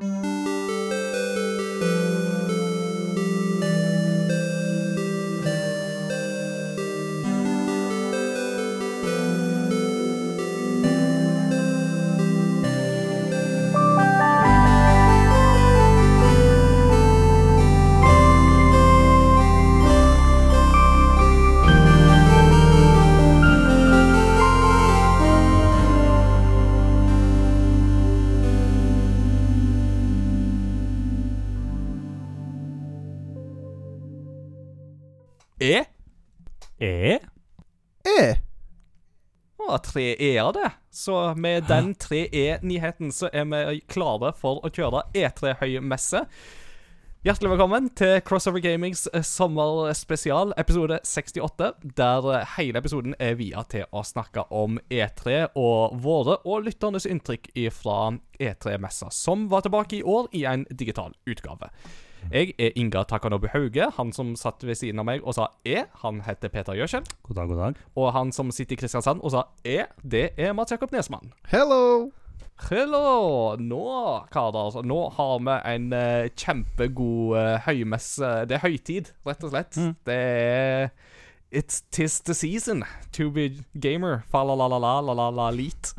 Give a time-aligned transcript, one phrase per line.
[0.00, 0.29] E?
[39.90, 40.70] Tre E-er, det.
[40.90, 46.24] Så med den tre E-nyheten så er vi klare for å kjøre E3-høymesse.
[47.26, 51.72] Hjertelig velkommen til Crossover Gamings eh, sommerspesial, episode 68.
[51.98, 57.08] Der eh, hele episoden er via til å snakke om E3 og våre og lytternes
[57.10, 57.98] inntrykk fra
[58.40, 61.68] E3-messa, som var tilbake i år i en digital utgave.
[62.28, 63.88] Jeg er Inga Takanobu Hauge.
[63.96, 67.06] Han som satt ved siden av meg og sa E, han heter Peter Gjørsel.
[67.26, 67.82] God dag, god dag.
[67.96, 71.32] Og han som sitter i Kristiansand og sa E, det er Mats Jakob Nesmann.
[71.50, 72.10] Hello!
[72.68, 73.56] Hello!
[73.56, 73.86] Nå,
[74.32, 78.34] karer, altså, nå har vi en uh, kjempegod uh, høymesse.
[78.50, 79.80] Det er høytid, rett og slett.
[79.80, 79.94] Mm.
[80.06, 80.92] Det er
[81.50, 84.22] It's tis the season to be gamer.
[84.30, 85.94] Fa-la-la-la-la-la-la-lit.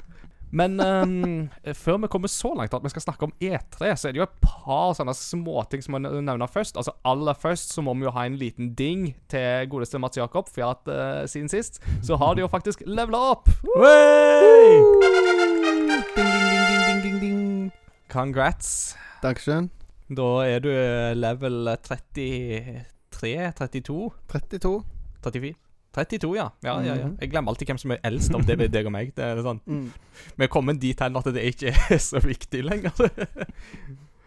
[0.51, 4.15] Men um, før vi kommer så langt at vi skal snakke om E3, så er
[4.15, 6.79] det jo et par sånne småting som må nevne først.
[6.79, 10.51] Altså Aller først så må vi jo ha en liten ding til godeste Mats Jakob,
[10.51, 13.47] for at uh, siden sist så har de jo faktisk levela opp.
[13.63, 17.71] Ding, ding, ding, ding, ding, ding.
[18.11, 18.97] Congrats.
[19.23, 19.71] Dankeschön.
[20.11, 20.71] Da er du
[21.15, 24.81] level 33, 32, 32.
[25.23, 26.49] 34 32, ja.
[26.63, 27.07] Ja, ja, ja.
[27.07, 27.17] Mhm.
[27.19, 29.11] Jeg glemmer alltid hvem som er eldst av det deg og meg.
[29.15, 29.59] Det er sånn.
[29.67, 29.89] Mm.
[30.37, 32.95] Vi er kommet dit hen at det ikke er så viktig lenger.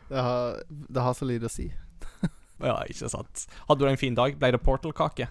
[0.05, 1.65] Det, har, det har så lite å si.
[2.61, 3.47] ja, ikke sant.
[3.67, 4.35] Hadde du en fin dag?
[4.39, 5.27] Ble det portal-kake?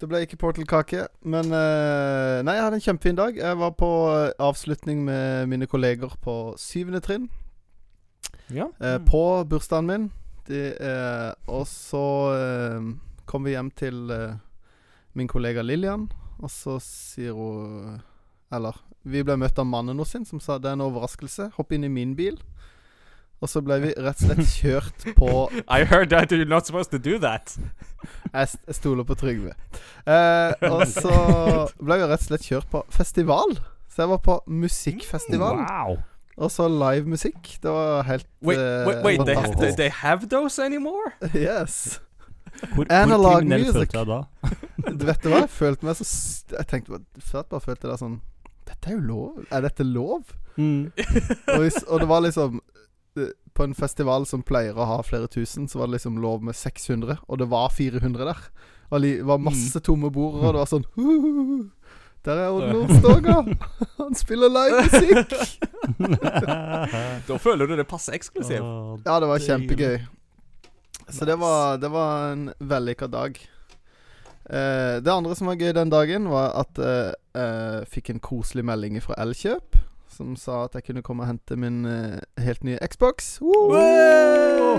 [0.00, 3.36] Det ble ikke portal-kake, men eh, Nei, jeg hadde en kjempefin dag.
[3.36, 7.28] Jeg var på eh, avslutning med mine kolleger på syvende trinn.
[8.48, 8.70] Ja.
[8.80, 10.08] Eh, på bursdagen min.
[11.52, 12.04] Og så
[13.28, 13.98] kom vi hjem til
[15.18, 16.06] min kollega Lillian,
[16.38, 17.98] og så sier hun
[18.54, 18.76] Eller
[19.08, 21.50] vi ble møtt av mannen hennes som sa det er en overraskelse.
[21.56, 22.38] Hopp inn i min bil.
[23.38, 25.28] Og så ble vi rett og slett kjørt på
[25.76, 27.54] I heard that you're not supposed to do that.
[28.32, 29.54] Jeg, jeg stoler på Trygve.
[30.08, 31.14] Eh, og så
[31.78, 33.58] ble vi rett og slett kjørt på festival.
[33.88, 35.62] Så jeg var på musikkfestival.
[35.62, 36.00] Wow!
[36.38, 37.54] Og så livemusikk.
[37.62, 39.62] Det var helt Wait, eh, wait, wait they, fantastisk.
[39.62, 41.14] they, they have those anymore?
[41.34, 42.00] Yes.
[42.74, 43.72] Hvor, Analog hvor music.
[43.74, 44.20] følte jeg da?
[44.98, 45.40] Du vet du hva?
[45.44, 46.06] Jeg følte meg så
[46.56, 48.16] Jeg tenkte bare Først bare følte jeg det sånn
[48.68, 49.38] Dette er jo lov.
[49.54, 50.32] Er dette lov?
[50.58, 50.90] Mm.
[51.54, 52.58] Og, hvis, og det var liksom
[53.16, 56.42] eh, På en festival som pleier å ha flere tusen, så var det liksom lov
[56.44, 58.42] med 600, og det var 400 der.
[58.90, 61.70] Og det var masse tomme bord, og det var sånn «Huhuhu,
[62.28, 63.34] Der er Odd Nordstoga!
[63.98, 65.34] Han spiller live musikk!
[67.28, 68.62] Da føler du det passer eksklusivt.
[69.06, 69.98] Ja, det var kjempegøy.
[71.10, 73.38] Så det var, det var en vellykka dag.
[74.48, 78.64] Eh, det andre som var gøy den dagen, var at eh, jeg fikk en koselig
[78.64, 79.76] melding fra Elkjøp.
[80.08, 83.38] Som sa at jeg kunne komme og hente min eh, helt nye Xbox.
[83.44, 84.76] Woo!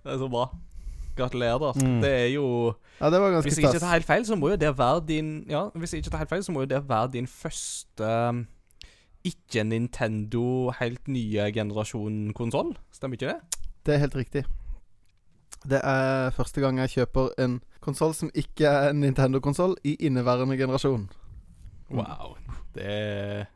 [0.00, 0.46] Det er så bra.
[1.16, 1.72] Gratulerer.
[1.76, 1.98] Mm.
[2.00, 3.82] Det er jo Ja, det var ganske Hvis jeg ikke stas.
[3.82, 6.30] tar helt feil, så må jo det være din Ja, hvis jeg ikke tar helt
[6.30, 8.46] feil, så må jo det være din første um,
[9.24, 12.76] ikke-Nintendo helt nye generasjon konsoll.
[12.92, 13.59] Stemmer ikke det?
[13.86, 14.44] Det er helt riktig.
[15.68, 20.56] Det er første gang jeg kjøper en konsoll som ikke er en Nintendo-konsoll i inneværende
[20.56, 21.08] generasjon.
[21.90, 22.36] Wow.
[22.74, 23.46] Det er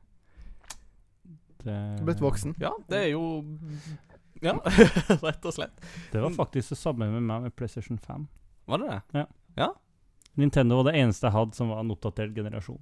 [2.04, 2.56] Blitt voksen.
[2.60, 3.44] Ja, det er jo
[4.44, 4.58] Ja,
[5.24, 5.78] rett og slett.
[6.12, 8.26] Det var faktisk det samme med meg med PlayStation 5.
[8.68, 9.24] Var det det?
[9.56, 9.68] Ja.
[10.36, 12.80] Nintendo var det eneste jeg hadde som var en oppdatert generasjon.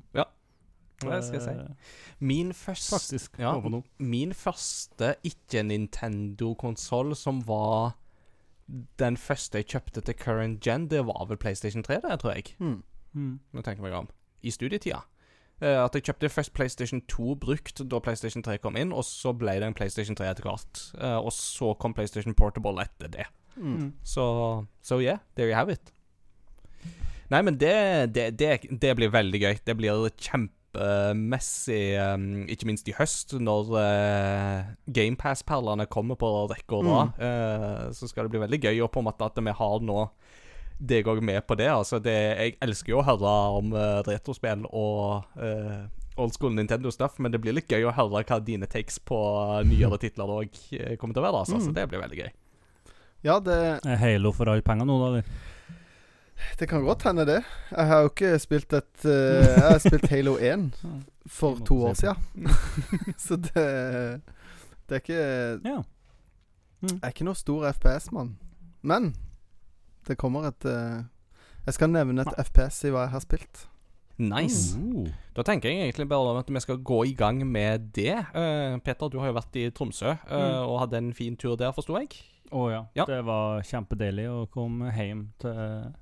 [1.10, 1.50] Det skal jeg si.
[1.50, 3.38] Eh, Min første Faktisk.
[3.38, 3.56] Ja.
[3.98, 7.96] Min første ikke-Nintendo-konsoll som var
[8.98, 12.54] den første jeg kjøpte til current gen, det var vel PlayStation 3, det, tror jeg.
[12.58, 12.82] Mm.
[13.12, 13.40] Mm.
[13.52, 14.08] Nå tenker jeg meg om.
[14.42, 15.02] I studietida.
[15.62, 19.34] Eh, at jeg kjøpte først PlayStation 2 brukt da PlayStation 3 kom inn, og så
[19.36, 20.84] ble det en PlayStation 3 etter hvert.
[20.98, 23.26] Eh, og så kom PlayStation Portable etter det.
[23.56, 23.92] Mm.
[24.02, 24.24] Så
[24.82, 25.92] so yeah, there you have it.
[27.30, 29.60] Nei, men det, det, det, det blir veldig gøy.
[29.64, 30.08] Det blir
[30.72, 37.12] kjempemessig, um, ikke minst i høst, når uh, GamePass-perlene kommer på rekke og rad.
[37.20, 40.10] eh, så skal det bli veldig gøy, og på en måte at vi har nå
[40.82, 41.68] deg òg med på det.
[41.70, 45.84] Altså, det, jeg elsker jo å høre om uh, retrospill og uh,
[46.16, 49.16] old school Nintendo-stuff, men det blir litt gøy å høre hva dine takes på
[49.68, 50.50] nyere titler òg
[50.98, 51.44] kommer til å være.
[51.44, 51.60] Altså.
[51.60, 51.74] Så Mm.
[51.74, 52.30] det blir veldig gøy.
[53.22, 55.06] Ja, det, Er Halo for alle penger nå, da?
[55.12, 55.24] eller?
[56.58, 57.40] Det kan godt hende, det.
[57.70, 60.70] Jeg har jo ikke spilt et uh, Jeg har spilt Halo 1
[61.26, 62.48] for to år siden.
[63.26, 63.66] Så det
[64.88, 65.24] Det er ikke
[65.68, 65.82] Ja.
[66.82, 68.32] Jeg er ikke noe stor FPS-mann.
[68.82, 69.12] Men
[70.08, 71.04] det kommer et uh,
[71.66, 73.68] Jeg skal nevne et FPS i hva jeg har spilt.
[74.22, 74.76] Nice.
[74.78, 75.06] Oh.
[75.34, 78.18] Da tenker jeg egentlig bare at vi skal gå i gang med det.
[78.34, 80.68] Uh, Peter, du har jo vært i Tromsø Mm.
[80.68, 82.10] og hadde en fin tur der, forsto jeg.
[82.52, 82.82] Å ja.
[82.98, 83.06] Ja.
[83.08, 85.94] Det var kjempedeilig å komme hjem til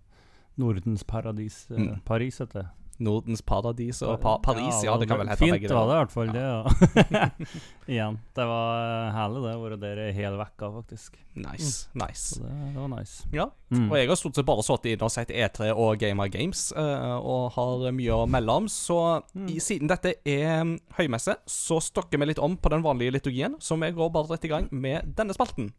[0.60, 1.64] Nordens paradis.
[1.70, 1.96] eh, Mm.
[2.04, 2.68] Paris, heter det.
[3.00, 6.10] Nordens paradis og pa Paris, ja, det kan vel hete Fint var det i hvert
[6.12, 6.42] fall, det.
[6.44, 7.30] Ja.
[7.88, 8.18] Igjen.
[8.36, 8.74] Det var
[9.06, 9.54] eh, herlig, det.
[9.56, 11.16] hvor dere der ei hel uke, faktisk.
[11.40, 12.36] Nice, nice.
[12.42, 13.24] Det, det var nice.
[13.32, 13.46] Ja.
[13.72, 13.86] Mm.
[13.88, 17.16] Og jeg har stort sett bare sittet inne og sett E3 og Gamer Games, uh,
[17.24, 18.68] og har mye å melde om.
[18.68, 19.00] Så
[19.34, 19.48] Mm.
[19.48, 23.56] i, siden dette er mm, høymesse, så stokker vi litt om på den vanlige liturgien,
[23.64, 25.72] så vi går bare rett i gang med denne spalten.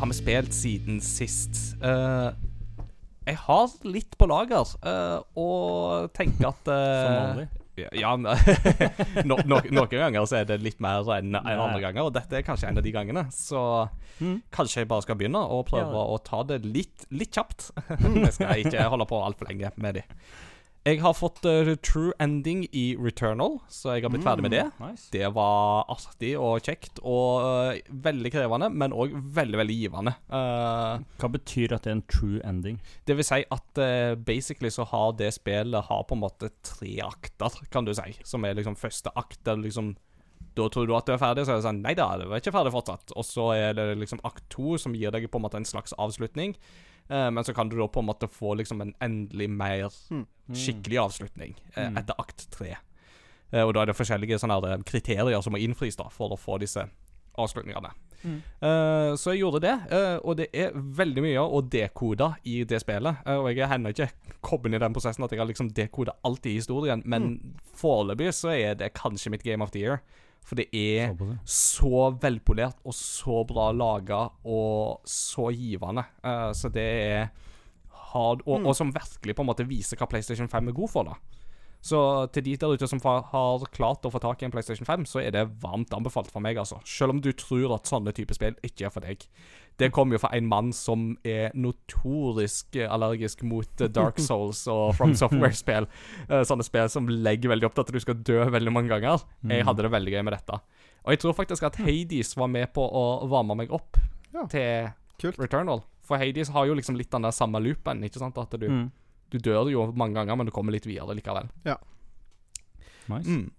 [0.00, 1.60] Har vi spilt siden sist?
[1.84, 2.32] Uh,
[3.28, 7.48] jeg har litt på lager, uh, og tenker at eh, Som vanlig.
[7.80, 8.10] Ja, ja
[9.28, 12.36] no, no, Noen ganger så er det litt mer enn en andre ganger, og dette
[12.40, 13.26] er kanskje en av de gangene.
[13.34, 13.62] Så
[14.20, 14.42] Mm.
[14.52, 16.00] kanskje jeg bare skal begynne og prøve Ja.
[16.12, 17.70] å ta det litt, litt kjapt.
[18.26, 20.02] Jeg skal ikke holde på altfor lenge med de.
[20.90, 24.64] Jeg har fått uh, true ending i Returnal, så jeg har blitt ferdig med det.
[24.82, 25.06] Nice.
[25.12, 30.16] Det var artig og kjekt og uh, veldig krevende, men òg veldig, veldig givende.
[30.32, 32.80] Uh, Hva betyr at det er en true ending?
[33.06, 33.80] det vil si at
[34.26, 38.14] basically så har det spillet har på en måte tre akter, kan du si.
[38.26, 39.94] Som er liksom første akt der liksom
[40.56, 42.42] Da tror du at du er ferdig, så er det sånn Nei da, du er
[42.42, 43.14] ikke ferdig fortsatt.
[43.14, 45.94] Og så er det liksom akt to som gir deg på en måte en slags
[45.98, 46.56] avslutning.
[47.10, 50.26] Eh, men så kan du da på en måte få liksom en endelig mer Mm.
[50.52, 51.96] skikkelig avslutning Mm.
[51.98, 52.76] etter akt tre.
[53.52, 56.58] Eh, og da er det forskjellige sånne kriterier som må innfris da for å få
[56.60, 56.88] disse
[57.38, 57.90] avslutningene.
[58.22, 58.42] Mm.
[58.62, 62.82] Uh, så jeg gjorde det, uh, og det er veldig mye å dekode i det
[62.82, 63.16] spillet.
[63.26, 64.10] Uh, og jeg er ennå ikke
[64.42, 68.52] kommet i den prosessen at jeg har liksom dekoda alt i historien, men foreløpig så
[68.52, 70.02] er det kanskje mitt game of the year.
[70.46, 71.12] For det er
[71.46, 76.06] så velpolert og så bra laga og så givende.
[76.24, 77.28] Uh, så det er
[78.10, 81.12] hard, og, og som virkelig på en måte viser hva PlayStation 5 er god for.
[81.12, 81.39] da
[81.82, 85.06] Så til de der ute som har klart å få tak i en PlayStation 5,
[85.08, 86.76] så er det varmt anbefalt for meg, altså.
[86.84, 89.24] Selv om du tror at sånne type spill ikke er for deg.
[89.80, 95.14] Det kommer jo fra en mann som er notorisk allergisk mot Dark Souls og From
[95.16, 95.86] Software-spill.
[96.28, 99.24] Eh, Sånne spill som legger veldig opp til at du skal dø veldig mange ganger.
[99.48, 100.60] Jeg hadde det veldig gøy med dette.
[101.00, 103.96] Og jeg tror faktisk at Hades var med på å varme meg opp
[104.34, 104.44] Ja.
[104.52, 104.90] til
[105.20, 105.38] Kult.
[105.40, 105.80] Returnal.
[106.04, 108.36] For Hades har jo liksom litt den der samme loopen, ikke sant?
[108.38, 108.90] At du, Mm.
[109.30, 111.50] Du dør jo mange ganger, men du kommer litt videre likevel.
[111.66, 111.78] Ja.
[113.10, 113.30] Nice.
[113.30, 113.50] Mm.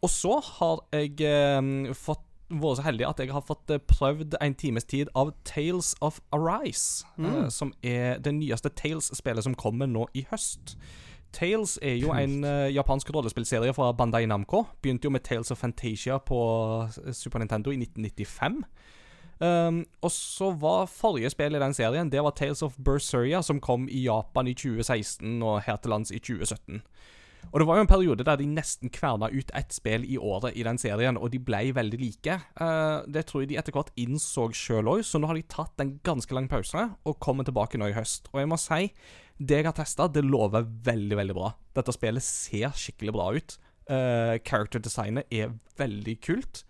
[0.00, 4.34] Og så har jeg eh, fått vært så heldig at jeg har fått eh, prøvd
[4.42, 7.06] en times tid av Tales of Arise.
[7.44, 10.76] eh, som er det nyeste Tales-spillet som kommer nå i høst.
[11.32, 14.64] Tales er jo en uh, japansk rollespillserie fra Bandai Namco.
[14.82, 16.40] Begynte jo med Tales of Fantasia på
[16.88, 18.64] eh, Super Nintendo i 1995.
[19.40, 23.56] Um, og så var forrige spill i den serien Det var Tales of Berseria, som
[23.64, 26.82] kom i Japan i 2016 og her til lands i 2017.
[27.48, 30.58] Og det var jo en periode der de nesten kverna ut ett spill i året
[30.58, 32.36] i den serien, og de ble veldig like.
[32.60, 35.82] Uh, det tror jeg de etter hvert innså sjøl òg, så nå har de tatt
[35.82, 38.28] en ganske lang pause og kommer tilbake nå i høst.
[38.34, 38.92] Og jeg må si,
[39.40, 41.54] det jeg har testa, det lover veldig, veldig bra.
[41.80, 43.56] Dette spillet ser skikkelig bra ut.
[43.90, 46.64] Uh, Character-designet er veldig kult.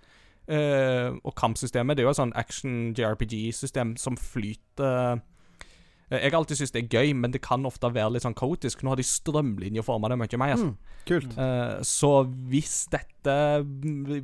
[0.51, 5.21] Eh, og kampsystemet det er jo et sånn action JRPG-system som flyter
[6.11, 8.37] Eh, Jeg har alltid syntes det er gøy, men det kan ofte være litt sånn
[8.37, 8.83] kaotisk.
[8.83, 10.57] Nå har de strømlinjeforma det mye mer.
[10.59, 10.73] Mm,
[11.07, 11.37] kult.
[11.39, 12.11] Uh, så
[12.51, 13.37] hvis dette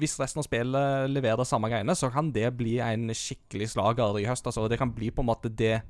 [0.00, 4.18] Hvis resten av spillet leverer det samme greiene, så kan det bli en skikkelig slager
[4.18, 4.47] i høst.
[4.47, 4.66] Altså.
[4.68, 5.83] Det kan bli på en måte det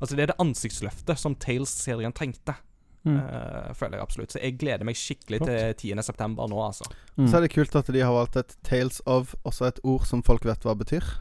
[0.00, 2.56] Altså Det er det ansiktsløftet som Tales-serien trengte.
[3.04, 3.18] Mm.
[3.20, 4.32] eh, føler jeg absolutt.
[4.32, 6.48] Så jeg gleder meg skikkelig til 10.9.
[6.48, 6.88] nå, altså.
[7.18, 7.26] Mm.
[7.28, 10.22] Så er det kult at de har valgt et Tales of, også et ord som
[10.24, 11.04] folk vet hva betyr.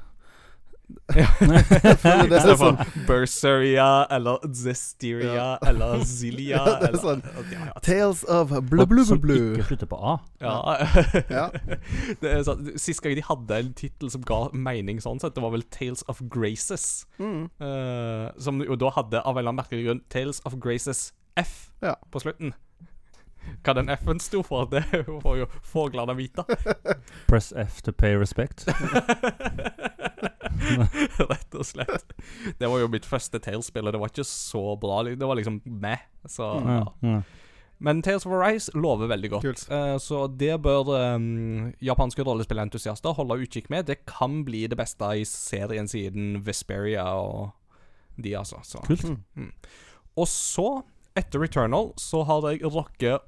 [1.16, 1.25] Ja.
[1.40, 5.58] det er sånn- Berseria eller Zesteria Ja.
[5.66, 7.24] eller Zilia Ja, det er eller sånn.
[7.54, 7.74] ja, ja.
[7.82, 10.18] Tales of blu blu blu Som ikke slutter på A.
[10.44, 10.54] Ja.
[11.38, 11.46] Ja.
[12.22, 15.42] det er sånn, Sist gang de hadde en tittel som ga mening sånn sett, det
[15.42, 17.06] var vel Tales of Graces.
[17.18, 17.48] Mm.
[17.63, 21.72] Uh, som jo da hadde av en eller annen merkelig grunn Tales of Graces F
[21.82, 21.96] Ja.
[22.12, 22.54] på slutten.
[23.63, 24.86] Hva den F-en sto for, det
[25.24, 26.46] får jo fuglene vite.
[27.30, 28.63] Press F to pay respect.
[31.20, 32.13] Rett og slett.
[32.60, 35.02] Det var jo mitt første Tales-spill, det var ikke så bra.
[35.10, 36.06] Det var liksom meh.
[36.30, 37.18] Så ja.
[37.84, 39.66] Men Tales of Arise lover veldig godt.
[39.68, 43.90] Eh, så det bør um, japanske rollespillentusiaster holde utkikk med.
[43.90, 47.52] Det kan bli det beste i serien siden Vesperia og
[48.16, 48.62] de, altså.
[48.63, 48.80] Så.
[48.88, 49.04] Kult.
[49.36, 49.52] Mm.
[50.16, 50.70] Og så,
[51.20, 53.22] etter Returnal, så har jeg rocket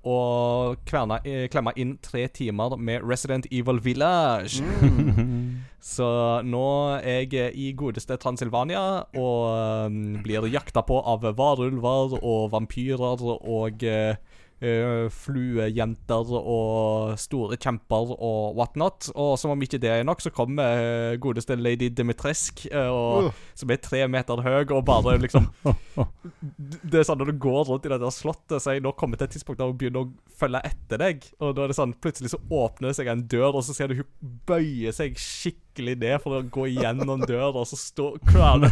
[0.90, 4.64] kverna, eh, klemme inn tre timer med Resident Evil Village.
[4.82, 5.62] Mm.
[5.86, 6.06] Så
[6.42, 13.22] nå er jeg i godeste Transylvania og um, blir jakta på av varulver og vampyrer
[13.22, 14.18] og eh,
[14.64, 19.10] eh, fluejenter og store kjemper og whatnot.
[19.16, 23.14] Og som om ikke det er nok, så kommer eh, godeste lady Dimitresk, uh, og,
[23.26, 23.32] Uh.
[23.56, 25.48] som er tre meter høy, og bare liksom
[26.92, 28.92] Det er sånn når du går rundt i det der slottet, så er jeg nå
[28.98, 31.24] kommet til et tidspunkt der hun begynner å følge etter deg.
[31.40, 33.92] Og da er det sånn, plutselig så åpner det seg en dør, og så ser
[33.92, 38.68] du hun bøye seg skikkelig ned for å gå gjennom døra, og så står hun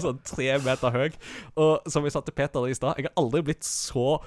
[0.04, 1.08] sånn tre meter høy.
[1.56, 4.20] Og som jeg sa til Peter i stad, jeg har aldri blitt så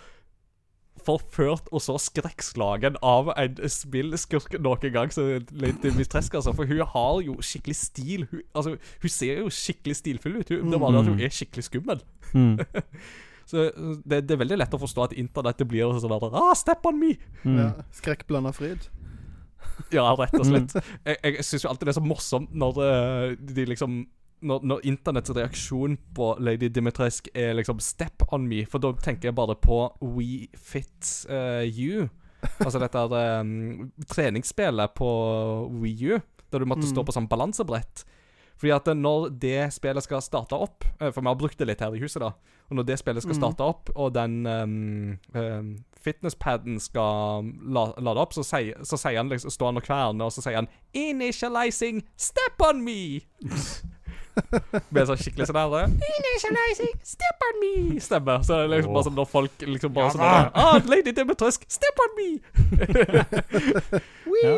[1.05, 6.53] forført og så skrekkslagen av en spillskurk noen gang Så litt Mistresk, altså.
[6.55, 8.25] For hun har jo skikkelig stil.
[8.31, 10.49] Hun, altså, hun ser jo skikkelig stilfull ut.
[10.49, 12.03] Hun, det var det at hun er skikkelig skummel.
[12.33, 12.57] Mm.
[13.49, 13.69] Så
[14.07, 16.99] det, det er veldig lett å forstå at internettet blir sånn der Ah, step on
[16.99, 17.15] me!
[17.43, 17.57] Mm.
[17.59, 17.69] Ja.
[17.95, 18.87] Skrekkblanda fryd.
[19.93, 20.75] Ja, rett og slett.
[21.07, 24.03] Jeg, jeg syns jo alltid det er så morsomt når eh, de liksom
[24.43, 29.29] når, når internetts reaksjon på Lady Dimitrescu er liksom 'step on me', for da tenker
[29.29, 32.09] jeg bare på We Fit uh, You.
[32.59, 35.09] Altså dette um, treningsspillet på
[35.81, 36.19] Wii U,
[36.51, 38.03] der du måtte stå på sånn balansebrett.
[38.59, 41.81] Fordi at eh, når det spillet skal starte opp For vi har brukt det litt
[41.81, 42.33] her i huset, da.
[42.69, 48.23] Og når det spillet skal starte opp, og den um, um, fitnesspaden skal la, lade
[48.23, 50.69] opp, så sier, så sier han liksom, står han og kverner, og så sier han
[50.93, 53.25] 'Initializing step on me'.
[54.93, 58.39] Med sånn skikkelig sånn her Initializing step on me Stemme.
[58.45, 62.03] Så det er liksom bare sånn når folk liksom bare sånn Ah, Lady Dimitresk, step
[62.07, 62.29] on me!
[64.43, 64.55] Ja.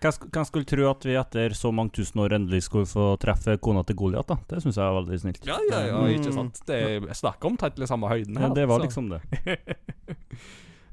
[0.00, 3.82] Hvem skulle tro at vi etter så mange tusen år endelig skulle få treffe kona
[3.84, 4.30] til Goliat?
[4.30, 4.38] da?
[4.48, 5.44] Det syns jeg er veldig snilt.
[5.46, 6.62] Ja, ja, ja, ikke sant?
[6.66, 8.48] Det er, jeg snakker omtrent i samme høyden her.
[8.48, 9.20] Ja, det var liksom det.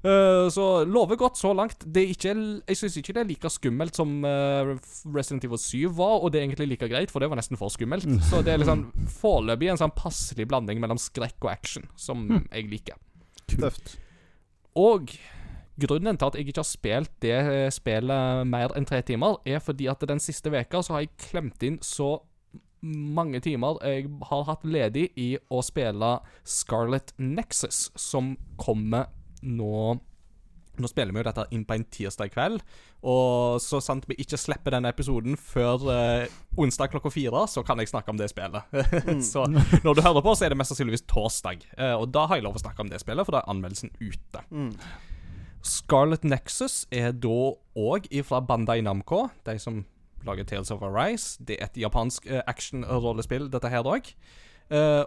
[0.06, 1.82] Eh, så lover godt så langt.
[1.82, 2.34] Det er ikke,
[2.68, 4.76] jeg syns ikke det er like skummelt som uh,
[5.10, 7.74] Resident Evil 7 var, og det er egentlig like greit, for det var nesten for
[7.74, 8.06] skummelt.
[8.30, 8.88] Så det er liksom
[9.22, 13.00] foreløpig en sånn passelig blanding mellom skrekk og action, som jeg liker.
[13.48, 13.98] Tøft.
[14.78, 15.16] Og
[15.82, 19.62] grunnen til at jeg ikke har spilt det eh, spillet mer enn tre timer, er
[19.64, 22.20] fordi at den siste veka så har jeg klemt inn så
[22.88, 26.12] mange timer jeg har hatt ledig i å spille
[26.46, 29.10] Scarlet Nexus, som kommer
[29.42, 29.98] nå
[30.78, 32.62] Nå spiller vi jo dette inn på en tirsdag kveld,
[33.10, 37.82] og så sant vi ikke slipper denne episoden før eh, onsdag klokka fire, så kan
[37.82, 38.78] jeg snakke om det spillet.
[39.32, 42.38] så når du hører på, så er det mest sannsynligvis torsdag, eh, og da har
[42.38, 44.46] jeg lov å snakke om det spillet, for da er anmeldelsen ute.
[44.54, 44.70] Mm.
[45.66, 47.38] Scarlet Nexus er da
[47.74, 49.82] òg ifra Bandai Namco, de som
[50.30, 51.42] lager Tales of Arise.
[51.42, 54.14] Det er et japansk eh, action-rollespill, dette her òg.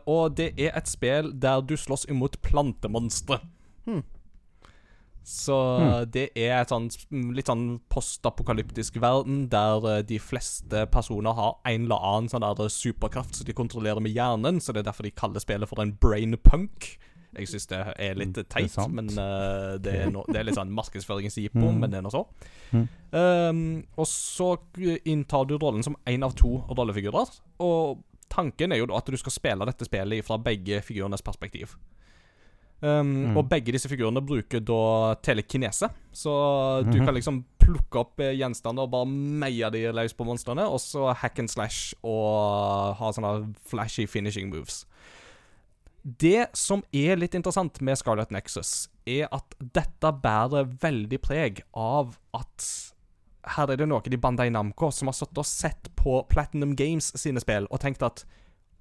[0.08, 3.38] og det er et spill der du slåss imot plantemonstre.
[3.86, 4.02] Hmm.
[5.22, 5.56] Så
[6.10, 11.58] det er et sånn mm, litt sånn postapokalyptisk verden der eh, de fleste personer har
[11.68, 15.06] en eller annen sånn der superkraft som de kontrollerer med hjernen, så det er derfor
[15.06, 16.96] de kaller spillet for en brain punk.
[17.36, 18.96] Jeg syns det er litt teit, Interessant.
[18.96, 21.76] men uh, det, er no, det er litt sånn markedsføringsjippo, Mm.
[21.78, 22.24] men det er nå så.
[22.74, 22.88] Mm.
[23.14, 23.60] Um,
[23.94, 24.48] og så
[25.06, 27.30] inntar du rollen som én av to rollefigurer,
[27.62, 28.02] og
[28.34, 31.76] tanken er jo da at du skal spille dette spillet fra begge figurenes perspektiv.
[32.82, 33.36] Um, Mm.
[33.36, 37.04] Og begge disse figurene bruker da telekinese, så du Mhm.
[37.04, 41.14] kan liksom plukke opp eh, gjenstander og bare meie de løs på monstrene, og så
[41.14, 44.86] hack and slash og ha sånne flashy finishing moves.
[46.02, 52.16] Det som er litt interessant med Scarlet Nexus, er at dette bærer veldig preg av
[52.32, 52.66] at
[53.56, 57.12] her er det noe i Bandai Namco som har satt og sett på Platinum Games
[57.20, 58.24] sine spill og tenkt at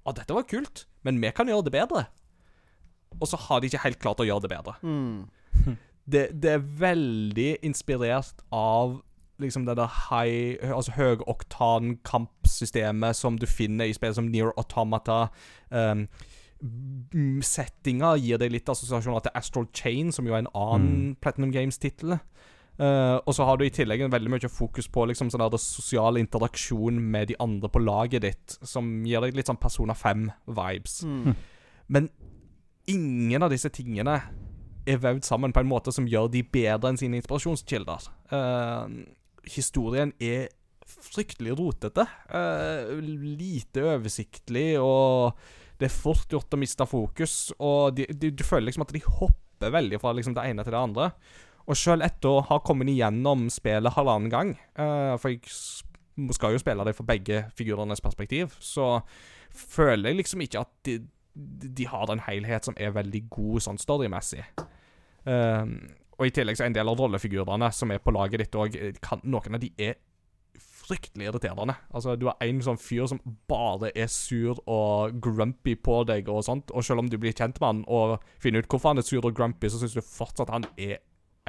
[0.06, 2.06] å, dette var kult, men vi kan gjøre det bedre.
[3.18, 4.74] Og så har de ikke helt klart å gjøre det bedre.
[4.82, 5.20] Mm.
[6.10, 9.02] Det, det er veldig inspirert av
[9.38, 15.28] liksom det der high Altså høyoktan-kampsystemet som du finner i spill som Near Automata.
[15.70, 16.08] Um,
[17.46, 22.18] settinga gir deg litt assosiasjoner til Astral Chain, som jo er en annen Platinum Games-tittel.
[22.80, 26.16] Uh, og så har du i tillegg veldig mye fokus på liksom sånn der sosial
[26.20, 31.02] interaksjon med de andre på laget ditt, som gir deg litt sånn Persona 5-vibes.
[31.04, 31.34] Mm.
[31.92, 32.08] Men
[32.90, 34.18] ingen av disse tingene
[34.88, 38.08] er vevd sammen på en måte som gjør de bedre enn sine inspirasjonskilder.
[38.32, 38.86] Uh,
[39.48, 40.48] historien er
[40.90, 42.06] fryktelig rotete.
[42.32, 45.36] Uh, lite oversiktlig, og
[45.80, 47.36] det er fort gjort å miste fokus.
[47.58, 50.74] Og de, de, du føler liksom at de hopper veldig fra liksom det ene til
[50.74, 51.10] det andre.
[51.70, 55.44] Og sjøl etter å ha kommet igjennom spillet halvannen gang, uh, for jeg
[56.34, 58.98] skal jo spille det fra begge figurenes perspektiv, så
[59.56, 60.98] føler jeg liksom ikke at de,
[61.34, 64.44] de har en helhet som er veldig god sånn storymessig.
[65.24, 65.74] Um,
[66.18, 68.76] og i tillegg så er en del av rollefigurene som er på laget ditt òg
[69.28, 69.98] Noen av de er
[70.90, 71.76] fryktelig irriterende.
[71.94, 76.42] Altså, du har en sånn fyr som bare er sur og grumpy på deg og
[76.44, 79.06] sånt, og selv om du blir kjent med han og finner ut hvorfor han er
[79.06, 80.98] sur og grumpy, så syns du fortsatt han er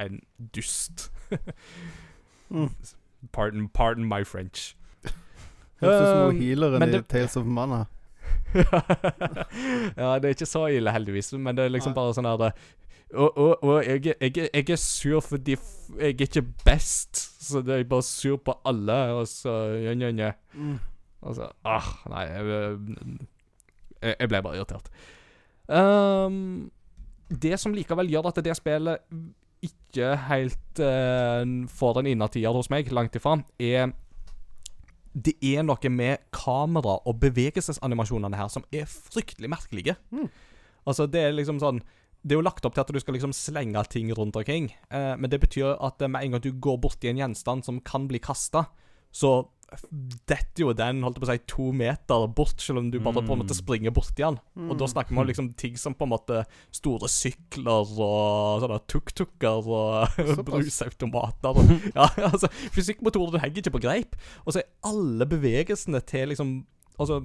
[0.02, 0.20] en
[0.54, 1.10] dust.
[2.52, 2.68] Mm.
[3.32, 4.74] Pardon, pardon my French.
[5.80, 7.86] Høres ut som Um, healeren i Tales of Mana.
[9.96, 12.54] ja, det er ikke så ille, heldigvis, men det er liksom bare sånn her det-
[13.12, 15.56] Og, og, og jeg, jeg, jeg er sur fordi
[15.98, 20.30] jeg er ikke best, så det er bare sur på alle, og så nye, nye,
[20.30, 20.32] ja.
[20.54, 20.78] Mm.
[21.22, 22.46] Og så Ah, nei, jeg,
[24.02, 24.88] jeg, jeg ble bare irritert.
[25.68, 26.70] Um,
[27.30, 29.04] det som likevel gjør at det spillet
[29.62, 33.92] ikke helt uh, får den innertier hos meg, langt ifra, er
[35.12, 39.96] Det er noe med kamera- og bevegelsesanimasjonene her som er fryktelig merkelige.
[40.10, 40.30] Mm.
[40.86, 41.82] Altså, det er liksom sånn
[42.22, 45.14] det er jo lagt opp til at du skal liksom slenge ting rundt omkring, eh,
[45.18, 48.20] men det betyr at med en gang du går borti en gjenstand som kan bli
[48.22, 48.68] kasta,
[49.10, 49.48] så
[50.28, 53.32] detter jo den holdt på å si, to meter bort, selv om du bare på
[53.32, 53.60] en måte Mm.
[53.60, 54.38] springer borti den.
[54.68, 58.80] Og da snakker vi om liksom ting som på en måte store sykler og sånne
[58.92, 61.56] tuk-tuker og brusautomater.
[61.56, 64.16] Og, ja, altså, Fysikkmotorer henger ikke på greip.
[64.46, 66.60] Og så er alle bevegelsene til liksom
[67.00, 67.22] Altså,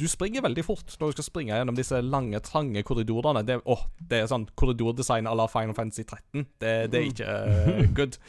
[0.00, 3.42] du springer veldig fort når du skal springe gjennom disse lange, trange korridorene.
[3.46, 6.46] Det, åh, det er sånn korridordesign à la Final Fantasy 13.
[6.58, 8.16] Det, det er ikke uh, good.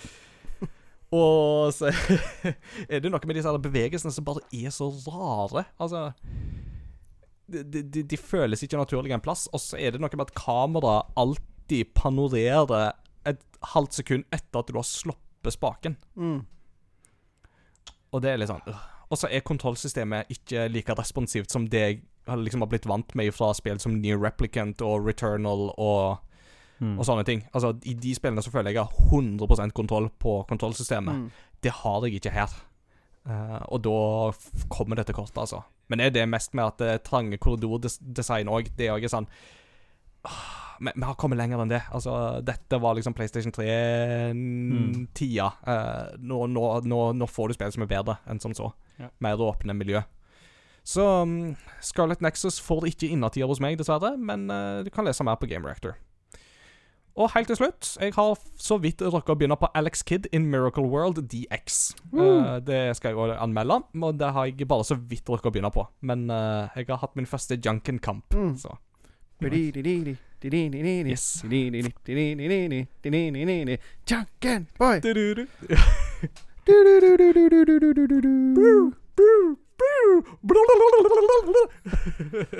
[1.12, 1.92] Og så
[2.92, 5.66] er det noe med disse bevegelsene som bare er så rare.
[5.82, 6.12] Altså
[7.52, 9.48] De, de, de føles ikke naturlig en plass.
[9.52, 12.94] Og så er det noe med at kameraet alltid panorerer
[13.28, 13.44] et
[13.74, 15.98] halvt sekund etter at du har sluppet spaken.
[16.16, 16.40] Mm.
[18.12, 18.88] Og det er litt sånn øh.
[19.12, 21.98] Og så er kontrollsystemet ikke like responsivt som det jeg
[22.30, 26.22] har liksom har blitt vant med fra spill som New Replicant og Returnal og,
[26.82, 26.96] Mm.
[26.98, 27.44] og sånne ting.
[27.54, 31.14] Altså, I de spillene så føler jeg jeg har 100% kontroll på kontrollsystemet.
[31.14, 31.28] Mm.
[31.62, 32.56] Det har jeg ikke her.
[33.22, 33.98] Uh, og da
[34.74, 35.62] kommer det til kort, altså.
[35.94, 38.72] Men er det mest med at det er trange korridordesign òg?
[38.78, 39.28] Det er òg sånn
[40.26, 41.84] ah, vi, har kommet lenger enn det.
[41.94, 45.52] Altså, dette var liksom PlayStation 3-tida.
[46.18, 48.72] nå, nå, nå, nå får du spill som er bedre enn som så.
[48.98, 49.12] Ja.
[49.22, 50.02] Mer åpne miljø.
[50.84, 55.24] Så um, Scarlet Nexus får ikke innertier hos meg, dessverre, men uh, du kan lese
[55.28, 55.94] mer på Game Reactor.
[57.20, 60.46] Og helt til slutt, jeg har så vidt rukket å begynne på Alex Kidd in
[60.52, 61.96] Miracle World DX.
[62.16, 65.52] Eh, det skal jeg også anmelde, og det har jeg bare så vidt rukket å
[65.52, 65.84] begynne på.
[66.02, 68.56] Men uh, jeg har hatt min første Junken-kamp, Mm.
[68.58, 68.78] så
[71.10, 71.42] Yes.
[74.08, 75.00] Junkin boy.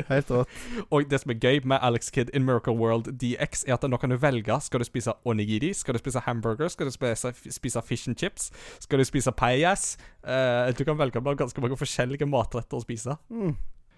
[0.10, 0.50] Helt rått.
[0.92, 3.98] Og det som er gøy med Alex Kidd in Miracle World DX, er at nå
[4.02, 4.58] kan du velge.
[4.66, 5.72] Skal du spise onigiri?
[5.78, 6.70] Skal du spise hamburger?
[6.74, 8.50] Skal du spise, spise fish and chips?
[8.84, 9.98] Skal du spise payas?
[10.24, 13.18] Uh, du kan velge blant ganske mange forskjellige matretter å spise.
[13.30, 13.56] Mm.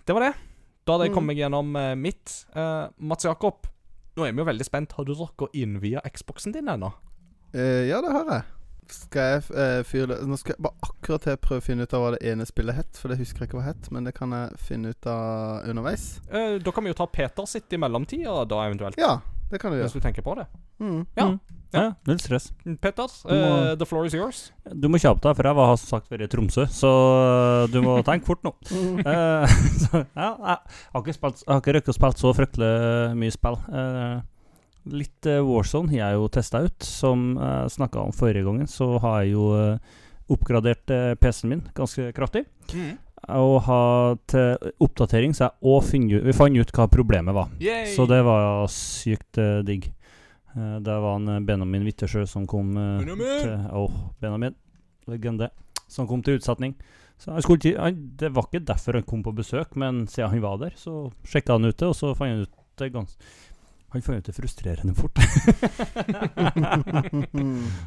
[0.08, 0.34] Det var det.
[0.84, 1.16] Da hadde jeg Mm.
[1.16, 2.34] kommet meg gjennom uh, mitt.
[2.56, 3.68] Uh, Mats Jakob,
[4.18, 4.92] nå er vi jo veldig spent.
[4.98, 6.92] Har du rukket å innvie Xboxen din ennå?
[7.54, 8.44] Eh, ja, det har jeg.
[8.92, 12.02] Skal jeg uh, fyre Nå skal jeg bare akkurat til prøve å finne ut av
[12.04, 14.32] hva det ene spillet het, for det husker jeg ikke hva het, men det kan
[14.36, 16.20] jeg finne ut av underveis.
[16.32, 18.98] Eh, da kan vi jo ta Peter sitt i mellomtida, da eventuelt.
[19.00, 19.20] Ja,
[19.52, 19.88] det kan du gjøre.
[19.90, 20.48] Hvis du tenker på det.
[20.80, 21.06] Mm.
[21.16, 21.28] Ja.
[21.30, 21.40] Mm.
[21.74, 21.86] ja.
[22.10, 22.52] Null stress.
[22.82, 24.52] Peter, uh, må- eh, the floor is yours.
[24.74, 26.92] Du må kjappe deg, for jeg har som sagt vært i Tromsø, så
[27.72, 28.54] du må tenke fort nå.
[28.74, 29.00] Mm.
[29.06, 29.48] Eh,
[29.86, 30.58] så, ja, jeg
[30.94, 32.72] har ikke, spilt, jeg har ikke røkt å spille så fryktelig
[33.22, 33.58] mye spill.
[33.72, 34.22] Eh,
[34.92, 36.84] litt uh, Warzone har jeg jo testa ut.
[36.84, 39.98] Som jeg snakka om forrige gangen, så har jeg jo uh,
[40.32, 42.46] oppgradert eh, PC-en min ganske kraftig.
[43.36, 47.52] Og har til oppdatering så jeg òg funnet fant ut hva problemet var.
[47.62, 47.92] Yay!
[47.92, 49.90] Så det var sykt digg.
[50.56, 53.44] Det var en Benjamin Wittersjø som kom Benjamin!
[53.44, 54.56] til oh, Benjamin.
[55.12, 55.52] Legende.
[55.92, 56.78] Som kom til utsetning.
[57.20, 60.74] Skulle han, det var ikke derfor han kom på besøk, men siden han var der,
[60.80, 63.20] så sjekka han ut det, og så fant han ut det gans
[63.94, 65.20] Han fant ut det frustrerende fort.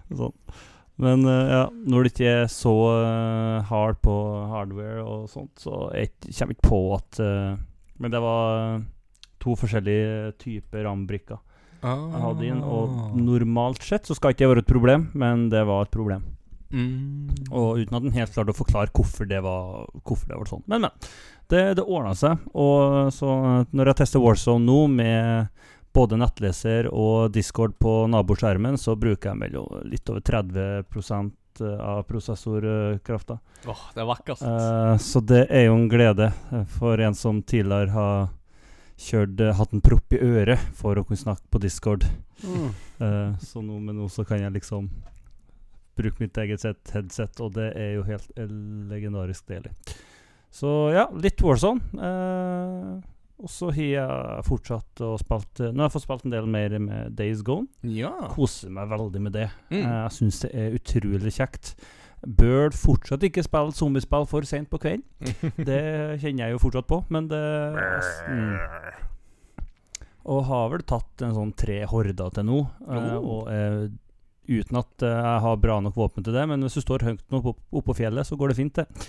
[0.20, 0.36] sånn.
[1.02, 4.14] Men uh, ja, når det ikke er så uh, hard på
[4.52, 7.58] hardware og sånt, så jeg kommer ikke på at uh,
[8.00, 8.78] Men det var
[9.42, 11.42] to forskjellige typer RAM-brikker.
[11.82, 12.62] jeg hadde inn.
[12.64, 16.24] Og normalt sett så skal ikke det være et problem, men det var et problem.
[16.70, 17.30] Mm.
[17.54, 20.64] Og uten at den helt klarte å forklare hvorfor det var, hvorfor det var sånn.
[20.66, 21.10] Men, men.
[21.46, 22.42] Det, det ordna seg.
[22.58, 23.30] Og så
[23.70, 25.52] når jeg tester Warzone nå med
[25.96, 31.32] både nettleser og Discord på naboskjermen, så bruker jeg mellom litt over 30%
[31.80, 33.38] av prosessorkrafta.
[33.64, 34.42] Åh, det er vakkert.
[34.44, 38.28] Uh, så det er jo en glede eh, for en som tidligere har
[39.00, 42.04] kjørt eh, hatt en propp i øret for å kunne snakke på Discord.
[42.44, 42.68] Mm.
[43.00, 44.90] Uh, så nå, men nå så kan jeg liksom
[45.96, 48.52] bruke mitt eget set, headset, og det er jo helt eh,
[48.90, 49.72] legendarisk deilig.
[50.52, 51.80] Så ja, litt Warzone.
[51.96, 52.90] Eh,
[53.36, 56.78] og så har jeg fortsatt å spilt Nå har jeg fått spilt en del mer
[56.80, 57.66] med Days Gone.
[57.84, 58.12] ja.
[58.32, 59.50] Koser meg veldig med det.
[59.70, 59.82] Mm.
[59.82, 61.74] Eh, jeg syns det er utrolig kjekt.
[62.26, 65.04] Bør fortsatt ikke spille zombiespill for seint på kvelden.
[65.68, 65.82] Det
[66.22, 67.42] kjenner jeg jo fortsatt på, men det
[68.32, 68.56] mm.
[70.26, 72.58] Og har vel tatt en sånn tre horder til nå.
[72.88, 73.28] eh, Oh.
[73.36, 73.84] og eh,
[74.48, 77.22] uten at eh, jeg har bra nok våpen til det, men hvis du står høyt
[77.30, 79.06] nok oppå opp på fjellet, så går det fint, det.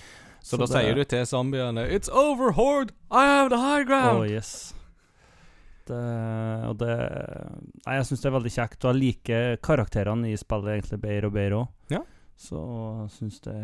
[0.48, 2.94] Så, da sier du til zombiene It's over, Horde!
[3.12, 4.74] I have the high Å, Oh, yes.
[5.88, 5.98] Det,
[6.68, 6.94] og det
[7.86, 11.30] Nei, jeg syns det er veldig kjekt, og jeg liker karakterene i spillet egentlig bedre
[11.30, 11.68] og bedre òg.
[11.96, 12.02] Ja.
[12.38, 12.62] Så
[13.18, 13.58] syns det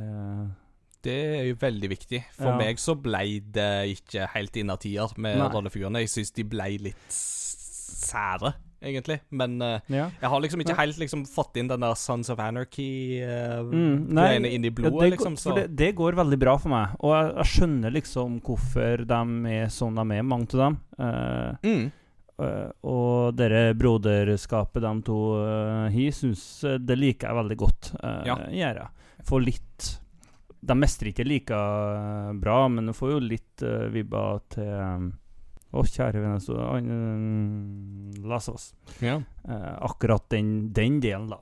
[1.03, 2.21] Det er jo veldig viktig.
[2.37, 2.57] For Ja.
[2.57, 5.99] meg så ble det ikke helt innertier med rollefigurene.
[6.05, 9.19] Jeg syns de ble litt sære, egentlig.
[9.31, 10.09] Men uh, Ja.
[10.21, 13.71] jeg har liksom ikke helt liksom fått inn den der Sons of Anarchy-greiene
[14.13, 15.33] Mm, inn i Ja, blodet, det, liksom.
[15.33, 16.95] går, Så det, det går veldig bra for meg.
[16.99, 19.21] Og jeg, jeg skjønner liksom hvorfor de
[19.55, 20.77] er sånn de er, mange av dem.
[20.99, 21.83] Uh, mm.
[22.43, 27.91] eh, og dere broderskapet de to uh, har, syns eh, det liker jeg veldig godt.
[28.03, 28.37] Uh, Ja.
[28.51, 28.89] Gjør jeg.
[29.23, 29.89] Får litt
[30.63, 35.09] De mestrer ikke like eh, bra, men du får jo litt uh, vibber til um,
[35.73, 38.67] Å, kjære vene, så um, Last of Us.
[39.01, 39.15] ja.
[39.47, 41.39] Uh, akkurat den, den delen, da.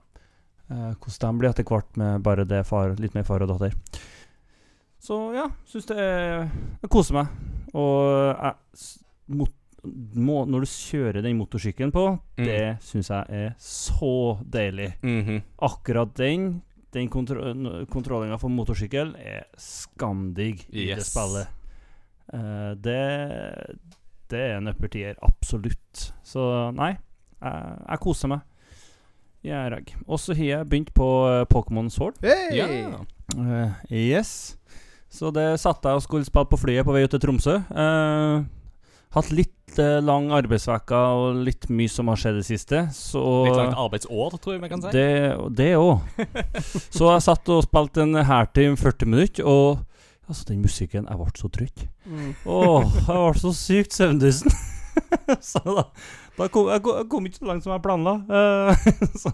[0.71, 3.73] Eh, hvordan de blir etter hvert med bare det far, litt mer far og datter.
[5.03, 6.45] Så ja, syns det er
[6.79, 7.27] Jeg koser meg.
[7.75, 8.53] Og jeg,
[9.35, 9.51] mot,
[10.15, 12.05] må, når du kjører den motorsykkelen på,
[12.39, 12.45] Mm.
[12.47, 14.13] det syns jeg er så
[14.47, 14.93] deilig.
[15.03, 15.41] Mhm.
[15.59, 17.53] Akkurat den den kontro
[17.91, 21.47] kontrollinga for motorsykkel er skamdigg i det spillet.
[22.33, 22.97] Uh, det,
[24.31, 26.07] det er en uppertier, absolutt.
[26.25, 26.45] Så
[26.77, 26.93] nei,
[27.41, 28.47] jeg, jeg koser meg.
[29.41, 29.95] Gjør jeg.
[30.05, 32.19] Og så har jeg begynt på eh, Pokémon Sword.
[32.21, 32.59] Hey!
[32.59, 32.67] Ja.
[33.33, 34.55] Uh, yes.
[35.11, 37.57] Så det satte jeg og skulle spille på flyet på vei ut til Tromsø.
[37.73, 38.43] Uh,
[39.15, 42.83] hatt litt uh, lang arbeidsveke og litt mye som har skjedd i det siste.
[42.95, 44.93] Så Litt langt arbeidsår, tror jeg vi kan si.
[44.93, 45.09] det
[45.57, 46.05] det òg.
[46.99, 49.81] så jeg satt og spilte en Hairteam 40 minutter, og
[50.27, 51.85] altså, den musikken Jeg ble så trøtt.
[52.05, 52.33] Mm.
[52.45, 54.55] Åh, jeg ble så sykt søvndysen.
[55.51, 55.85] så da,
[56.37, 58.17] da kom, jeg, kom, jeg kom ikke så langt som jeg planla.
[58.27, 58.89] Eh,
[59.23, 59.31] så,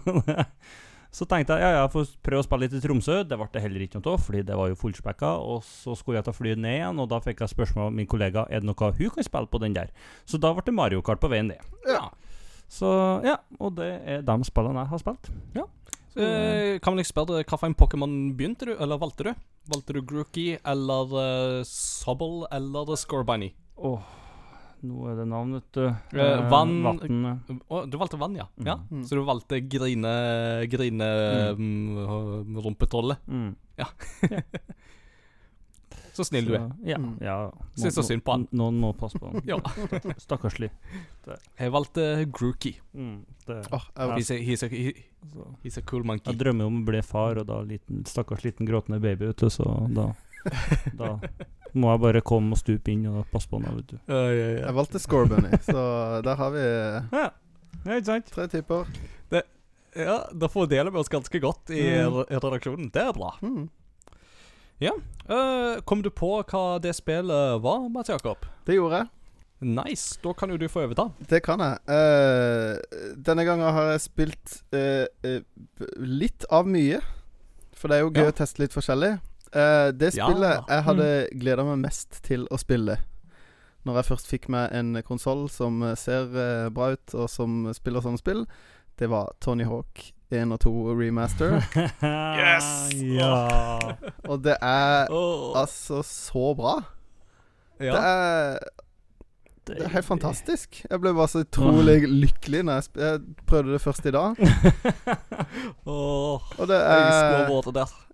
[1.10, 3.18] så tenkte jeg ja, ja, jeg får prøve å spille litt i Tromsø.
[3.28, 5.34] Det ble det heller ikke noe av, fordi det var jo fullspekka.
[5.42, 8.10] Og så skulle jeg ta flyet ned igjen, og da fikk jeg spørsmål av min
[8.10, 9.92] kollega Er det noe hun kan spille på den der.
[10.28, 11.76] Så da ble det Mario Kart på veien ned.
[11.88, 12.06] Ja.
[12.68, 12.88] Så
[13.24, 15.30] ja, og det er de spillene jeg har spilt.
[16.16, 19.32] Eh, kan vel jeg spørre deg, hvilken Pokémon begynte du, eller valgte du?
[19.68, 23.50] Valgte du Grookey eller uh, Sobble eller Scorbunny?
[23.76, 24.06] Åh,
[24.88, 25.84] nå er det navn, vet du.
[26.16, 28.46] Eh, vann- Vann du valgte vann, ja.
[28.56, 28.66] Mm.
[28.66, 28.78] ja.
[28.90, 29.04] Mm.
[29.04, 30.14] Så du valgte grine...
[30.70, 31.10] grine
[31.58, 32.56] mm.
[32.64, 33.20] rumpetrollet.
[33.28, 33.54] mm.
[36.18, 36.64] Så snill du er.
[36.82, 36.96] Ja.
[36.98, 37.12] Mm.
[37.22, 37.34] ja
[37.78, 38.46] Syns så synd på han.
[38.58, 39.42] Noen må passe på han.
[39.46, 39.58] Ja.
[40.18, 40.72] Stakkarslig.
[41.28, 42.74] Jeg valgte Grookey.
[42.92, 43.20] Mm,
[43.70, 43.84] oh,
[44.16, 44.70] He's, a, he's, a,
[45.62, 46.32] he's a cool monkey.
[46.32, 49.50] Jeg drømmer om å bli far, og da liten, stakkars liten gråtende baby, vet du,
[49.52, 50.10] så da
[50.98, 51.14] Da
[51.78, 53.98] må jeg bare komme og stupe inn og passe på han, vet du.
[54.10, 55.84] Jeg valgte Scorebunny, så
[56.26, 56.64] der har vi
[57.14, 57.28] Ja,
[57.92, 58.90] ja tre typer.
[59.98, 62.24] Ja, da fordeler vi oss ganske godt i Mm.
[62.28, 62.90] redaksjonen.
[62.92, 63.32] Det er bra.
[63.42, 63.68] Mm.
[64.80, 68.44] Eh, kom du på hva det spillet var, Mats Jakob?
[68.64, 69.08] Det gjorde jeg.
[69.60, 70.20] Nice.
[70.22, 71.08] Da kan jo du få overta.
[71.28, 71.80] Det kan jeg.
[71.90, 72.78] Uh,
[73.26, 75.40] denne gangen har jeg spilt uh,
[75.98, 77.00] litt av mye.
[77.74, 78.30] For det er jo gøy Ja.
[78.30, 79.16] å teste litt forskjellig.
[79.50, 80.26] Det Ja.
[80.28, 82.98] spillet jeg hadde gleda meg mest til å spille
[83.86, 86.26] Når jeg først fikk meg en konsoll som ser
[86.70, 88.46] bra ut, og som spiller sånne spill,
[88.98, 91.58] det var Tony Hawk 1 og 2 remaster.
[92.38, 92.66] Yes!
[93.00, 93.78] Ja.
[94.28, 96.74] og det er Oh, altså så bra.
[97.78, 98.58] Det er
[99.68, 100.84] Det er helt fantastisk.
[100.90, 104.38] Jeg ble bare så utrolig lykkelig når jeg, sp jeg prøvde det først i dag.
[105.86, 107.10] oh, Og det er.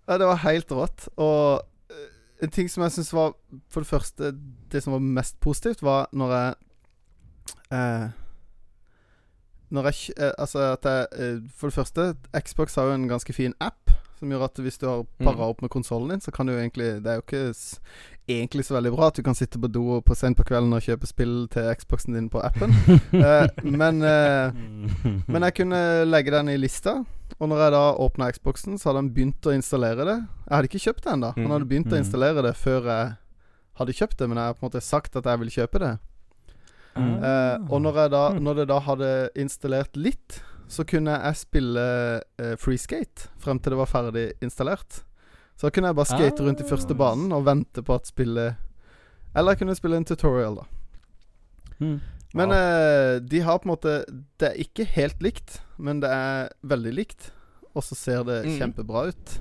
[0.08, 1.08] Ja, det var helt rått.
[1.16, 2.10] Og eh,
[2.42, 3.32] en ting som jeg syns var
[3.70, 4.32] For det første
[4.70, 6.54] Det som var mest positivt, var når jeg
[7.72, 8.08] eh,
[9.82, 13.54] jeg eh, Altså at jeg eh, For det første, Xbox har jo en ganske fin
[13.60, 16.52] app som gjør at hvis du har para opp med konsollen din, så kan du
[16.52, 17.54] egentlig Det er jo ikke
[18.28, 20.80] egentlig så veldig bra at du kan sitte på do på sent på kvelden og
[20.86, 22.72] kjøpe spill til Xboxen din på appen.
[23.12, 24.52] Eh, men eh,
[25.28, 27.04] men jeg kunne legge den i lista.
[27.40, 30.16] Og når jeg da åpna Xboxen, så hadde han begynt å installere det.
[30.46, 31.32] Jeg hadde ikke kjøpt det ennå.
[31.36, 32.02] Han hadde begynt å Mm.
[32.04, 33.16] installere det før jeg
[33.80, 35.98] hadde kjøpt det, men jeg har på en måte sagt at jeg vil kjøpe det.
[36.96, 37.24] Mm.
[37.24, 41.82] Eh, og når, jeg da, når det da hadde installert litt, så kunne jeg spille
[42.38, 45.02] eh, freeskate frem til det var ferdig installert.
[45.56, 46.98] Så da kunne jeg bare skate rundt i første Ah.
[46.98, 48.56] banen og vente på at spillet
[49.36, 50.64] Eller jeg kunne spille en tutorial, da.
[51.80, 52.00] Mm.
[52.34, 53.92] Men eh, de har på en måte
[54.38, 57.30] Det er ikke helt likt, men det er veldig likt.
[57.74, 58.58] Og så ser det Mm.
[58.58, 59.40] kjempebra ut.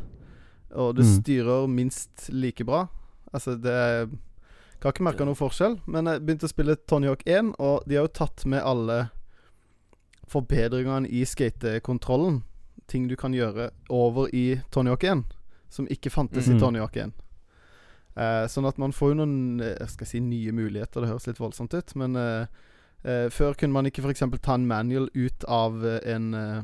[0.76, 1.22] Og det Mm.
[1.22, 2.88] styrer minst like bra.
[3.34, 4.08] Altså, det er
[4.84, 5.78] Kan ikke merka noe forskjell.
[5.88, 8.98] Men jeg begynte å spille Tony Hawk 1, og de har jo tatt med alle
[10.28, 12.42] forbedringene i skatekontrollen.
[12.92, 15.24] Ting du kan gjøre over i Tony Hawk 1,
[15.72, 16.56] som ikke fantes mm.
[16.56, 17.14] i Tony Hawk 1.
[18.14, 21.02] Eh, sånn at man får jo noen eh, jeg skal si nye muligheter.
[21.02, 22.44] Det høres litt voldsomt ut, men eh,
[23.08, 24.26] eh, før kunne man ikke f.eks.
[24.44, 26.62] ta en manual ut av eh, en eh,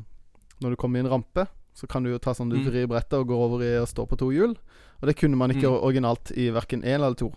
[0.59, 2.65] Når du kommer i en rampe, så kan du jo ta sånn du Mm.
[2.67, 4.57] vrir brettet og går over i å stå på to hjul.
[4.99, 5.79] Og det kunne man ikke Mm.
[5.87, 7.31] originalt i verken én eller to.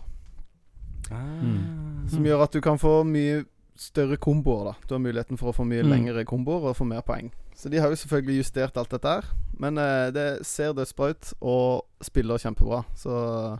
[1.11, 2.07] Mm.
[2.09, 4.63] Som gjør at du kan få mye større komboer.
[4.65, 5.89] da Du har muligheten for å få mye Mm.
[5.89, 7.31] lengre komboer og få mer poeng.
[7.55, 9.25] Så de har jo selvfølgelig justert alt dette her.
[9.59, 12.83] Men eh, det ser dødsbra ut og spiller kjempebra.
[12.95, 13.59] Så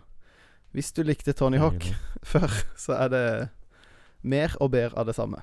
[0.74, 1.84] hvis du likte Tony Hawk
[2.24, 3.50] før, så er det
[4.24, 5.42] mer og bedre av det samme.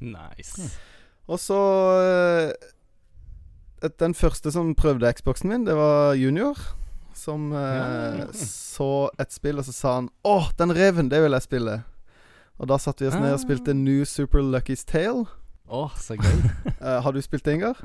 [0.00, 0.78] Nice.
[1.28, 1.58] Og så
[3.82, 6.56] eh, Den første som prøvde Xboxen min, det var Junior.
[7.18, 11.46] Som eh, så et spill, og så sa han 'Å, den reven, det vil jeg
[11.48, 11.80] spille'.
[12.58, 15.26] Og da satte vi oss ned og spilte New Super Lucky's Tale.
[15.68, 16.38] Å, så gøy.
[16.78, 17.80] Eh, har du spilt det, Ingar?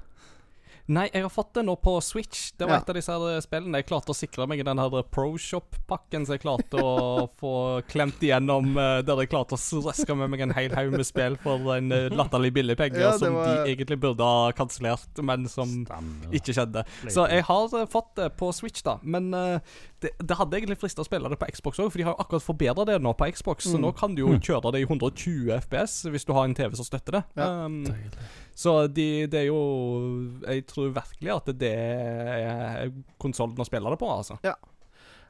[0.92, 2.52] Nei, jeg har fått det nå på Switch.
[2.60, 2.82] Det var Ja.
[2.82, 6.34] et av disse her spillene jeg klarte å sikre meg i den her ProShop-pakken, så
[6.36, 10.52] jeg klarte å få klemt igjennom eh, der jeg klarte å røske med meg en
[10.58, 14.00] hel haug med spill for en eh, latterlig billig penge, Ja, som var- de egentlig
[14.04, 16.32] burde ha kansellert, men som Stemmer.
[16.36, 16.86] ikke skjedde.
[17.08, 18.98] Så jeg har eh, fått det på Switch, da.
[19.04, 19.60] Men eh,
[20.04, 22.24] det, det hadde egentlig frista å spille det på Xbox òg, for de har jo
[22.26, 23.64] akkurat forbedra det nå på Xbox.
[23.72, 23.82] Så Mm.
[23.88, 26.86] nå kan du jo kjøre det i 120 FPS hvis du har en TV som
[26.86, 27.24] støtter det.
[27.40, 27.48] Ja.
[27.66, 27.86] Um,
[28.56, 29.62] så de, det er jo
[30.46, 34.38] Jeg tror virkelig at det er konsollen å spille det på, altså.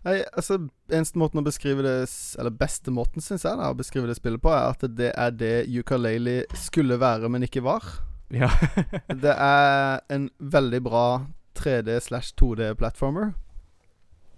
[0.03, 0.57] Nei, altså
[0.91, 1.95] Eneste måten å beskrive det
[2.39, 5.37] Eller beste måten, syns jeg, da, å beskrive det spillet på, er at det er
[5.39, 7.87] det ukulele skulle være, men ikke var.
[8.33, 8.49] Ja.
[9.23, 11.07] Det er en veldig bra
[11.59, 13.33] 3D slash 2D-platformer.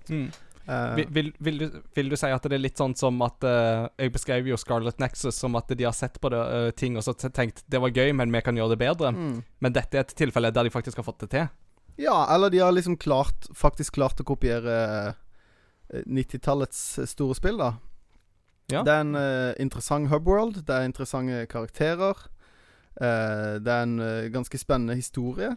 [0.10, 0.28] mm.
[0.68, 3.44] Eh, vil, vil, vil, du, vil du si at det er litt sånn som at
[3.46, 6.98] uh, Jeg beskrev jo Scarlet Nexus som at de har sett på det, uh, ting
[6.98, 9.12] og så tenkt det var gøy, men vi kan gjøre det bedre.
[9.14, 9.44] mm.
[9.62, 11.46] Men dette er et tilfelle der de faktisk har fått det til.
[12.02, 14.80] Ja, eller de har liksom klart faktisk klart å kopiere
[15.94, 16.82] eh, 90-tallets
[17.14, 17.76] store spill, da.
[18.74, 18.82] Ja.
[18.82, 19.16] Det er en
[19.62, 22.18] interessant hubworld, det er interessante karakterer.
[22.98, 24.00] det er en
[24.34, 25.52] ganske spennende historie.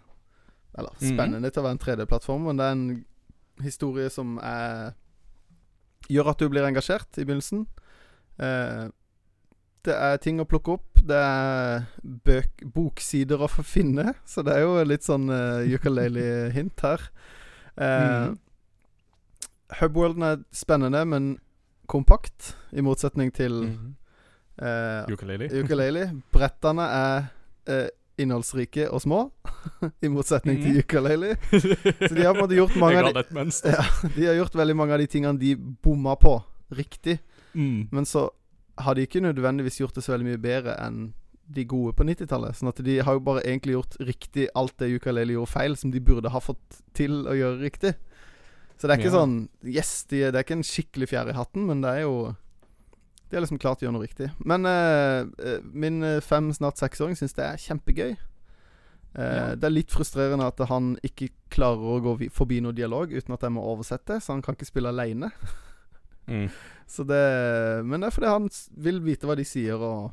[0.76, 1.14] Eller Mhm.
[1.16, 3.04] spennende til å være en 3D-plattform, men det er en
[3.64, 4.92] historie som er
[6.08, 7.66] gjør at du blir engasjert i begynnelsen.
[8.40, 8.86] Eh,
[9.84, 11.00] det er ting å plukke opp.
[11.08, 14.14] Det er bøk, boksider å få finne.
[14.28, 17.04] Så det er jo litt sånn uh, ukulele-hint her.
[17.78, 18.38] Eh, mm.
[19.80, 21.28] Hubworlden er spennende, men
[21.88, 23.94] kompakt, i motsetning til Mhm.
[24.60, 25.48] eh, Ukulele.
[25.62, 26.22] ukulele.
[26.32, 27.28] Brettene er
[27.68, 29.30] eh, innholdsrike og små,
[30.04, 30.82] i motsetning til Mhm.
[30.84, 31.36] ukulele.
[31.50, 33.24] Så de har på en måte gjort mange av de,
[33.64, 33.84] ja,
[34.16, 36.36] de har gjort veldig mange av de tingene de bomma på,
[36.72, 37.18] riktig.
[37.54, 37.88] Mm.
[37.92, 38.28] Men så
[38.78, 41.12] har de ikke nødvendigvis gjort det så veldig mye bedre enn
[41.48, 42.54] de gode på 90-tallet.
[42.58, 45.90] Sånn at de har jo bare egentlig gjort riktig alt det ukulele gjorde feil, som
[45.90, 47.94] de burde ha fått til å gjøre riktig.
[48.78, 49.16] Så det er ikke Ja.
[49.24, 52.36] sånn Yes, de, det er ikke en skikkelig fjær i hatten, men det er jo
[53.30, 54.30] De har liksom klart å gjøre noe riktig.
[54.44, 58.14] Men eh, min eh, fem, snart seksåring syns det er kjempegøy.
[59.18, 59.54] Eh, Ja.
[59.58, 63.42] Det er litt frustrerende at han ikke klarer å gå forbi noe dialog uten at
[63.42, 65.32] jeg må oversette, så han kan ikke spille aleine.
[66.28, 66.50] Mm.
[67.88, 68.48] Men det er fordi han
[68.84, 70.10] vil vite hva de sier, og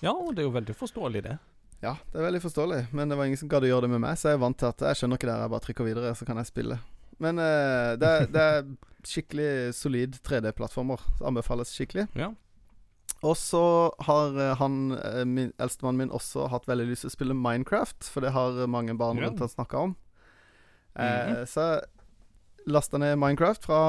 [0.00, 1.34] Ja, og det er jo veldig forståelig, det.
[1.82, 2.78] Ja, det er veldig forståelig.
[2.96, 4.56] Men det var ingen som gadd å gjøre det med meg, så jeg er vant
[4.58, 6.78] til at jeg skjønner ikke det her, jeg bare trykker videre, så kan jeg spille.
[7.20, 8.70] Men uh, det, er- det er
[9.04, 11.04] skikkelig solid 3D-plattformer.
[11.18, 12.06] Så Anbefales skikkelig.
[12.16, 12.30] Ja.
[13.26, 13.60] Og så
[14.06, 18.04] har eh, han, eh, min, eldstemannen min, også hatt veldig lyst til å spille Minecraft,
[18.12, 19.96] for det har mange barn rundt han snakka om.
[20.96, 21.46] Eh, Mhm.
[21.46, 21.82] Så jeg
[22.66, 23.80] lasta ned Minecraft fra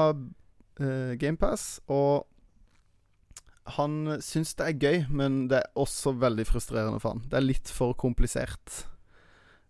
[0.80, 2.26] eh, GamePass og
[3.76, 7.22] han syns det er gøy, men det er også veldig frustrerende for han.
[7.28, 8.84] Det er litt for komplisert.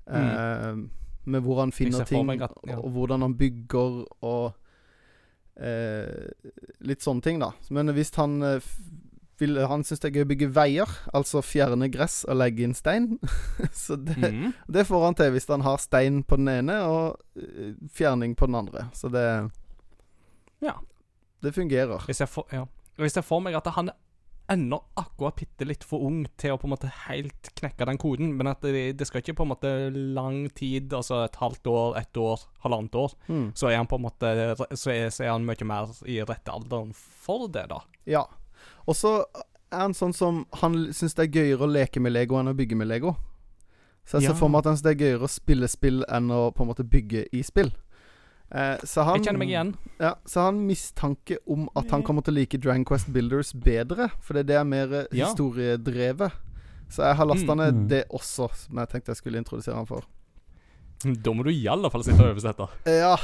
[0.07, 0.77] Eh,
[1.27, 2.77] med hvor han finner ting, at- ja.
[2.79, 4.55] og, og hvordan han bygger, og
[5.61, 6.31] eh,
[6.81, 7.51] litt sånne ting, da.
[7.71, 8.61] Men hvis han eh,
[9.41, 12.77] vil, Han syns det er gøy å bygge veier, altså fjerne gress og legge inn
[12.77, 13.17] stein.
[13.85, 14.53] Så det, mm.
[14.69, 18.51] det får han til hvis han har stein på den ene og eh, fjerning på
[18.51, 18.89] den andre.
[18.97, 19.27] Så det
[20.61, 20.77] Ja.
[21.41, 22.05] Det fungerer.
[22.05, 22.67] Hvis jeg får, ja.
[23.01, 23.97] Hvis jeg får meg at han er
[24.51, 28.33] ennå akkurat bitte litt for ung til å på en måte helt knekke den koden,
[28.37, 29.71] men at det, det skal ikke på en måte
[30.17, 33.53] lang tid, altså et halvt år, ett år, halvannet år, Mm.
[33.55, 34.33] så er han på en måte
[34.75, 37.79] Så er, så er han mye mer i rette alderen for det, da.
[38.11, 38.25] Ja.
[38.89, 39.25] Og så
[39.73, 42.55] er han sånn som Han syns det er gøyere å leke med Lego enn å
[42.57, 43.17] bygge med Lego.
[44.07, 44.39] Så jeg ser Ja.
[44.41, 46.69] for meg at han synes det er gøyere å spille spill enn å på en
[46.69, 47.71] måte bygge i spill.
[48.53, 49.75] Eh, så han Jeg kjenner meg igjen.
[50.01, 54.11] Ja, så han mistanke om at han kommer til å like Dragon Quest Builders bedre,
[54.21, 55.27] for det er mer eh, Ja.
[55.29, 56.33] historiedrevet.
[56.91, 57.57] Så jeg har lasta Mm.
[57.59, 57.89] ned Mm.
[57.89, 60.03] det også, som jeg tenkte jeg skulle introdusere han for.
[61.05, 62.69] Da må du i alle fall sitte og oversette.
[62.87, 63.17] Ja,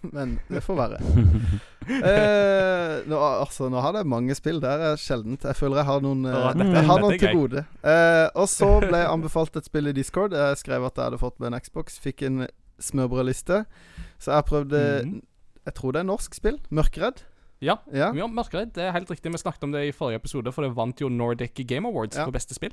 [0.16, 1.00] men det får være.
[1.90, 4.60] Eh, nå, altså, nå har jeg mange spill.
[4.62, 5.42] Det er sjeldent.
[5.48, 7.62] Jeg føler jeg har noen, eh, dette- jeg har dette noen er til gode.
[7.82, 10.36] Eh, og så ble jeg anbefalt et spill i Discord.
[10.36, 11.98] Jeg skrev at jeg hadde fått med en Xbox.
[11.98, 12.46] Fikk en
[12.78, 13.64] smørbrødliste.
[14.20, 15.22] Så jeg prøvde Mhm.
[15.66, 16.60] Jeg tror det er norsk spill.
[16.70, 17.24] Mørkredd.
[17.60, 17.74] Ja.
[17.92, 18.12] Ja.
[18.16, 18.72] ja, Mørkeredd.
[18.72, 19.32] Det er helt riktig.
[19.32, 22.24] Vi snakket om det i forrige episode, for det vant jo Nordic Game Awards Ja.
[22.24, 22.72] for beste spill.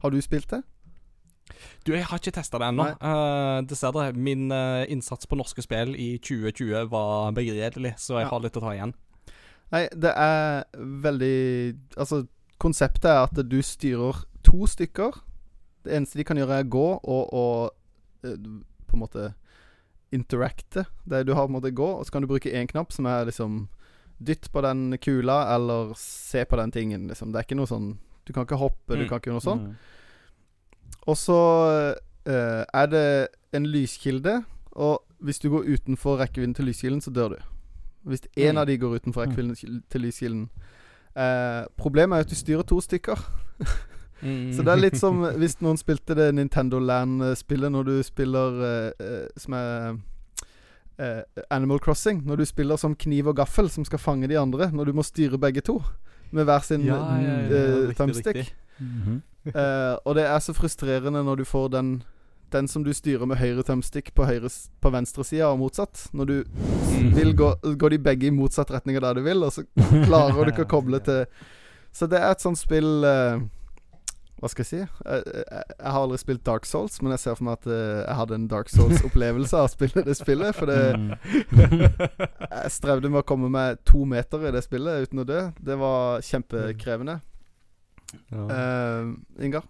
[0.00, 0.62] Har du spilt det?
[1.84, 2.86] Du, jeg har ikke testa det ennå.
[3.02, 4.12] Uh, dessverre.
[4.16, 8.30] Min uh, innsats på norske spill i 2020 var begredelig, så jeg Ja.
[8.30, 8.94] har litt å ta igjen.
[9.72, 12.26] Nei, det er veldig Altså,
[12.58, 15.12] konseptet er at du styrer to stykker.
[15.84, 17.70] Det eneste de kan gjøre, er gå og, og
[18.24, 18.36] eh,
[18.88, 19.34] på en måte
[20.12, 20.84] interacte.
[21.04, 23.06] Det, du har på en måte gå, og så kan du bruke én knapp, som
[23.06, 23.68] er liksom
[24.24, 27.32] Dytt på den kula, eller se på den tingen, liksom.
[27.32, 27.88] Det er ikke noe sånn
[28.24, 29.08] Du kan ikke hoppe, du Mm.
[29.10, 29.64] kan ikke gjøre noe sånn.
[29.66, 29.74] Mm.
[31.06, 31.38] Og så
[32.26, 37.28] eh, er det en lyskilde, og hvis du går utenfor rekkevidden til lyskilden, så dør
[37.28, 37.36] du.
[38.04, 38.58] Hvis én Mm.
[38.58, 40.48] av de går utenfor rekkevidden til lyskilden
[41.16, 43.16] eh, Problemet er at du styrer to stykker.
[44.22, 44.52] Mm.
[44.52, 48.90] Så det er litt som hvis noen spilte det Nintendo Land-spillet når du spiller eh,
[49.00, 49.96] eh, Som er
[50.98, 52.22] eh, Animal Crossing.
[52.26, 54.70] Når du spiller som kniv og gaffel som skal fange de andre.
[54.72, 55.82] Når du må styre begge to
[56.32, 59.22] med hver sin Ja, ja, ja, ja, eh, riktig, Mm riktig.
[59.46, 62.02] Eh, og det er så frustrerende når du får den
[62.54, 64.46] Den som du styrer med høyre thumbstick på, høyre,
[64.80, 66.04] på venstre side, og motsatt.
[66.14, 66.34] Når du
[66.94, 67.08] Mm.
[67.16, 69.64] vil gå, går de begge i motsatt retning av der du vil, og så
[70.06, 71.24] klarer du ikke å koble til
[71.92, 73.40] Så det er et sånt spill uh,
[74.38, 74.76] Hva skal jeg si?
[74.78, 78.04] Jeg, jeg, jeg har aldri spilt Dark Souls, men jeg ser for meg at uh,
[78.06, 80.54] jeg hadde en Dark Souls-opplevelse av å spille det spillet.
[80.54, 81.10] For det, Mm.
[82.62, 85.40] jeg strevde med å komme meg to meter i det spillet uten å dø.
[85.58, 87.18] Det var kjempekrevende.
[88.32, 89.64] Eh, Ingar?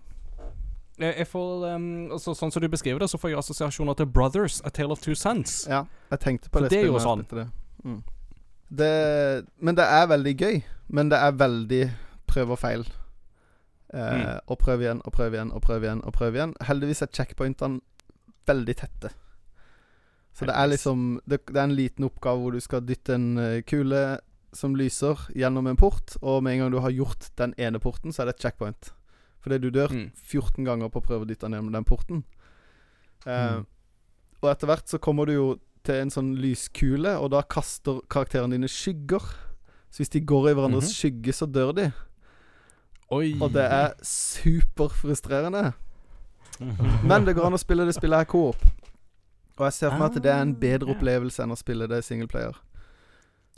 [0.99, 4.61] Jeg, får um, altså, Sånn som du beskriver det, så får jeg assosiasjoner til Brothers,
[4.63, 5.65] A Tale of Two Sons.
[5.67, 7.25] Ja, jeg tenkte på For det, det er jo sånn.
[7.31, 7.49] Det.
[7.85, 8.03] Mm.
[8.71, 8.93] det
[9.59, 10.61] Men det er veldig gøy.
[10.95, 11.83] Men det er veldig
[12.31, 12.87] prøv og feil.
[13.95, 14.41] Eh, Mm.
[14.51, 16.01] Og prøv igjen og prøv igjen og prøv igjen.
[16.05, 17.81] og prøv igjen Heldigvis er checkpointene
[18.47, 19.11] veldig tette.
[20.35, 23.39] Så det er liksom det, det er en liten oppgave hvor du skal dytte en
[23.39, 24.19] eh, kule
[24.55, 26.17] som lyser, gjennom en port.
[26.23, 28.93] Og med en gang du har gjort den ene porten, så er det et checkpoint.
[29.43, 30.11] Fordi du dør Mm.
[30.15, 32.25] 14 ganger på å prøve å dytte den gjennom den porten.
[33.27, 33.67] Eh, Mm.
[34.43, 38.53] Og etter hvert så kommer du jo til en sånn lyskule, og da kaster karakterene
[38.57, 39.21] dine skygger.
[39.91, 41.23] Så hvis de går i hverandres Mhm.
[41.23, 41.93] skygge, så dør de.
[43.11, 43.39] Oi.
[43.41, 45.73] Og det er superfrustrerende.
[46.61, 47.07] Mhm.
[47.07, 48.57] Men det går an å spille det spillet her coop.
[49.59, 51.87] Og jeg ser for meg at det er en bedre Ah, opplevelse enn å spille
[51.89, 52.55] det singleplayer.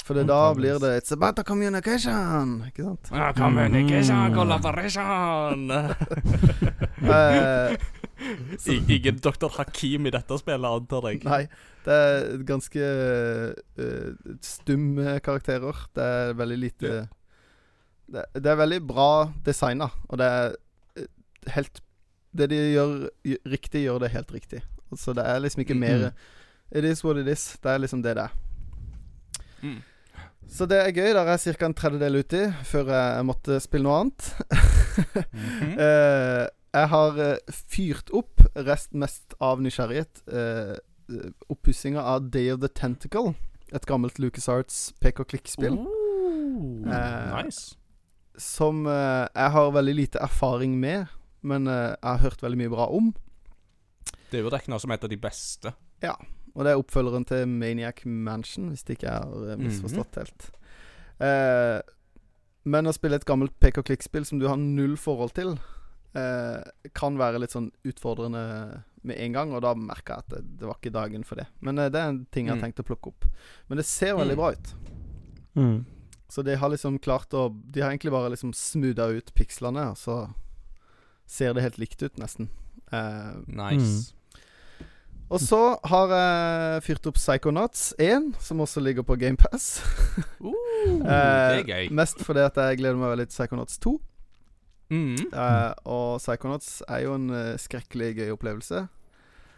[0.06, 2.60] For det, da blir det It's about the communication!
[2.68, 3.08] Ikke sant?
[3.12, 4.34] Ah, communication, Mm.
[4.36, 5.70] collaboration.
[7.10, 7.74] uh,
[8.70, 11.20] Ingen doktor Hakim i dette spillet, antar jeg.
[11.26, 11.40] nei,
[11.84, 12.86] det er ganske
[13.82, 14.14] uh,
[14.46, 15.82] stumme karakterer.
[15.96, 16.92] Det er veldig lite
[18.06, 19.08] det, det er veldig bra
[19.44, 20.52] designa, og det er
[20.96, 21.06] eh,
[21.56, 21.80] helt
[22.36, 23.08] Det de gjør
[23.50, 24.60] riktig, gjør det helt riktig.
[24.94, 25.80] Så det er liksom ikke Mm.
[25.80, 26.10] mer
[26.70, 27.56] It is what it is.
[27.62, 28.32] Det er liksom det det er.
[29.62, 29.82] Mm.
[30.48, 31.10] Så det er gøy.
[31.12, 31.66] Der er jeg ca.
[31.66, 34.30] en tredjedel uti før jeg måtte spille noe annet.
[35.32, 35.74] Mhm.
[35.86, 40.74] Eh, jeg har eh, fyrt opp rest mest av nysgjerrighet uh,
[41.52, 43.32] oppussinga av Day of the Tentacle.
[43.72, 45.78] Et gammelt LucasArts pek og klikk-spill.
[45.80, 46.06] Oh,
[46.86, 47.76] Eh, nice.
[48.40, 51.06] Som eh, jeg har veldig lite erfaring med,
[51.42, 53.10] men eh, jeg har hørt veldig mye bra om.
[54.30, 55.72] Det er jo regna som et av de beste.
[56.56, 59.66] Og det er oppfølgeren til Maniac Mansion, hvis det ikke er eh, Mhm.
[59.66, 60.50] misforstått helt.
[61.20, 61.82] Eh,
[62.66, 65.52] Men å spille et gammelt pek og klikk-spill som du har null forhold til,
[66.16, 70.40] eh, kan være litt sånn utfordrende med en gang, og da merka jeg at det,
[70.58, 71.46] det var ikke dagen for det.
[71.60, 72.72] Men eh, det er en ting jeg har Mm.
[72.72, 73.24] tenkt å plukke opp.
[73.68, 74.36] Men det ser veldig Mm.
[74.36, 74.74] bra ut.
[75.54, 75.84] Mm.
[76.28, 79.96] Så de har liksom klart å De har egentlig bare liksom smootha ut pikslene, og
[79.96, 80.34] så
[81.24, 82.48] ser det helt likt ut, nesten.
[82.90, 84.12] Eh, Nice.
[85.30, 85.60] Og så
[85.90, 89.70] har jeg fyrt opp Psychonauts 1, som også ligger på GamePass.
[90.86, 91.88] Uh, det er gøy.
[91.98, 93.96] Mest fordi at jeg gleder meg veldig til Psychonauts 2.
[94.94, 95.16] Mm.
[95.32, 98.86] Eh, og Psychonauts er jo en uh, skrekkelig gøy opplevelse.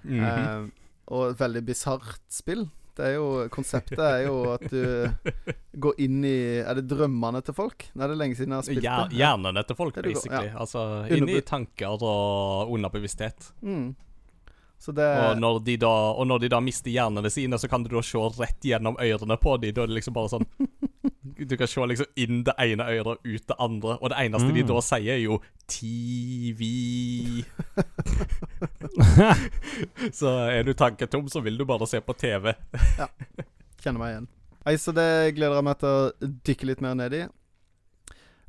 [0.09, 0.25] Mhm.
[0.25, 0.69] Eh,
[1.13, 2.67] og et veldig bisart spill.
[2.99, 4.83] Det er jo Konseptet er jo at du
[5.85, 7.87] går inn i Er det drømmene til folk?
[7.95, 9.21] Nei, det er lenge siden jeg har spilt det.
[9.21, 10.51] Hjernene til folk, basically.
[10.51, 10.59] Ja.
[10.65, 10.83] Altså
[11.15, 13.53] inn i tanker og underbevissthet.
[13.63, 13.93] Mm.
[14.79, 17.83] Så det Og når, de da, og når de da mister hjernene sine, så kan
[17.83, 19.75] du da se rett gjennom ørene på dem.
[19.75, 20.47] Da er det liksom bare sånn
[21.49, 24.49] Du kan se liksom inn det ene øret og ut det andre, og det eneste
[24.55, 24.71] de Mm.
[24.71, 25.37] da sier, er jo
[25.71, 26.63] TV.
[30.19, 32.55] så er du tanketom, så vil du bare se på TV.
[32.99, 33.07] ja.
[33.83, 34.29] kjenner meg igjen.
[34.67, 37.23] Nei, så det gleder jeg meg til å dykke litt mer ned i.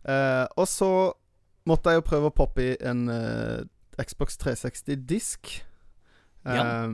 [0.09, 0.89] Eh, og så
[1.69, 3.61] måtte jeg jo prøve å poppe i en eh,
[4.01, 5.59] Xbox 360-disk.
[6.45, 6.87] Ja.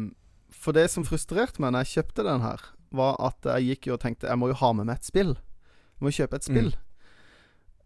[0.52, 2.62] for det som frustrerte meg når jeg kjøpte den her,
[2.96, 5.36] var at jeg gikk jo og tenkte Jeg må jo ha med meg et spill.
[5.36, 6.72] Jeg må jo kjøpe et spill.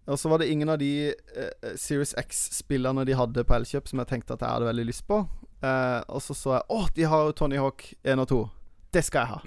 [0.09, 3.99] Og så var det ingen av de eh, Series X-spillene de hadde på Elkjøp som
[4.01, 5.19] jeg tenkte at jeg hadde veldig lyst på.
[5.61, 8.39] Eh, og så så jeg Å, de har jo Tony Hawk 1 og 2.
[8.95, 9.39] Det skal jeg ha.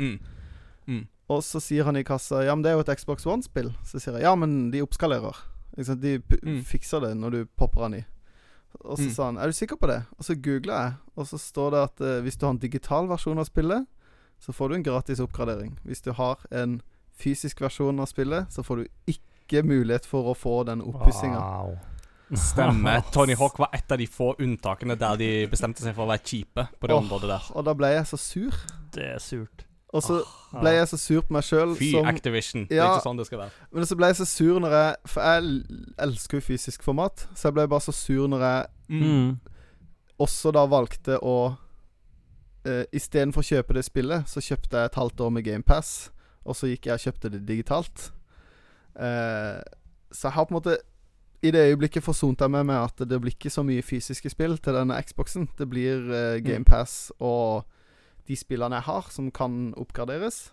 [0.87, 1.07] Mm.
[1.33, 3.73] Og så sier han i kassa Ja, men det er jo et Xbox One-spill.
[3.89, 5.39] Så sier jeg ja, men de oppskalerer.
[5.79, 6.63] De Mm.
[6.69, 8.05] fikser det når du popper den i.
[8.81, 9.15] Og så Mm.
[9.15, 10.03] sa han er du sikker på det?
[10.19, 13.09] Og så googla jeg, og så står det at eh, hvis du har en digital
[13.09, 13.87] versjon av spillet,
[14.41, 15.79] så får du en gratis oppgradering.
[15.85, 16.81] Hvis du har en
[17.15, 21.39] fysisk versjon av spillet, så får du ikke mulighet for å få den oppussinga.
[21.39, 21.79] Wow.
[22.35, 23.03] Stemmer.
[23.13, 26.25] Tony Hawk var et av de få unntakene der de bestemte seg for å være
[26.25, 27.51] kjipe på det oh, området der.
[27.55, 28.57] Og da ble jeg så sur.
[28.95, 29.67] Det er surt.
[29.93, 30.23] Og så
[30.57, 32.63] ble jeg så sur på meg sjøl Fy som Activision.
[32.69, 33.51] Det er ikke sånn det skal være.
[33.77, 37.49] Men så ble jeg så sur når jeg For jeg elsker jo fysisk format, så
[37.51, 39.39] jeg ble bare så sur når jeg Mm.
[40.21, 41.35] også da valgte å
[42.67, 46.11] uh, Istedenfor å kjøpe det spillet, så kjøpte jeg et halvt år med GamePass,
[46.45, 48.13] og så gikk jeg og kjøpte det digitalt.
[48.97, 49.61] Uh,
[50.13, 50.77] så jeg har på en måte
[51.43, 54.59] I det øyeblikket forsonte jeg meg med at det blir ikke så mye fysiske spill
[54.59, 55.49] til denne Xboxen.
[55.59, 57.65] Det blir uh, GamePass og
[58.29, 60.53] de spillene jeg har, som kan oppgraderes.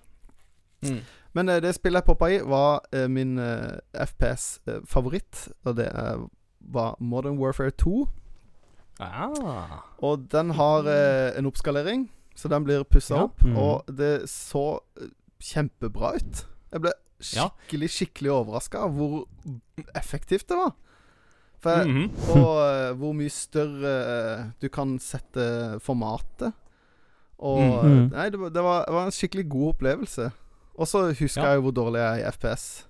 [0.82, 1.02] Mm.
[1.34, 3.40] Men eh, det spillet jeg poppa i, var eh, min
[3.94, 6.24] FPS-favoritt, og det eh,
[6.60, 8.08] var Modern Warfare 2.
[9.00, 9.80] Ah.
[10.04, 13.24] Og den har eh, en oppskalering, så den blir pussa Ja.
[13.24, 13.44] opp.
[13.44, 13.58] Mm.
[13.58, 16.46] Og det så eh, kjempebra ut.
[16.72, 19.26] Jeg ble skikkelig, skikkelig overraska av hvor
[19.96, 20.76] effektivt det var.
[21.60, 22.40] For mm -hmm.
[22.40, 23.94] og eh, hvor mye større
[24.40, 26.54] eh, du kan sette formatet.
[27.40, 28.04] Og Mhm.
[28.04, 30.32] eh, Nei, det, var- det, var, det var en skikkelig god opplevelse.
[30.80, 31.48] Og så husker Ja.
[31.50, 32.86] jeg jo hvor dårlig jeg er i FPS.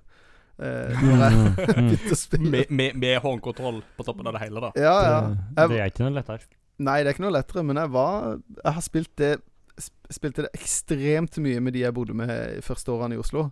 [0.60, 2.52] Eh, jeg Mm, mm.
[2.52, 4.72] Med, med, med håndkontroll på toppen av det hele, da.
[4.76, 5.20] Ja, ja.
[5.30, 6.40] Det, det er ikke noe lettere.
[6.80, 9.32] Nei, det er ikke noe lettere, men jeg var Jeg har spilt det
[9.80, 13.52] sp- Spilte det ekstremt mye med de jeg bodde med i første årene i Oslo.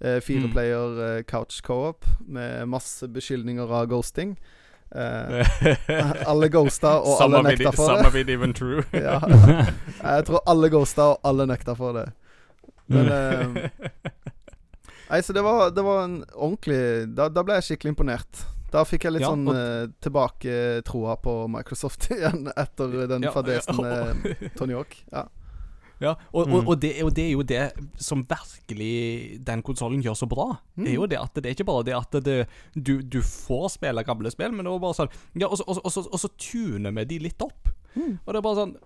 [0.00, 0.52] Eh, fire Mm.
[0.52, 4.36] player eh, couch co-op med masse beskyldninger av ghosting.
[4.90, 8.06] Eh, alle ghosta, og Some alle nekta for Some det.
[8.06, 8.84] of it even true.
[8.92, 9.20] Ja,
[10.16, 12.06] jeg tror alle ghosta, og alle nekta for det.
[12.86, 13.56] Men uh,
[15.10, 16.78] Nei, så det var, det var en ordentlig
[17.14, 18.44] da, da ble jeg skikkelig imponert.
[18.72, 23.34] Da fikk jeg litt Ja, sånn uh, eh, tilbaketroa på Microsoft igjen etter den Ja,
[23.34, 24.96] fadesen med Tony Hawk.
[25.12, 25.26] Ja.
[26.00, 26.54] Ja, og, Mm.
[26.54, 27.62] og, og, det, og det er jo det
[28.04, 30.58] som virkelig den konsollen gjør så bra.
[30.76, 32.34] Det er jo det at det er ikke bare det at det,
[32.76, 35.08] du, du får spille gamle spill, men det er bare sånn
[35.40, 37.70] Ja, og så, og så, og så, og så tuner vi de litt opp.
[37.96, 38.18] Mm.
[38.26, 38.76] Og det er bare sånn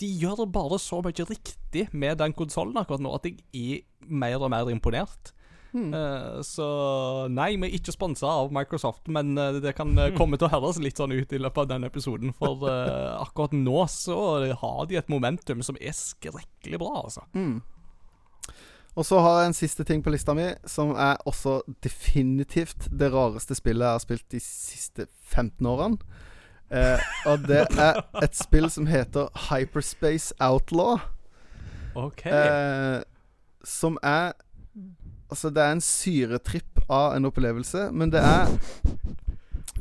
[0.00, 4.38] De gjør bare så mye riktig med den konsollen akkurat nå at jeg er mer
[4.40, 5.32] og mer imponert.
[5.72, 5.94] Mm.
[5.96, 6.68] Eh, så
[7.32, 10.52] nei, vi er ikke sponsa av Microsoft, men eh, det kan eh, komme til å
[10.52, 12.34] høres litt sånn ut i løpet av denne episoden.
[12.36, 12.66] For
[13.24, 14.18] akkurat nå så
[14.62, 17.24] har de et momentum som er skrekkelig bra, altså.
[17.36, 17.60] Mm.
[18.92, 23.08] Og så har jeg en siste ting på lista mi, som er også definitivt det
[23.14, 26.12] rareste spillet jeg har spilt de siste 15 årene.
[26.72, 31.00] Eh, og det er et spill som heter Hyperspace Outlaw.
[31.96, 32.26] OK.
[32.26, 33.00] Eh,
[33.64, 34.32] som er
[35.32, 38.50] Altså, det er en syretripp av en opplevelse, men det er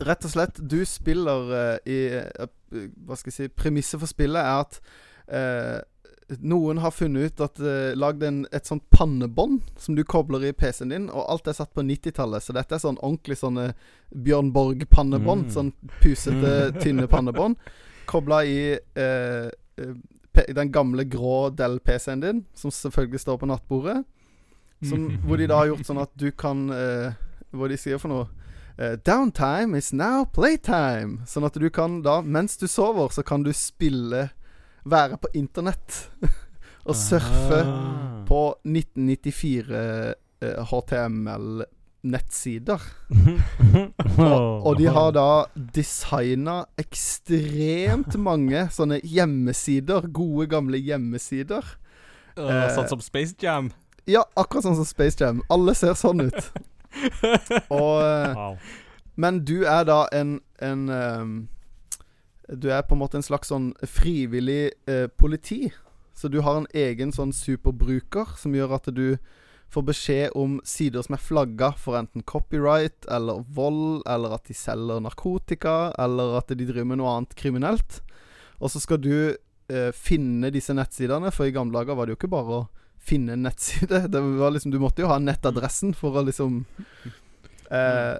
[0.07, 2.47] rett og slett Du spiller uh, i uh,
[3.05, 4.79] Hva skal jeg si Premisset for spillet er at
[5.27, 5.79] uh,
[6.39, 10.93] noen har funnet ut at uh, Lagd et sånt pannebånd som du kobler i PC-en
[10.93, 12.45] din, og alt er satt på 90-tallet.
[12.45, 13.73] Så dette er sånn ordentlig sånne
[14.15, 15.49] Bjørn Borg-pannebånd.
[15.49, 15.51] Mm.
[15.51, 17.59] Sånn pusete, tynne pannebånd.
[18.07, 19.51] Kobla i uh,
[20.55, 23.99] den gamle grå Dell-PC-en din, som selvfølgelig står på nattbordet.
[24.81, 27.11] Som, hvor de da har gjort sånn at du kan uh,
[27.53, 28.25] Hva de sier for noe?
[28.79, 31.19] Uh, downtime is now playtime.
[31.29, 34.29] Sånn at du kan da, mens du sover, så kan du spille
[34.89, 36.07] Være på internett
[36.89, 38.23] og surfe Ah.
[38.25, 42.79] på 1994 eh, HTML-nettsider.
[44.17, 45.25] Og, og de har da
[45.75, 50.07] designa ekstremt mange sånne hjemmesider.
[50.13, 51.63] Gode, gamle hjemmesider.
[52.37, 53.69] Uh, sånn som Space Jam.
[54.09, 55.43] Ja, akkurat sånn som Space Jam.
[55.51, 56.53] Alle ser sånn ut.
[57.81, 58.57] Og eh, Wow.
[59.15, 61.33] Men du er da en, en um,
[62.47, 65.69] Du er på en måte en slags sånn frivillig uh, politi.
[66.17, 69.17] Så du har en egen sånn superbruker som gjør at du
[69.71, 74.55] får beskjed om sider som er flagga for enten copyright eller vold, eller at de
[74.57, 78.01] selger narkotika, eller at de driver med noe annet kriminelt.
[78.59, 82.19] Og så skal du eh, finne disse nettsidene, for i gamle dager var det jo
[82.19, 82.67] ikke bare å
[83.01, 84.05] finne en nettside.
[84.13, 86.63] Det var liksom, du måtte jo ha nettadressen for å liksom
[87.77, 88.15] eh,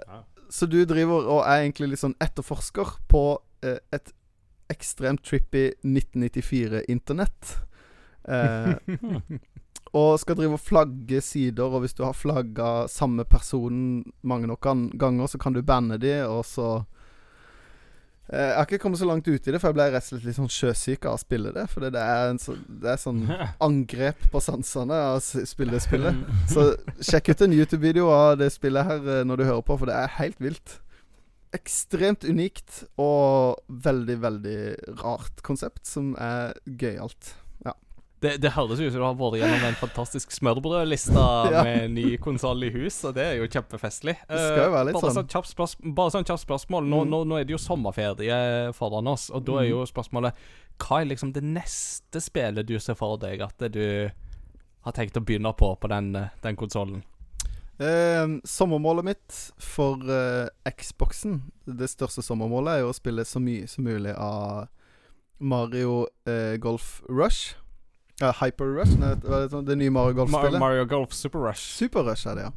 [0.52, 3.24] så du driver og er egentlig litt sånn etterforsker på
[3.64, 4.12] eh, et
[4.72, 7.54] ekstremt trippy 1994-internett.
[8.28, 8.74] Eh,
[9.98, 14.68] og skal drive og flagge sider, og hvis du har flagga samme person mange nok
[15.00, 16.68] ganger, så kan du banne de, og så
[18.30, 20.26] Jeg har ikke kommet så langt ut i det, for jeg ble rett og slett
[20.28, 21.64] litt sånn sjøsyk av å spille det.
[21.72, 23.24] For det er, en så, det er sånn
[23.66, 26.22] angrep på sansene av å spille det spillet.
[26.52, 26.70] Så
[27.02, 29.98] sjekk ut en YouTube-video av det spillet her eh, når du hører på, for det
[29.98, 30.78] er helt vilt.
[31.52, 34.58] Ekstremt unikt og veldig, veldig
[35.02, 37.34] rart konsept som er gøyalt.
[38.22, 41.62] Det, det høres ut som du har vært gjennom en fantastisk smørbrødliste Ja.
[41.66, 44.14] med ny konsoll i hus, og det er jo kjempefestlig.
[44.28, 45.16] Det skal jo være litt bare sånn.
[45.18, 46.86] Sånn kjapt bare sånn kjapt spørsmål.
[46.86, 47.10] Nå, Mm.
[47.10, 49.70] nå, nå er det jo sommerferie foran oss, og da er Mm.
[49.74, 50.32] jo spørsmålet
[50.78, 54.10] Hva er liksom det neste spillet du ser for deg at du
[54.84, 57.02] har tenkt å begynne på på den, eh, den konsollen?
[57.78, 63.66] Eh, sommermålet mitt for eh, Xboxen, det største sommermålet, er jo å spille så mye
[63.68, 64.68] som mulig av
[65.40, 67.54] Mario eh, Golf Rush.
[68.22, 70.60] Ja, Hyper Rush, nei, er det, sånn- det nye Mario Golf-spillet.
[70.62, 71.64] Mario Golf Super Rush.
[71.80, 72.52] Super Rush er det, ja.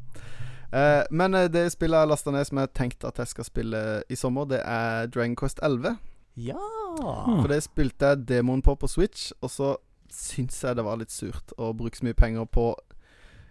[0.76, 3.80] Eh, men eh, det spillet jeg lasta ned som jeg tenkte at jeg skal spille
[4.10, 5.96] i sommer, det er Dragon Quest 11.
[6.36, 6.58] Ja!
[7.00, 9.74] For det spilte jeg demoen på på Switch, og så
[10.12, 12.68] syns jeg det var litt surt å bruke så mye penger på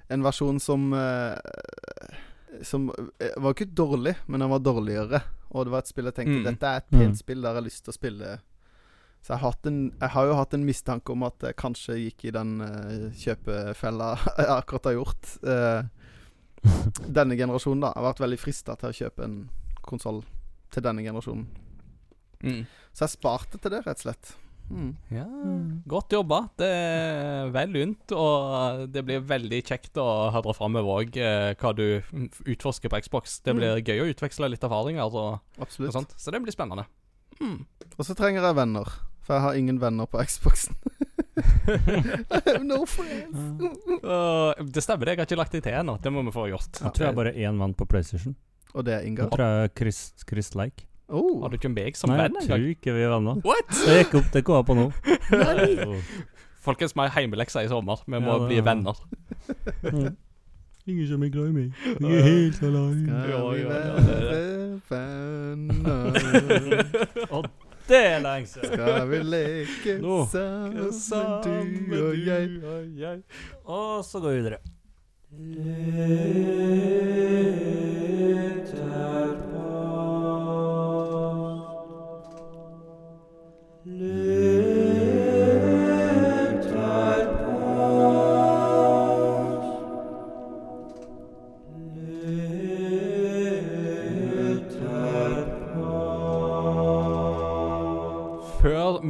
[0.10, 1.36] en versjon som eh,
[2.64, 2.88] Som
[3.36, 5.20] var ikke dårlig, men den var dårligere.
[5.52, 6.44] Og det var et spill jeg tenkte Mm.
[6.46, 7.00] dette er et Mm.
[7.00, 8.40] pent spill der jeg har lyst til å spille.
[9.26, 11.96] Så jeg har, hatt en, jeg har jo hatt en mistanke om at jeg kanskje
[11.98, 15.32] gikk i den uh, kjøpefella jeg akkurat har gjort.
[15.42, 15.82] Uh,
[17.18, 17.90] denne generasjonen, da.
[17.96, 19.38] Jeg har vært veldig frista til å kjøpe en
[19.86, 20.22] konsoll
[20.74, 21.48] til denne generasjonen.
[22.46, 22.60] Mm.
[22.94, 24.36] Så jeg sparte til det, rett og slett.
[24.70, 24.92] Mm.
[25.14, 25.26] Ja,
[25.90, 26.40] Godt jobba.
[26.58, 31.20] Det er vel lunt, og det blir veldig kjekt å høre framover òg
[31.62, 31.84] hva du
[32.50, 33.40] utforsker på Xbox.
[33.46, 33.62] Det Mm.
[33.62, 36.86] blir gøy å utveksle litt erfaringer og, og sånt, så det blir spennende.
[37.42, 37.66] Mm.
[37.98, 38.90] Og så trenger jeg venner,
[39.26, 40.76] for jeg har ingen venner på Xboxen.
[41.36, 41.42] I
[42.46, 43.36] have no friends.
[44.06, 45.98] Uh, det stemmer, jeg har ikke lagt det til ennå.
[46.02, 46.70] Det må vi få gjort.
[46.80, 48.36] Jeg tror jeg bare er én venn på PlayStation.
[48.76, 50.86] Og det er Jeg tror jeg er Chris, Chris Like.
[51.08, 51.42] Oh.
[51.44, 53.36] Har du ikke meg som Nei, venn jeg tror ikke vi er venner.
[53.46, 53.70] What?!
[53.86, 54.86] Det gikk opp, det kom jeg på nå.
[56.66, 57.98] Folkens, vi har heimelekser i sommer.
[58.10, 58.96] Vi må Ja, bli er- venner.
[59.86, 60.16] Mm.
[60.88, 61.70] Ingen som er glad i meg.
[61.98, 63.06] Jeg er helt alene.
[63.06, 63.68] Skal vi ja, ja,
[64.10, 66.06] være venner?
[67.88, 68.72] Det er lenge siden.
[68.74, 70.16] Skal vi leke Nå.
[70.32, 72.50] sammen, du og jeg?
[72.64, 73.22] og jeg.
[73.66, 74.58] Og så går vi videre.
[78.72, 79.55] Før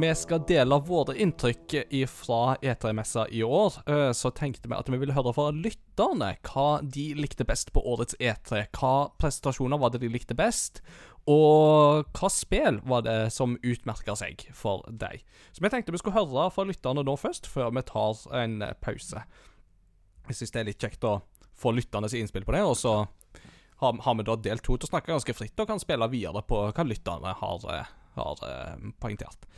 [0.06, 1.74] vi skal dele våre inntrykk
[2.10, 6.66] fra E3-messa i år, eh, så tenkte vi at vi ville høre fra lytterne hva
[6.82, 8.68] de likte best på årets E3.
[8.76, 10.78] Hva prestasjoner var det de likte best,
[11.26, 15.24] og hva spill var det som utmerka seg for deg.
[15.50, 19.26] Så vi tenkte vi skulle høre fra lytterne nå først, før vi tar en pause.
[20.28, 21.18] Jeg syns det er litt kjekt å
[21.56, 22.98] få lytternes innspill på det, og så
[23.82, 26.46] har, har vi da del to til å snakke ganske fritt og kan spille videre
[26.46, 29.50] på hva lytterne har, eh, har eh, poengtert.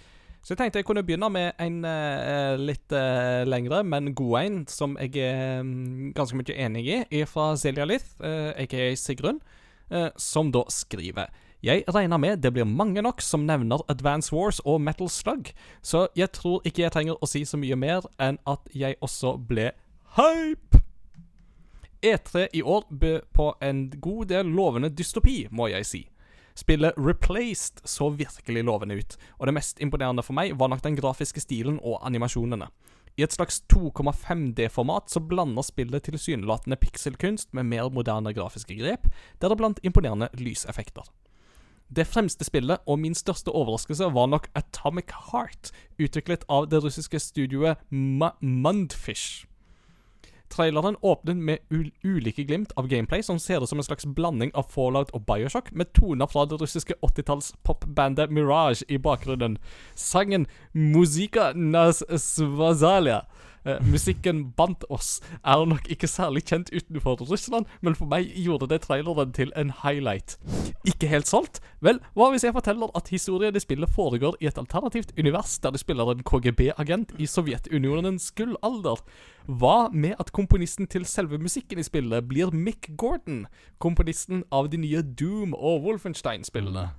[0.42, 4.60] Så jeg tenkte jeg kunne begynne med en uh, litt uh, lengre, men god en,
[4.70, 9.42] som jeg er um, ganske mye enig i, er fra Silja Lith, uh, aka Sigrun,
[9.90, 11.28] eh, som da skriver
[11.62, 15.50] jeg regner med det blir mange nok som nevner Advance Wars og Metal Slug,
[15.82, 19.36] så jeg tror ikke jeg trenger å si så mye mer enn at jeg også
[19.48, 19.72] ble
[20.18, 20.82] hype.
[21.98, 26.04] E3 i år bød på en god del lovende dystopi, må jeg si.
[26.58, 30.96] Spillet Replaced så virkelig lovende ut, og det mest imponerende for meg var nok den
[30.98, 32.66] grafiske stilen og animasjonene.
[33.18, 39.06] I et slags 2,5D-format så blander spillet tilsynelatende pikselkunst med mer moderne grafiske grep,
[39.42, 41.06] deriblant imponerende lyseffekter.
[41.94, 47.18] Det fremste spillet, og min største overraskelse, var nok Atomic Heart, utviklet av det russiske
[47.22, 49.47] studioet Mundfish.
[50.48, 54.52] Traileren åpnet med ul ulike glimt av gameplay som ser ut som en slags blanding
[54.54, 59.58] av Fallout og Bioshock, med toner fra det russiske 80-talls popbandet Mirage i bakgrunnen.
[59.94, 63.26] Sangen 'Muzika nas svazalia'
[63.64, 68.68] eh, Musikken bant oss er nok ikke særlig kjent utenfor Russland, men for meg gjorde
[68.70, 70.36] det traileren til en highlight.
[70.86, 71.60] Ikke helt solgt?
[71.80, 75.74] Vel, hva hvis jeg forteller at historien i spillet foregår i et alternativt univers der
[75.74, 79.02] de spiller en KGB-agent i Sovjetunionens gullalder?
[79.48, 83.46] Hva med at komponisten til selve musikken i spillet blir Mick Gordon,
[83.78, 86.90] komponisten av de nye Doom- og Wolfenstein-spillene?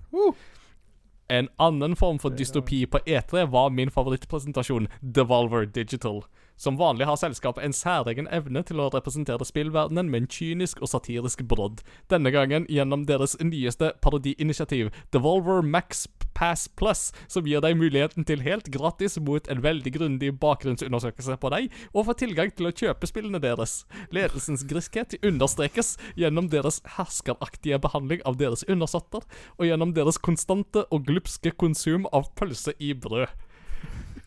[1.30, 6.24] En annen form for dystopi på E3 var min favorittpresentasjon, Devolver Digital.
[6.60, 10.92] Som vanlig har selskapet en særegen evne til å representere spillverdenen med en kynisk og
[10.92, 11.80] satirisk brodd.
[12.12, 16.04] Denne gangen gjennom deres nyeste parodiinitiativ, Devolver Max
[16.36, 21.56] Pass Plus, som gir deg muligheten til helt gratis mot en veldig grundig bakgrunnsundersøkelse på
[21.56, 23.86] deg, og få tilgang til å kjøpe spillene deres.
[24.12, 29.24] Ledelsens griskhet understrekes gjennom deres herskeraktige behandling av deres undersåtter,
[29.56, 33.32] og gjennom deres konstante og glupske konsum av pølse i brød.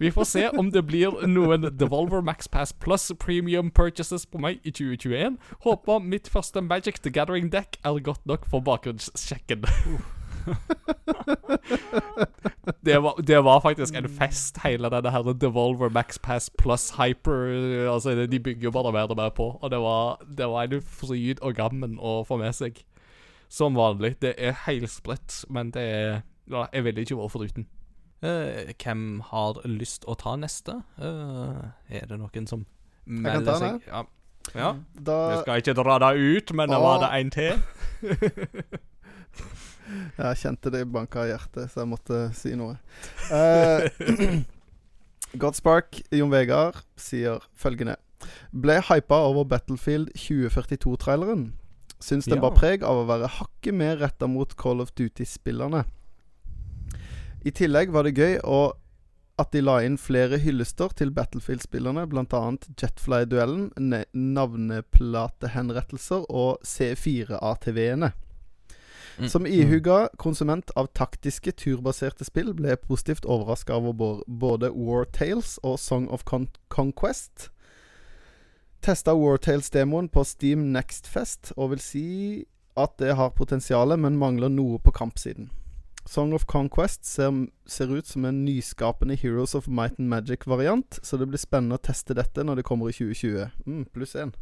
[0.03, 4.59] Vi får se om det blir noen Devolver Max Pass Plus premium purchases på meg
[4.67, 5.37] i 2021.
[5.63, 9.63] Håper mitt første Magic the Gathering deck er godt nok for bakgrunnssjekken.
[12.89, 17.47] det, var, det var faktisk en fest, hele denne her Devolver Max Pass Plus Hyper.
[17.93, 20.83] Altså, De bygger jo bare mer og mer på, og det var, det var en
[20.83, 22.83] fryd og gammen å få med seg.
[23.47, 24.17] Som vanlig.
[24.19, 26.21] Det er helsprøtt, men det er
[26.73, 27.67] Jeg vil ikke være foruten.
[28.23, 30.77] Eh, hvem har lyst å ta neste?
[31.01, 33.89] Uh, er det noen som kan melder ta seg?
[33.89, 34.05] Ja.
[34.55, 34.71] ja.
[34.95, 37.63] Da Jeg skal ikke dra deg ut, men da var det en til.
[40.17, 42.79] Jeg kjente det banka i hjertet, så jeg måtte si noe.
[43.33, 43.89] Uh,
[45.41, 47.97] Godspark, Jon Vegard, sier følgende
[48.53, 51.49] Ble hypa over Battlefield 2042-traileren.
[52.03, 52.43] Syns den Ja.
[52.45, 55.85] bar preg av å være hakket mer retta mot Call of Duty-spillerne.
[57.45, 58.73] I tillegg var det gøy å
[59.41, 62.57] at de la inn flere hyllester til Battlefield-spillerne, bl.a.
[62.79, 63.73] Jetfly-duellen,
[64.13, 68.13] navneplatehenrettelser og C4-ATV-ene.
[69.19, 69.29] Mm.
[69.29, 75.59] Som ihuga konsument av taktiske, turbaserte spill ble jeg positivt overraska over både War Tales
[75.63, 77.51] og Song of Con Conquest.
[78.83, 82.07] Testa War Tales-demoen på Steam Next Fest, og vil si
[82.77, 85.51] at det har potensial, men mangler noe på kampsiden.
[86.09, 87.31] Song of Conquest ser,
[87.67, 91.83] ser ut som en nyskapende Heroes of Might and Magic-variant, så det blir spennende å
[91.83, 93.51] teste dette når det kommer i 2020.
[93.67, 94.35] Mm, pluss én.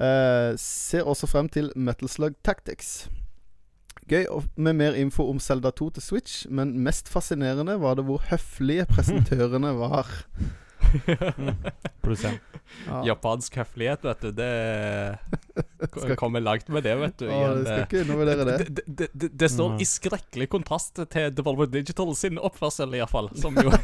[0.00, 3.10] Eh, ser også frem til Metal Slug Tactics.
[4.10, 4.24] Gøy
[4.56, 8.88] med mer info om Zelda 2 til Switch, men mest fascinerende var det hvor høflige
[8.94, 10.08] presentørene var.
[12.04, 12.38] Pluss én.
[12.86, 13.00] Ja.
[13.10, 14.30] Japansk høflighet, vet du.
[14.32, 17.26] Det kommer langt med det, vet du.
[17.26, 18.56] i Å, en, det skal eh, ikke undervurdere det.
[18.60, 23.30] det, det, det, det står i skrekkelig kontrast til Devolver Digital sin oppførsel, iallfall.
[23.40, 23.72] Som jo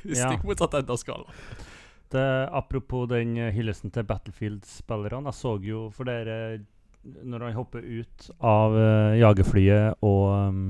[0.00, 0.30] Ja.
[0.30, 1.26] Stikk motsatt enda skal.
[2.10, 5.28] Det, apropos den eh, hyllesten til Battlefield-spillerne.
[5.30, 6.64] Jeg så jo for dere
[7.04, 10.64] Når han hopper ut av eh, jagerflyet og um,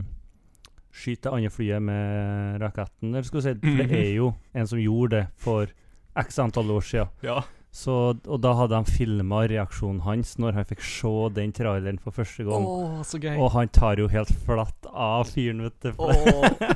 [1.01, 4.67] skyter det andre flyet med raketten eller skal vi si, For det er jo en
[4.71, 5.73] som gjorde det for
[6.21, 7.09] x antall år siden.
[7.25, 7.41] Ja.
[7.71, 7.93] Så,
[8.27, 12.43] og da hadde de filma reaksjonen hans når han fikk se den traileren for første
[12.43, 13.37] Å, Oh, så gøy.
[13.39, 15.93] Og han tar jo helt flatt av fyren, vet du.
[16.03, 16.49] Oh.
[16.59, 16.75] det-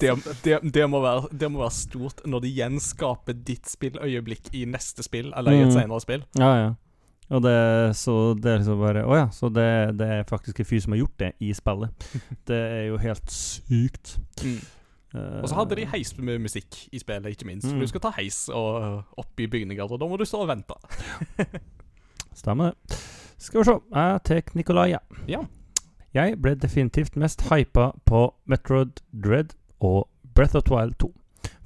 [0.02, 0.12] det,
[0.44, 5.04] det, det, må være, det må være stort når de gjenskaper ditt spilløyeblikk i neste
[5.08, 5.76] spill, eller i et Mm.
[5.78, 6.22] senere spill.
[6.36, 6.70] Ja, ja.
[7.30, 7.54] Og det,
[7.94, 9.66] så det er liksom bare Å ja, så det,
[10.00, 12.06] det er faktisk en fyr som har gjort det i spillet.
[12.50, 14.16] Det er jo helt sykt.
[14.42, 14.56] Mm.
[15.14, 17.66] Uh, Og så hadde de heis med musikk i spillet, ikke minst.
[17.68, 17.80] For Mm.
[17.80, 20.74] du skal ta heis og, opp i bygninger, og da må du stå og vente.
[22.34, 22.98] Stemmer det.
[23.38, 23.78] Skal vi se.
[23.94, 24.98] Jeg tar Nikolai, ja.
[25.28, 25.40] Ja.
[26.14, 31.12] Jeg ble definitivt mest hypa på Metroid Dread og Breath of the Wild 2.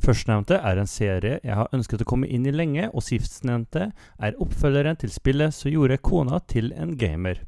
[0.04, 3.90] Førstnevnte er en serie jeg har ønsket å komme inn i lenge, og sistnevnte
[4.20, 7.40] er oppfølgeren til spillet som gjorde kona til en gamer.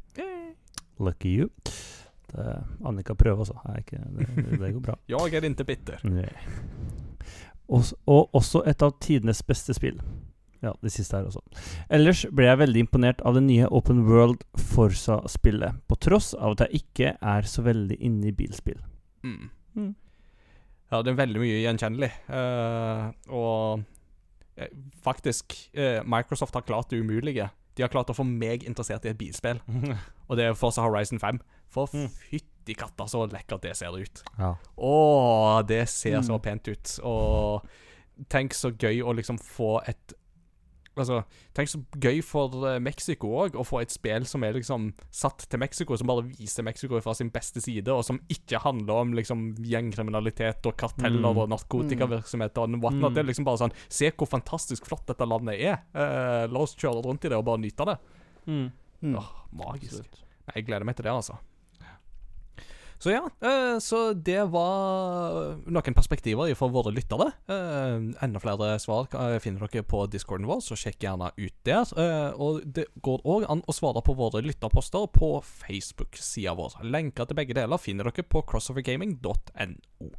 [0.99, 1.51] Lucky you.
[2.33, 2.47] Det,
[2.85, 3.59] Annika prøver, altså.
[3.67, 4.97] Det, ikke, det, det går bra.
[5.09, 6.07] Jeg er ikke bitter.
[6.09, 6.31] Nei.
[7.69, 10.01] Og også et av tidenes beste spill.
[10.65, 11.43] Ja, det siste her også.
[11.93, 16.65] Ellers ble jeg veldig imponert av det nye Open World Forsa-spillet, på tross av at
[16.67, 18.81] jeg ikke er så veldig inne i bilspill.
[19.27, 19.51] Mm.
[19.77, 19.93] Mm.
[20.93, 22.11] Ja, det er veldig mye gjenkjennelig.
[22.31, 23.83] Uh, og
[24.57, 24.69] eh,
[25.03, 27.49] faktisk uh, Microsoft har klart det umulige.
[27.77, 29.59] De har klart å få meg interessert i et bilspill,
[30.29, 31.41] og det er Forza Horizon 5.
[31.75, 32.07] For Mm.
[32.09, 34.23] fytti katta, så lekkert det ser ut.
[34.39, 34.53] Ja.
[34.79, 34.93] Å,
[35.67, 36.43] det ser så Mm.
[36.43, 36.93] pent ut.
[37.05, 37.67] Og
[38.33, 40.15] tenk så gøy å liksom få et
[40.97, 41.19] Altså,
[41.53, 45.45] tenk så gøy for eh, Mexico òg, å få et spill som er liksom satt
[45.53, 49.13] til Mexico, som bare viser Mexico fra sin beste side, og som ikke handler om
[49.13, 51.39] liksom gjengkriminalitet og karteller Mm.
[51.43, 53.11] og narkotikavirksomhet og whatnot.
[53.11, 53.15] Mm.
[53.15, 55.83] Det er liksom bare sånn Se hvor fantastisk flott dette landet er.
[55.95, 57.99] Uh, la oss kjøre rundt i det og bare nyte det.
[58.47, 58.71] Mm.
[59.03, 59.17] Mm.
[59.21, 60.03] Åh, magisk.
[60.47, 61.37] Nei, Jeg gleder meg til det, altså.
[62.99, 67.29] Så ja, eh, så det var noen perspektiver fra våre lyttere.
[67.53, 71.93] Eh, enda flere svar eh, finner dere på discorden vår, så sjekk gjerne ut der.
[72.41, 76.81] Og det går òg an å svare på våre lytterposter på Facebook-sida vår.
[76.89, 80.15] Lenker til begge deler finner dere på crossovergaming.no.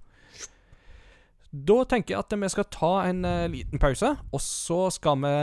[1.51, 5.33] Da tenker jeg at vi skal ta en uh, liten pause, og så skal vi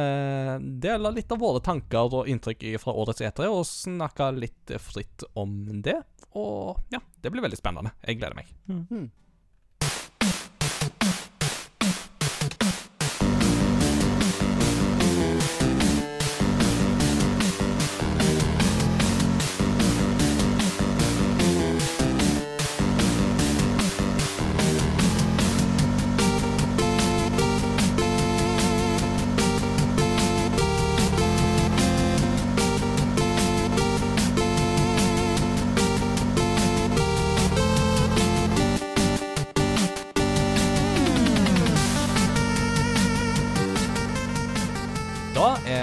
[0.84, 5.56] dele litt av våre tanker og inntrykk fra årets E3, og snakke litt fritt om
[5.84, 5.96] det.
[6.36, 7.94] Og ja, det blir veldig spennende.
[8.04, 8.50] Jeg gleder meg.
[8.68, 9.08] Mm.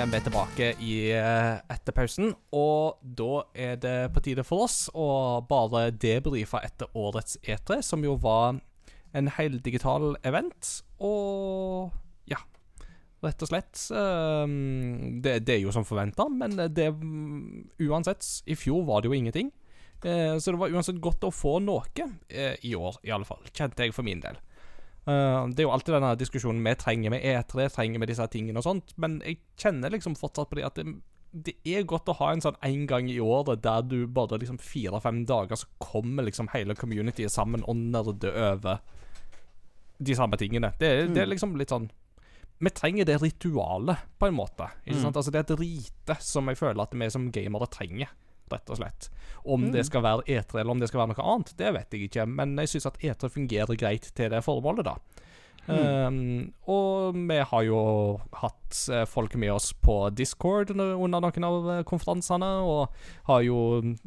[0.01, 4.87] Er vi tilbake i eh, etter pausen, og da er det på tide for oss
[4.97, 8.57] å bare debrife etter årets E3, som jo var
[9.13, 10.71] en heldigital event,
[11.03, 11.91] og
[12.31, 12.39] ja
[13.21, 13.77] Rett og slett.
[13.93, 16.87] ehm, det, det er jo som forventa, men det
[17.85, 19.51] Uansett, i fjor var det jo ingenting.
[20.01, 21.85] Eh, så det var uansett godt å få noe
[22.25, 23.45] eh, i år, i alle fall.
[23.53, 24.41] Kjente jeg for min del.
[25.07, 28.57] Eh, det er jo alltid denne diskusjonen vi trenger med E3, trenger med disse tingene
[28.61, 30.85] og sånt, men jeg kjenner liksom fortsatt på det at det,
[31.33, 34.59] det er godt å ha en sånn en gang i året der du bare liksom
[34.61, 38.81] fire-fem dager så kommer liksom hele communityet sammen og nerder over
[40.01, 40.73] de samme tingene.
[40.79, 41.89] Det, er- det er liksom litt sånn
[42.61, 44.67] Vi trenger det ritualet, på en måte.
[44.85, 45.01] Ikke Mm.
[45.01, 45.15] sant?
[45.17, 48.07] Altså Det er et rite som jeg føler at vi som gamere trenger,
[48.51, 49.09] rett og slett.
[49.45, 49.71] Om Mm.
[49.73, 52.27] det skal være E3 eller om det skal være noe annet, det vet jeg ikke.
[52.29, 54.97] Men jeg syns at E3 fungerer greit til det formålet, da.
[55.67, 57.81] Um, og vi har jo
[58.33, 62.89] hatt eh, folk med oss på Discord under noen av eh, konferansene, og
[63.29, 63.59] har jo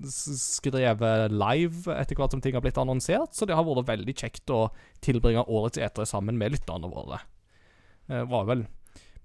[0.02, 4.50] skrevet live etter hvert som ting har blitt annonsert, så det har vært veldig kjekt
[4.50, 4.66] å
[5.04, 7.22] tilbringe årets etere sammen med lytterne våre.
[8.10, 8.66] Eh, var vel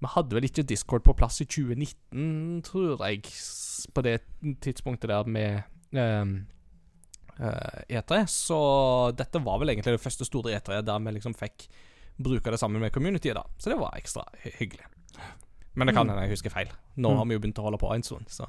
[0.00, 3.26] Vi hadde vel ikke Discord på plass i 2019, tror jeg,
[3.86, 4.20] på det
[4.60, 5.62] tidspunktet der med
[5.92, 6.46] um,
[7.88, 8.58] E3, så
[9.16, 11.68] dette var vel egentlig det første store E3 der vi liksom fikk
[12.20, 13.44] bruke det sammen med communityet, da.
[13.58, 14.84] Så det var ekstra hy hyggelig.
[15.74, 16.10] Men det kan Mm.
[16.10, 16.68] hende jeg husker feil.
[16.96, 17.16] Nå Mm.
[17.16, 18.44] har vi jo begynt å holde på en stund, så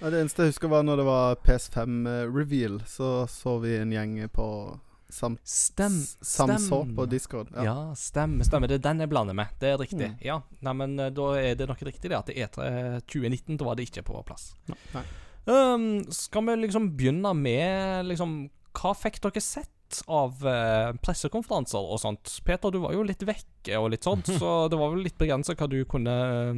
[0.00, 2.80] Ja, det eneste jeg husker, var når det var PS5-reveal.
[2.86, 5.92] Så så vi en gjeng på sam Stem,
[6.22, 7.50] Samså på Discord.
[7.54, 7.94] Ja, Ja.
[7.94, 8.44] stemmer.
[8.44, 9.48] stemmer Det er den jeg blander med.
[9.60, 10.08] Det er riktig.
[10.10, 10.18] Mm.
[10.24, 13.64] Ja, nei, men eh, Da er det nok riktig det at det E3 2019 da
[13.64, 14.54] var det ikke på plass.
[14.94, 15.04] Nei.
[15.46, 22.00] Um, skal vi liksom begynne med liksom Hva fikk dere sett av uh, pressekonferanser og
[22.02, 22.40] sånt?
[22.44, 25.54] Peter, du var jo litt vekke og litt sånt, så det var vel litt begrensa
[25.54, 26.16] hva du kunne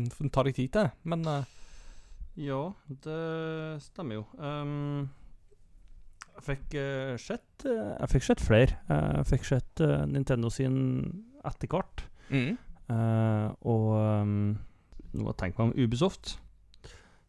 [0.08, 0.88] uh, ta deg tid til.
[1.04, 1.44] Men uh,
[2.40, 4.24] Ja, det stemmer jo.
[4.40, 5.10] Um,
[6.38, 8.78] jeg fikk uh, sett eh, Jeg fikk sett flere.
[8.88, 10.78] Jeg fikk sett uh, Nintendo sin
[11.46, 12.06] etter hvert.
[12.30, 12.56] mm.
[12.88, 14.36] Uh, og um,
[15.12, 16.38] nå tenker jeg om Ubisoft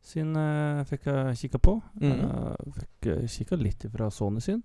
[0.08, 1.74] sin uh, fikk jeg kikka på.
[2.00, 2.22] Mm.
[2.24, 4.62] Uh, fikk uh, kikka litt fra Sony sin.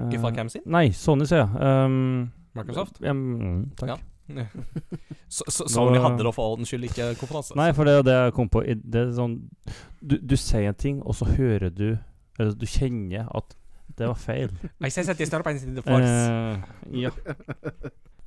[0.00, 0.64] Ikke Fra hvem sin?
[0.66, 1.62] Nei, Sony, sier jeg.
[1.62, 2.98] Um, Microsoft?
[3.04, 3.94] Mm, takk.
[3.94, 3.98] Ja.
[5.28, 7.54] Så, så Sony Nå- hadde da for ordens skyld ikke konferanse?
[7.58, 8.62] Nei, for det er det jeg kom på.
[8.66, 9.34] Det er sånn
[10.00, 11.86] Du, du sier en ting, og så hører du
[12.58, 13.56] Du kjenner at
[13.96, 14.52] det var feil.
[14.80, 16.62] I say that start på the force.
[16.82, 17.10] for ja.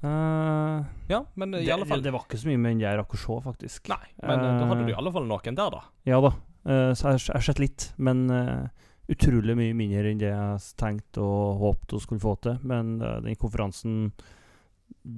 [0.05, 2.99] Uh, ja, men i det, alle fall det var ikke så mye med den jeg
[2.99, 3.89] rakk å se, faktisk.
[3.89, 5.81] Nei, men uh, da hadde du i Eh, alle fall noen der, da.
[6.05, 6.35] Ja da.
[6.65, 8.25] Uh, så jeg har sett litt, men
[9.11, 12.61] utrolig mye mindre enn det jeg tenkte og håpte å skulle få til.
[12.65, 14.07] Men den konferansen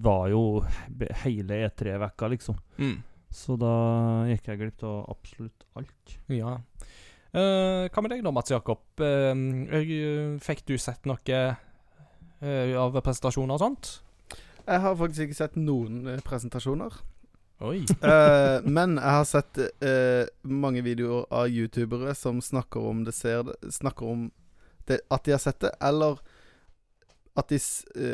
[0.04, 0.42] var jo
[1.24, 2.58] hele E3-vekka, liksom.
[2.80, 2.98] Mm.
[3.32, 3.74] Så da
[4.28, 6.18] gikk jeg glipp av absolutt alt.
[6.32, 6.58] Ja.
[7.36, 8.84] Eh, hva med deg da, Mats Jakob?
[9.04, 11.42] Eh, fikk du sett noe
[12.44, 13.94] uh, av presentasjoner og sånt?
[14.68, 16.98] Jeg har faktisk ikke sett noen presentasjoner.
[17.66, 17.86] Oi.
[18.08, 23.50] Eh, men jeg har sett eh, mange videoer av youtubere som snakker om det, ser
[23.74, 24.28] snakker om
[24.88, 26.20] det, at de har sett det, eller
[27.38, 27.60] at de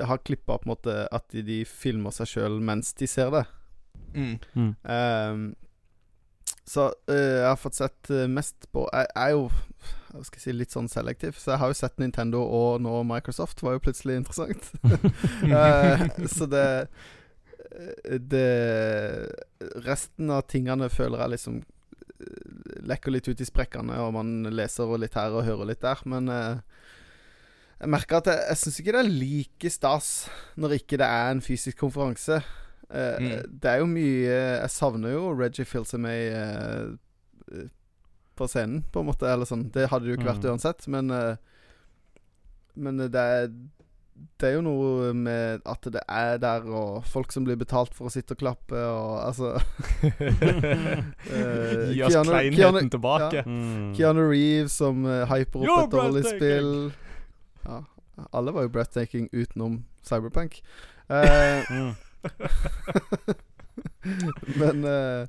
[0.03, 3.43] har klippa på en måte at de, de filmer seg sjøl mens de ser det.
[4.13, 4.37] Mm.
[4.53, 4.73] Mm.
[6.69, 9.49] Så uh, jeg har fått sett eh, mest på Jeg er jo
[10.13, 13.63] jeg skal si, litt sånn selektiv, så jeg har jo sett Nintendo og nå Microsoft.
[13.65, 14.69] Var jo plutselig interessant.
[14.85, 16.05] uh,
[16.37, 16.67] så det
[18.21, 18.47] Det
[19.81, 21.63] Resten av tingene føler jeg liksom
[22.87, 26.01] lekker litt ut i sprekkene, og man leser litt her og hører litt der.
[26.09, 26.59] Men eh,
[27.79, 30.11] jeg merker at jeg, jeg syns ikke det er like stas
[30.59, 32.41] når ikke det er en fysisk konferanse.
[32.93, 33.59] Eh, Mm.
[33.59, 36.89] Det er jo mye Jeg savner jo Reggie Fils-Aimay eh,
[37.51, 37.67] eh,
[38.37, 39.25] på scenen, på en måte.
[39.29, 39.71] Eller sånn.
[39.73, 40.51] Det hadde det jo ikke vært Mm.
[40.53, 41.35] uansett, men eh,
[42.75, 43.47] Men det er
[44.39, 48.05] det er jo noe med at det er der, og folk som blir betalt for
[48.07, 49.55] å sitte og klappe, og altså
[51.33, 53.35] eh, Gi oss Keanu- kleinheten Keanu- tilbake.
[53.35, 53.43] ja.
[53.45, 53.95] Mm.
[53.95, 56.91] Keanu Reeves som uh, hyper opp et dårlig spill.
[57.65, 57.81] Ja,
[58.33, 60.61] alle var jo breathtaking utenom Cyberpunk.
[61.09, 61.95] Eh, Mm.
[64.61, 65.27] men eh,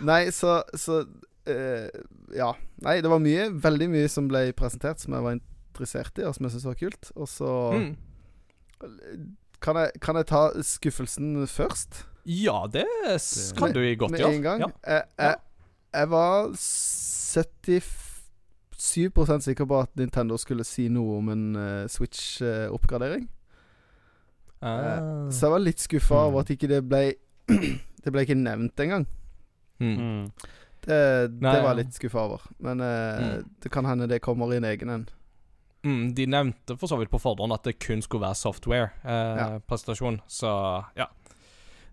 [0.00, 1.02] Nei, så, så
[1.48, 1.88] eh,
[2.36, 2.54] Ja.
[2.84, 6.34] Nei, det var mye, veldig mye som ble presentert som jeg var interessert i, og
[6.36, 7.10] som jeg syntes var kult.
[7.16, 7.90] Og så Mm.
[9.60, 12.06] kan, jeg, kan jeg ta skuffelsen først?
[12.24, 12.86] Ja, det
[13.58, 14.34] kan du godt Med gjøre.
[14.38, 14.60] en gang?
[14.60, 14.66] Ja.
[14.86, 15.34] Jeg, jeg,
[15.92, 16.48] jeg var
[18.80, 23.28] 77% sikker på at Nintendo skulle si noe om en uh, Switch-oppgradering.
[24.62, 25.28] Ah.
[25.32, 26.26] Så jeg var litt skuffa Mm.
[26.28, 27.14] over at ikke det ble
[28.04, 29.06] Det ble ikke nevnt engang.
[29.80, 29.96] Mm.
[29.96, 30.26] Mm.
[30.84, 30.98] Det,
[31.40, 32.40] Nei, det var jeg litt skuffa over.
[32.60, 33.48] Men eh, Mm.
[33.60, 35.08] det kan hende det kommer i en egen en.
[35.84, 40.50] Mm, de nevnte for så vidt på forhånd at det kun skulle være software-presentasjon, så
[40.96, 41.06] ja.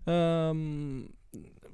[0.08, 1.08] Um,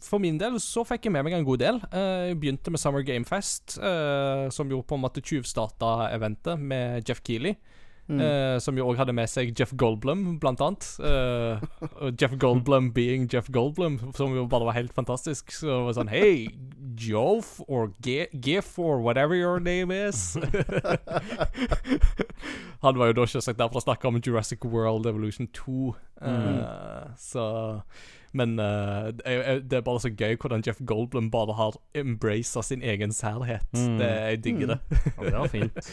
[0.05, 1.78] for min del så fikk jeg med meg en god del.
[1.95, 6.59] Uh, jeg begynte med Summer Game Fest, uh, som jo på en måte tjuvstarta eventet
[6.61, 7.57] med Jeff Keeley.
[8.09, 8.20] Mm.
[8.20, 10.84] eh, som jo òg hadde med seg Jeff Goldblum, blant annet.
[11.00, 15.50] Uh, Jeff Goldblum being Jeff Goldblum, som jo bare var helt fantastisk.
[15.57, 16.48] Så det var sånn Hei,
[17.00, 20.36] Joff or Ge- Gif or whatever your name is.
[22.84, 25.94] Han var jo da selvsagt der for å snakke om Jurassic World Evolution 2.
[26.20, 27.46] Eh, Så
[28.34, 32.64] Men uh, det er- det er bare så gøy hvordan Jeff Goldblum bare har embraced
[32.64, 33.62] sin egen særhet.
[33.72, 33.98] Mm.
[33.98, 34.68] Det, jeg digger Mm.
[34.68, 34.78] det.
[35.16, 35.78] Ja, det var fint.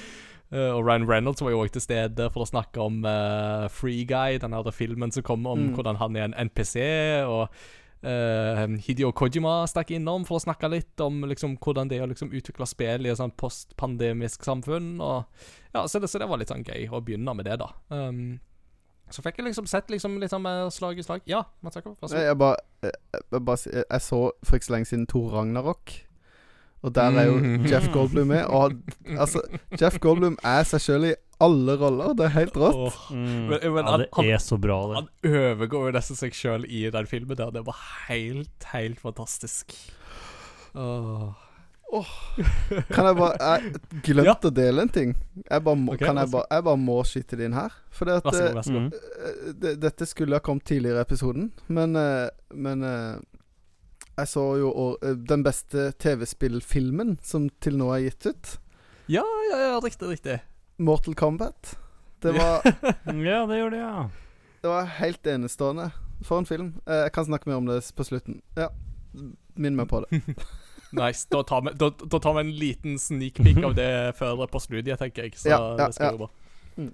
[0.52, 4.04] Eh, og Ryan Reynolds var jo også til stede for å snakke om uh, Free
[4.06, 5.76] Guy, den her filmen som kom om Mm.
[5.78, 6.76] hvordan han er en NPC.
[7.24, 7.47] Og
[8.04, 12.12] uh, Hideo Kojima stakk innom for å snakke litt om liksom, hvordan det er å
[12.12, 14.99] liksom, utvikle spill i et sånn postpandemisk samfunn.
[14.99, 15.24] Og,
[15.74, 17.72] ja, så, det, så det var litt sånn gøy å begynne med det, da.
[17.89, 18.39] Um,
[19.12, 21.24] så fikk jeg liksom sett liksom, litt sånn slag i slag.
[21.28, 22.28] Ja, Mats Jakob, vær så god.
[22.28, 22.93] Jeg, bare, jeg,
[23.32, 25.95] jeg, jeg så for ikke så lenge siden Thor Ragnarok.
[26.84, 27.66] Og der er jo Mhm.
[27.70, 28.46] Jeff Goldblum med.
[28.50, 28.74] Og
[29.18, 29.42] altså,
[29.80, 32.14] Jeff Goldblum er seg sjøl i alle roller.
[32.18, 32.76] Det er helt rått.
[32.76, 33.50] Oh, Mm.
[33.50, 34.96] Men- men ja, det han- er så bra, det.
[34.96, 37.52] han overgår jo nesten seg sjøl i den filmen der.
[37.52, 37.76] Det var
[38.08, 39.74] helt, helt fantastisk.
[40.76, 41.34] Åh.
[42.90, 43.74] Kan jeg bare Jeg
[44.06, 45.16] glemte å dele en ting.
[45.50, 47.74] Jeg bare må, kan jeg, bare, jeg bare må skyte det inn her.
[47.92, 48.56] For det at Vær så god.
[48.56, 49.60] vær så god.
[49.60, 53.20] Det, Dette skulle ha kommet tidligere i episoden, men uh, Men eh,
[54.22, 58.54] jeg så jo eh, den beste TV-spillfilmen som til nå er gitt ut.
[59.12, 60.40] Ja, ja, ja, riktig, riktig.
[60.82, 61.76] Mortal Kombat.
[62.22, 62.62] Det var,
[63.10, 64.10] Ja, det gjorde det, ja.
[64.62, 65.90] det var helt enestående.
[66.24, 66.74] For en film.
[66.86, 68.42] Eh, Jeg kan snakke mer om det på slutten.
[68.56, 68.70] Ja.
[69.58, 70.22] Minn meg på det.
[70.92, 71.24] Nice.
[71.32, 73.86] Da tar, vi, da, da tar vi en liten sneak peek av det
[74.20, 75.38] før på studiet, tenker jeg.
[75.40, 76.18] Så Ja, ja, det skal ja.
[76.18, 76.28] gå bra.
[76.76, 76.90] Mm.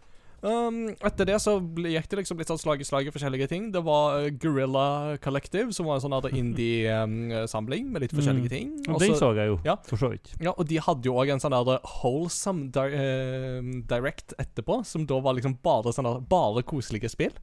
[0.45, 3.71] Um, etter det så gikk det liksom litt sånn slag i slag i forskjellige ting.
[3.73, 8.71] Det var uh, Gorilla Collective, som var en sånn indie-samling med litt forskjellige ting.
[8.87, 9.75] Og Og den så- så jeg jo, ja.
[9.89, 10.33] for så vidt.
[10.39, 15.05] ja, og de hadde jo òg en sånn der wholesome di uh, direct etterpå, som
[15.05, 17.33] da var liksom bare sånne bare koselige spill.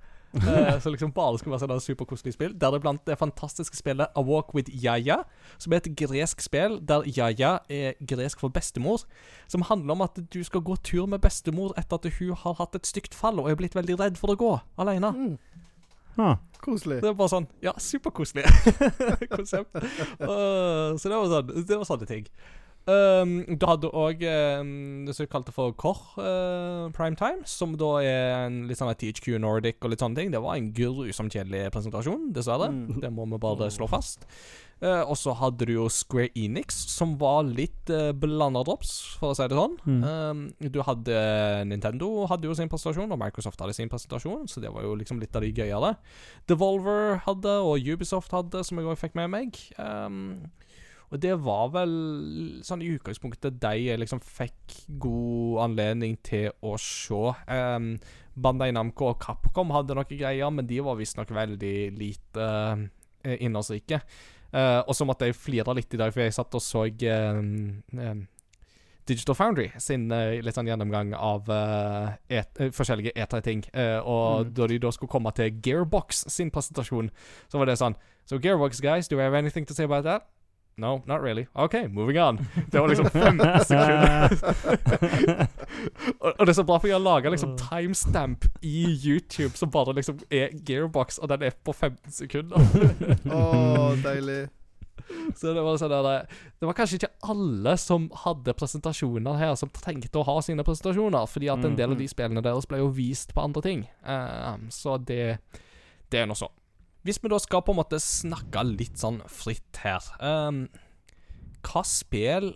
[0.42, 2.54] Eh, som liksom bare skulle være sånn superkoselig spill.
[2.58, 5.20] Deriblant det fantastiske spillet A Walk with Yaya,
[5.58, 9.04] som er et gresk spill der Yaya er gresk for bestemor.
[9.48, 12.74] Som handler om at du skal gå tur med bestemor etter at hun har hatt
[12.78, 15.12] et stygt fall og er blitt veldig redd for å gå alene.
[15.14, 15.38] Mm,
[16.16, 16.36] Ah.
[16.62, 17.00] koselig.
[17.02, 18.44] Det er bare sånn Ja, superkoselig
[19.34, 19.74] konsept.
[20.20, 22.28] Uh, så det var sånn Det var sånne ting.
[22.84, 27.94] Um, du hadde òg um, det som vi kalte for KOR uh, Primetime, som da
[28.04, 30.34] er en litt sånn THQ Nordic og litt sånne ting.
[30.34, 32.68] Det var en grusomt kjedelig presentasjon, dessverre.
[32.68, 33.00] Mm.
[33.00, 34.28] Det må vi bare slå fast.
[34.84, 39.32] Uh, og så hadde du jo Square Enix, som var litt uh, blanda drops, for
[39.32, 39.78] å si det sånn.
[39.88, 40.02] Mm.
[40.04, 40.42] Um,
[40.74, 41.22] du hadde
[41.70, 45.22] Nintendo hadde jo sin presentasjon, og Microsoft hadde sin presentasjon, så det var jo liksom
[45.22, 45.94] litt av de gøyere.
[46.50, 49.62] Devolver hadde, og Ubisoft hadde, som jeg òg fikk med meg.
[49.80, 50.50] Um,
[51.14, 51.92] og det var vel
[52.66, 57.20] sånn i utgangspunktet de liksom fikk god anledning til å se.
[57.46, 57.92] Um,
[58.34, 62.82] Bandai Namco og Capcom hadde noen greier, men de var visstnok veldig lite uh,
[63.38, 64.02] innholdsrike.
[64.50, 67.82] Uh, og så måtte jeg flire litt i dag, for jeg satt og så um,
[67.94, 68.26] um,
[69.06, 73.66] Digital Foundry sin uh, litt sånn gjennomgang av uh, et, uh, forskjellige E3-ting.
[73.70, 74.54] Eh, og Mm.
[74.56, 77.10] da de da skulle komme til Gearbox sin presentasjon,
[77.46, 77.94] så var det sånn
[78.26, 80.26] So Gearbox guys, do we have anything to say about that?
[80.76, 81.46] No, not really.
[81.54, 82.38] OK, moving on.
[82.70, 84.30] Det var liksom fem sekunder.
[86.20, 89.70] og, og det er så bra, for jeg har laga liksom timestamp i YouTube som
[89.70, 92.58] bare liksom er Gearbox, og den er på 15 sekunder.
[93.30, 93.44] Å,
[94.02, 94.40] deilig.
[95.36, 96.26] Så det var sånn der,
[96.58, 101.26] Det var kanskje ikke alle som hadde presentasjoner her, som trengte å ha sine presentasjoner,
[101.30, 103.86] fordi at en del av de spillene deres ble jo vist på andre ting.
[104.02, 105.38] Eh, så det
[106.10, 106.48] Det er nå så.
[107.04, 110.64] Hvis vi da skal på en måte snakke litt sånn fritt her um,
[111.64, 112.54] Hva spill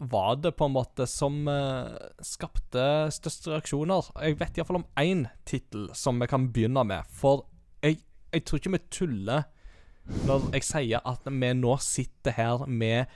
[0.00, 1.90] var det på en måte som uh,
[2.24, 2.82] skapte
[3.12, 4.06] største reaksjoner?
[4.24, 7.10] Jeg vet iallfall om én tittel som vi kan begynne med.
[7.12, 7.42] For
[7.84, 7.98] jeg,
[8.32, 9.44] jeg tror ikke vi tuller
[10.24, 13.12] når jeg sier at vi nå sitter her med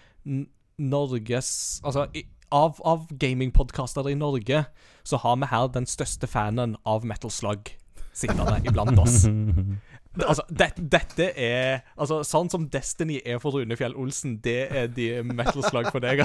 [0.77, 1.55] Norges
[1.87, 4.67] Altså, i, av, av gamingpodkaster i Norge,
[5.09, 7.73] så har vi her den største fanen av Metal Slug
[8.15, 9.25] sittende iblant oss.
[10.23, 14.87] Altså, det, dette er Altså, sånn som Destiny er for Rune Fjell Olsen, det er
[14.93, 16.23] de Metal Slug for deg.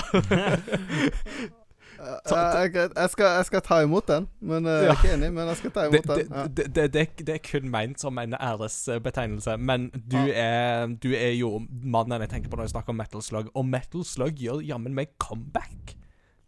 [1.99, 4.27] Eh, jeg, jeg, jeg, skal, jeg skal ta imot den.
[4.39, 6.35] Men eh, Jeg er ikke enig, men jeg skal ta imot det, den.
[6.37, 6.43] Ja.
[6.47, 11.33] det, det, det, det er kun meint som en æresbetegnelse, men du er, du er
[11.35, 14.63] jo mannen jeg tenker på når jeg snakker om Metal Slug, og Metal Slug gjør
[14.63, 15.95] jammen meg comeback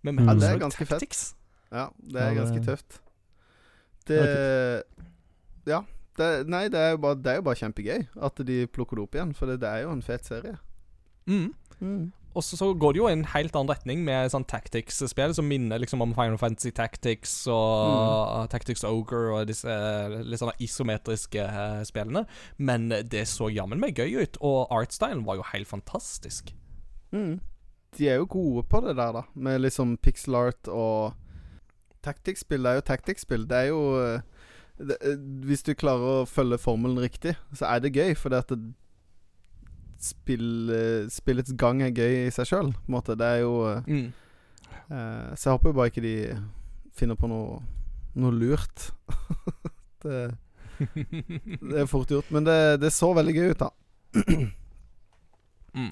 [0.08, 0.44] med Metal mm.
[0.46, 0.94] det Slug fett.
[0.94, 1.24] Tactics.
[1.72, 3.02] Ja, det er ganske tøft.
[4.08, 4.22] Det
[5.68, 5.84] Ja.
[6.22, 9.06] Det, nei, det er, jo bare, det er jo bare kjempegøy at de plukker det
[9.08, 10.58] opp igjen, for det, det er jo en fet serie.
[11.30, 11.50] Mm.
[12.32, 15.50] Og så, så går det jo i en helt annen retning med sånn Tactics-spill som
[15.50, 19.76] minner liksom om Final Fantasy Tactics og Tactics Ogre og disse
[20.24, 22.24] litt sånne isometriske uh, spillene.
[22.56, 26.54] Men det så jammen meg gøy ut, og artstylen var jo helt fantastisk.
[27.12, 27.42] Mm.
[27.98, 29.26] De er jo gode på det der, da.
[29.36, 31.18] Med liksom pixel art og
[32.02, 33.44] Tactics-spill er jo tactics-spill.
[33.50, 34.24] Det er jo eh,
[34.88, 35.18] det, eh,
[35.48, 38.60] Hvis du klarer å følge formelen riktig, så er det gøy, fordi at det,
[40.02, 43.16] spill, eh, spillets gang er gøy i seg sjøl, på en måte.
[43.20, 44.14] Det er jo eh, Mm.
[44.90, 46.16] eh, Så jeg håper jo bare ikke de
[46.98, 47.62] finner på noe,
[48.16, 48.92] noe lurt.
[50.04, 50.36] det,
[51.70, 52.32] det er fort gjort.
[52.32, 53.70] Men det, det så veldig gøy ut, da.
[55.76, 55.92] Mm.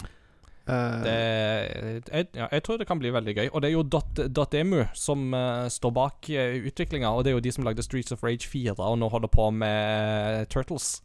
[0.69, 3.47] Eh, Det, jeg, ja, jeg tror det kan bli veldig gøy.
[3.53, 4.55] Og det er jo Dot,
[4.93, 7.09] som uh, står bak uh, utviklinga.
[7.09, 9.49] Og det er jo de som lagde Streets of Rage 4, og nå holder på
[9.51, 11.01] med Turtles.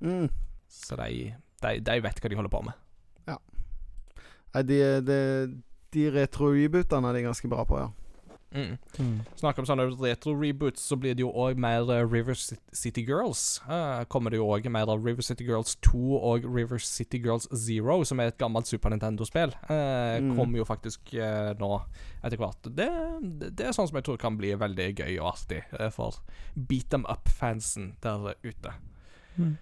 [0.00, 0.28] mm.
[0.74, 2.80] Så de, de, de vet hva de holder på med.
[4.54, 5.18] Nei, de, de,
[5.94, 7.88] de retro-rebootene er de ganske bra på, ja.
[8.54, 8.76] Mm.
[9.02, 9.14] Mm.
[9.36, 13.58] Snakk om sånne retro-reboots, så blir det jo òg mer eh, River City Girls.
[13.66, 17.48] Uh, kommer det jo òg mer av River City Girls 2 og River City Girls
[17.50, 19.54] Zero, som er et gammelt Super Nintendo-spill.
[19.68, 19.82] Uh,
[20.14, 20.36] Mm.
[20.36, 21.68] Kommer jo faktisk uh, nå
[22.22, 22.66] etter hvert.
[22.76, 22.86] Det,
[23.40, 26.20] det, det er sånn som jeg tror kan bli veldig gøy og artig for
[26.54, 28.74] beat them up-fansen der ute.
[29.36, 29.56] Mm.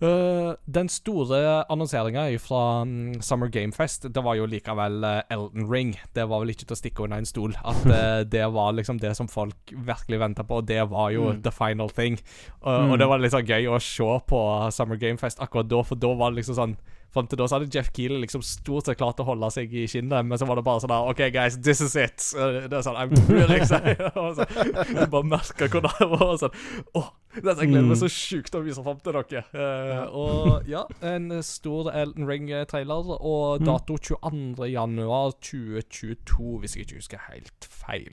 [0.00, 5.66] Eh, den store annonseringa fra um, Summer Game Fest, det var jo likevel uh, Elden
[5.72, 5.96] Ring.
[6.14, 7.56] Det var vel ikke til å stikke under en stol.
[7.66, 11.42] At uh, det var liksom det som folk virkelig venta på, det var jo Mm.
[11.42, 12.16] the final thing.
[12.62, 12.92] Mm.
[12.92, 14.38] og det var litt sånn gøy å se på
[14.72, 16.76] Summer Game Fest akkurat da, for da var det liksom sånn
[17.14, 19.86] Fram til da så hadde Jeff Keeley liksom stort sett klart å holde seg i
[19.88, 22.20] skinnet, men så var det bare sånn der OK, guys, this is it.
[22.36, 23.96] Det er sånn I'm really excited.
[24.36, 26.26] Så, du bare merka hvordan det var.
[26.34, 26.58] og Sånn,
[27.00, 29.42] Åh, dette gleder meg så sjukt å vise fram til dere.
[29.56, 33.66] Eh, og ja, en stor Elton Ring-trailer, og Mm.
[33.72, 34.68] dato 22.
[34.74, 38.12] januar 2022, hvis jeg ikke husker helt feil.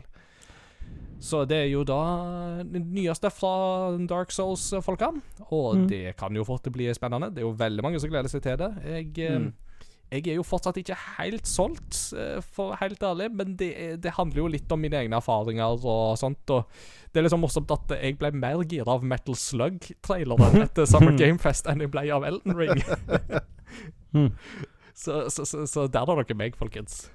[1.20, 2.00] Så det er jo da
[2.68, 5.12] det nyeste fra Dark Souls-folka.
[5.50, 5.88] Og Mm.
[5.90, 7.32] det kan jo fort bli spennende.
[7.34, 8.72] Det er jo veldig mange som gleder seg til det.
[8.86, 9.54] Jeg, eh, Mm.
[10.12, 14.38] jeg er jo fortsatt ikke helt solgt, eh, for helt ærlig, men det, det handler
[14.44, 16.50] jo litt om mine egne erfaringer og sånt.
[16.50, 16.66] Og
[17.14, 21.38] det er liksom morsomt at jeg ble mer gira av Metal Slug-traileren etter Summer Game
[21.40, 22.84] Fest enn jeg ble av Elden Ring.
[24.14, 24.32] Mm.
[24.94, 27.10] Så, så, så, så der har dere meg, folkens.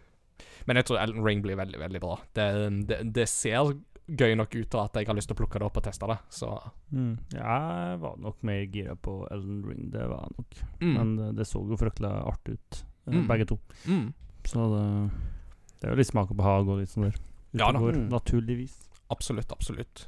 [0.66, 2.18] Men jeg tror Elden Ring blir veldig, veldig bra.
[2.36, 3.70] Det, det, det ser
[4.16, 6.06] gøy nok ut til at jeg har lyst til å plukke det opp og teste
[6.10, 6.18] det.
[6.30, 6.48] Så
[6.92, 7.18] Mm.
[7.32, 10.54] Jeg var nok mer gira på Elden Ring, det var jeg nok.
[10.80, 10.94] mm.
[10.96, 13.26] Men det, det så jo fryktelig artig ut, eh, Mm.
[13.28, 13.58] begge to.
[13.86, 14.12] Mm.
[14.44, 15.10] Så det,
[15.80, 17.14] det er jo litt smak og behag og litt sånn der.
[17.52, 17.78] Ja da.
[17.78, 18.08] Mm.
[18.10, 18.76] Naturligvis.
[19.10, 20.06] Absolutt, absolutt.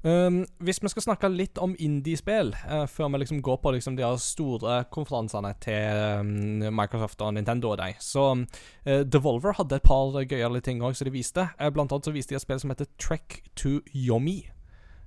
[0.00, 3.98] Um, hvis vi skal snakke litt om indiespill, uh, før vi liksom går på liksom
[3.98, 6.30] de store konferansene til um,
[6.72, 8.46] Microsoft og Nintendo og de, så um,
[8.84, 11.44] Devolver hadde et par gøyale ting òg som de viste.
[11.60, 14.40] Uh, blant annet så viste de et spill som heter Trek to Yomi.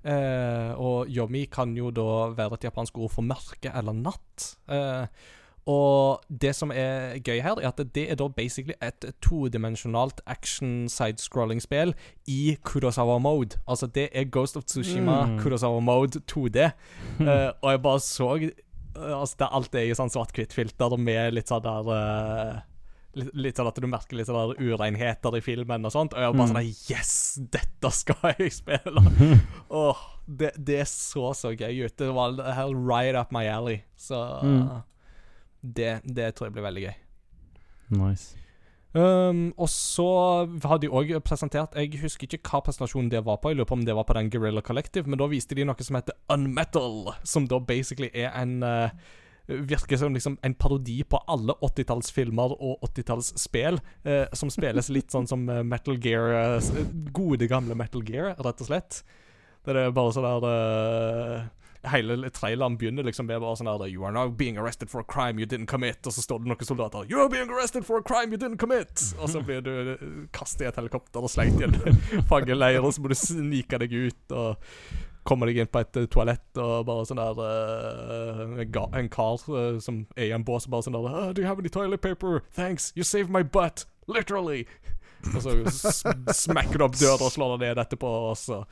[0.04, 4.50] Uh, og Yomi kan jo da være et japansk ord for mørke eller natt.
[4.70, 5.08] Uh,
[5.66, 10.90] og det som er gøy her, er at det er da basically et todimensjonalt action
[10.92, 11.94] sidescrolling-spill
[12.28, 13.56] i Kurosawa mode.
[13.68, 15.40] Altså, det er Ghost of Tsushima Mm.
[15.40, 16.72] Kurosawa mode 2D.
[17.20, 21.48] Uh, og jeg bare så uh, Altså, det alt er i sånn svart-hvitt-filter med litt
[21.50, 22.60] sånn der uh,
[23.16, 26.14] litt, litt sånn at du merker litt sånn der urenheter i filmen og sånt.
[26.14, 26.56] Og jeg bare Mm.
[26.60, 27.14] sånn Yes!
[27.56, 29.02] Dette skal jeg spille!
[29.72, 31.96] Åh, det, det så så gøy ut.
[31.98, 33.80] Det var helt right up my alley.
[33.96, 34.82] Så Mm.
[35.64, 36.96] Det, det tror jeg blir veldig gøy.
[37.98, 38.44] Nice.
[38.94, 40.06] Um, og så
[40.62, 43.50] har de òg presentert Jeg husker ikke hva presentasjonen det var på.
[43.50, 45.86] Jeg lurer på om det var på den Guerrilla Collective, men da viste de noe
[45.86, 48.94] som heter Unmetal, som da basically er en uh,
[49.44, 55.28] Virker som liksom en parodi på alle 80-tallsfilmer og 80-tallsspill, uh, som spilles litt sånn
[55.28, 56.78] som uh, Metal Gear uh,
[57.12, 59.02] Gode, gamle Metal Gear, rett og slett.
[59.66, 61.50] Det er bare sånn der
[61.92, 65.08] Hele traileren begynner liksom med bare sånn der You are now being arrested for a
[65.08, 66.00] crime you didn't commit.
[66.08, 68.62] Og så står det noen soldater You are being arrested for a crime you didn't
[68.62, 69.04] commit.
[69.20, 70.06] Og så blir du eh,
[70.36, 71.80] kastet i et helikopter og slengt i en
[72.32, 74.70] fangeleir, og så må du snike deg ut og
[75.24, 79.80] kommer deg inn på et eh, toalett og bare sånn der uh, en kar uh,
[79.84, 82.04] som er i en bås og bare sånn der oh, Do you have any toilet
[82.04, 82.44] paper?
[82.56, 82.92] Thanks.
[82.96, 83.86] You saved my butt.
[84.08, 84.66] Literally.
[85.32, 88.64] Og så smekker du opp døra og slår deg ned etterpå, og så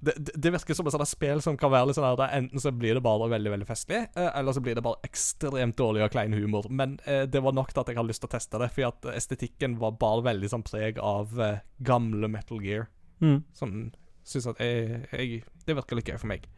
[0.00, 2.72] det, det, virker som et sånt spill som kan være litt sånn her Enten så
[2.72, 6.14] blir det bare veldig veldig festlig, eh, eller så blir det bare ekstremt dårlig og
[6.14, 6.68] klein humor.
[6.72, 8.88] Men eh, det var nok til at jeg hadde lyst til å teste det, for
[8.88, 12.88] at estetikken var bare veldig sånn preg av eh, gamle Metal Gear.
[13.20, 13.42] Mm.
[13.52, 13.76] Som
[14.24, 16.48] syns at jeg, jeg Det virker litt gøy for meg.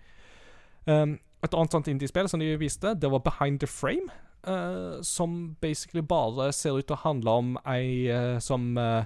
[0.87, 4.11] Um, et annet sånt indie-spill som de viste, det var Behind the Frame.
[4.47, 9.05] Uh, som basically bare ser ut til å handle om ei uh, som uh,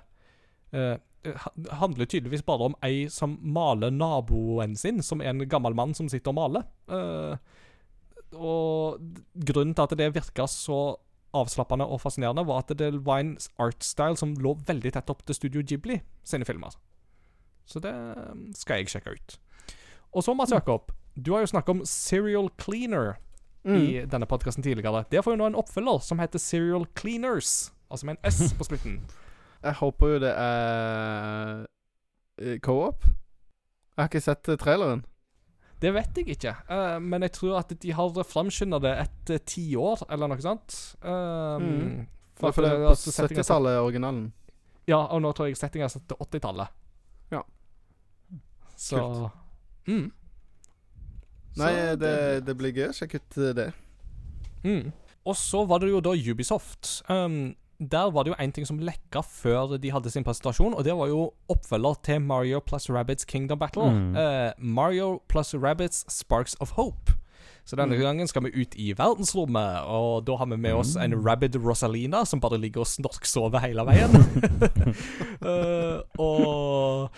[1.81, 6.09] handler tydeligvis bare om ei som maler naboen sin, som er en gammel mann som
[6.13, 6.67] sitter og maler.
[6.89, 7.37] Eh,
[8.37, 9.01] og
[9.47, 10.97] grunnen til at det virka så
[11.37, 15.37] avslappende og fascinerende, var at det var en artstyle som lå veldig tett opp til
[15.37, 16.73] Studio Ghibli sine filmer.
[17.67, 19.37] Så det um, skal jeg sjekke ut.
[20.17, 23.19] Og så, Mats Jakob, du har jo snakket om Serial Cleaner i
[23.67, 24.09] Mm.
[24.09, 25.05] denne podkasten tidligere.
[25.11, 28.65] Der får jo nå en oppfølger som heter Serial Cleaners, altså med en S på
[28.65, 29.01] slutten.
[29.67, 31.67] Jeg håper jo det er
[32.39, 33.05] eh, co-op.
[33.07, 35.05] Jeg har ikke sett eh, traileren.
[35.81, 39.67] Det vet jeg ikke, uh, men jeg tror at de har framskynda det et ti
[39.67, 40.77] tiår, eller noe sånt.
[41.03, 42.07] Um, Mm.
[42.37, 44.33] for For det er på at settinga er satt- 70-tallet, originalen.
[44.89, 46.69] Ja, og nå tror jeg settinga er satt til 80-tallet.
[47.33, 47.43] Ja.
[48.77, 49.03] Så
[49.89, 50.07] mm.
[51.57, 52.15] Nei, Så det,
[52.47, 52.91] det blir gøy.
[52.93, 53.69] Sjekk ut eh, det.
[54.65, 54.93] Mm.
[55.27, 57.03] Og så var det jo da Ubisoft.
[57.09, 60.85] Um, der var det jo én ting som lekka før de hadde sin presentasjon, og
[60.85, 63.91] det var jo oppfølger til Mario plus Rabbids Kingdom Battle.
[63.93, 64.17] Mm.
[64.17, 67.13] Uh, Mario plus Rabbids Sparks of Hope.
[67.67, 68.01] Så denne Mm.
[68.03, 72.25] gangen skal vi ut i verdensrommet, og da har vi med oss en Rabbid Rosalina
[72.25, 74.15] som bare ligger og snorksover hele veien.
[75.43, 77.11] uh, og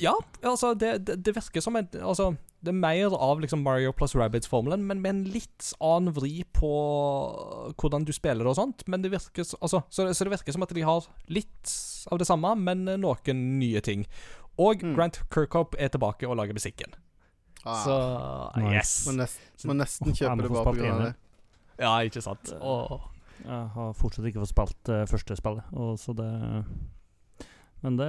[0.00, 0.12] Ja,
[0.44, 4.14] altså, det, det, det virker som en Altså, det er mer av liksom Mario plus
[4.14, 6.70] Rabbids-formelen, men med en litt annen vri på
[7.80, 8.84] hvordan du spiller det og sånt.
[8.86, 11.72] Men det virker altså, så, det, så det virker som at de har litt
[12.12, 14.06] av det samme, men eh, noen nye ting.
[14.60, 14.94] Og Mm.
[14.94, 16.94] Grant Kirkhope er tilbake og lager musikken.
[17.64, 17.96] Ah, Så
[18.60, 18.74] Nice.
[18.74, 18.92] yes.
[19.06, 21.12] må, nest, må nesten kjøpe oh, det bare av det.
[21.80, 22.52] Ja, ikke sant.
[22.60, 23.00] Oh.
[23.42, 26.30] Jeg har fortsatt ikke fått spilt uh, første spillet, og så det
[27.82, 28.08] Men det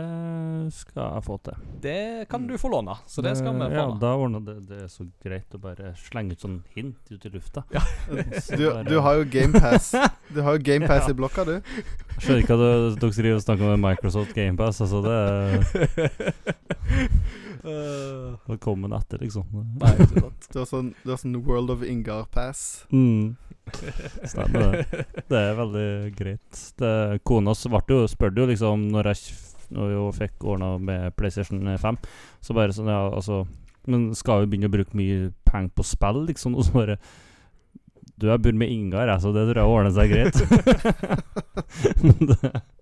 [0.75, 1.55] skal jeg få til.
[1.81, 3.71] det kan du få låne, så det skal vi få.
[3.73, 4.11] Ja, da.
[4.21, 7.63] ordner det Det er så greit å bare slenge ut sånn hint ut i lufta.
[7.73, 7.81] Ja.
[8.53, 9.91] Du, du har jo GamePass
[10.29, 11.55] Du har jo GamePass i blokka, du.
[11.57, 14.81] Jeg skjønner ikke at du- dere skriver og snakker om Microsoft GamePass.
[14.85, 16.43] Altså, det er
[17.63, 19.45] Eh, Velkommen etter, liksom.
[19.79, 20.47] nei, ikke sant.
[20.51, 22.63] Du har sånn, du har sånn World of Ingar-pass.
[22.91, 23.37] Mm.
[24.27, 25.05] Stemmer det.
[25.31, 25.85] Det er veldig
[26.17, 26.59] greit.
[26.81, 26.91] Det,
[27.23, 29.21] kona svarte jo, spurte jo liksom når jeg
[29.75, 31.97] f- vi jo fikk ordna med PlayStation 5,
[32.41, 33.45] så bare sånn Ja, altså
[33.87, 36.55] Men skal vi begynne å bruke mye penger på spill, liksom?
[36.59, 36.97] Og så bare
[38.17, 40.37] Du, jeg bor med Ingar, jeg, så det tror jeg ordner seg greit.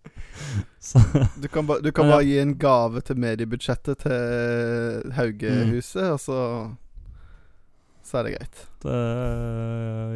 [1.42, 2.16] Du kan, ba, du kan Ja.
[2.18, 6.38] bare gi en gave til mediebudsjettet til Haugehuset, og så
[8.04, 8.68] Så er det greit.
[8.82, 8.96] det,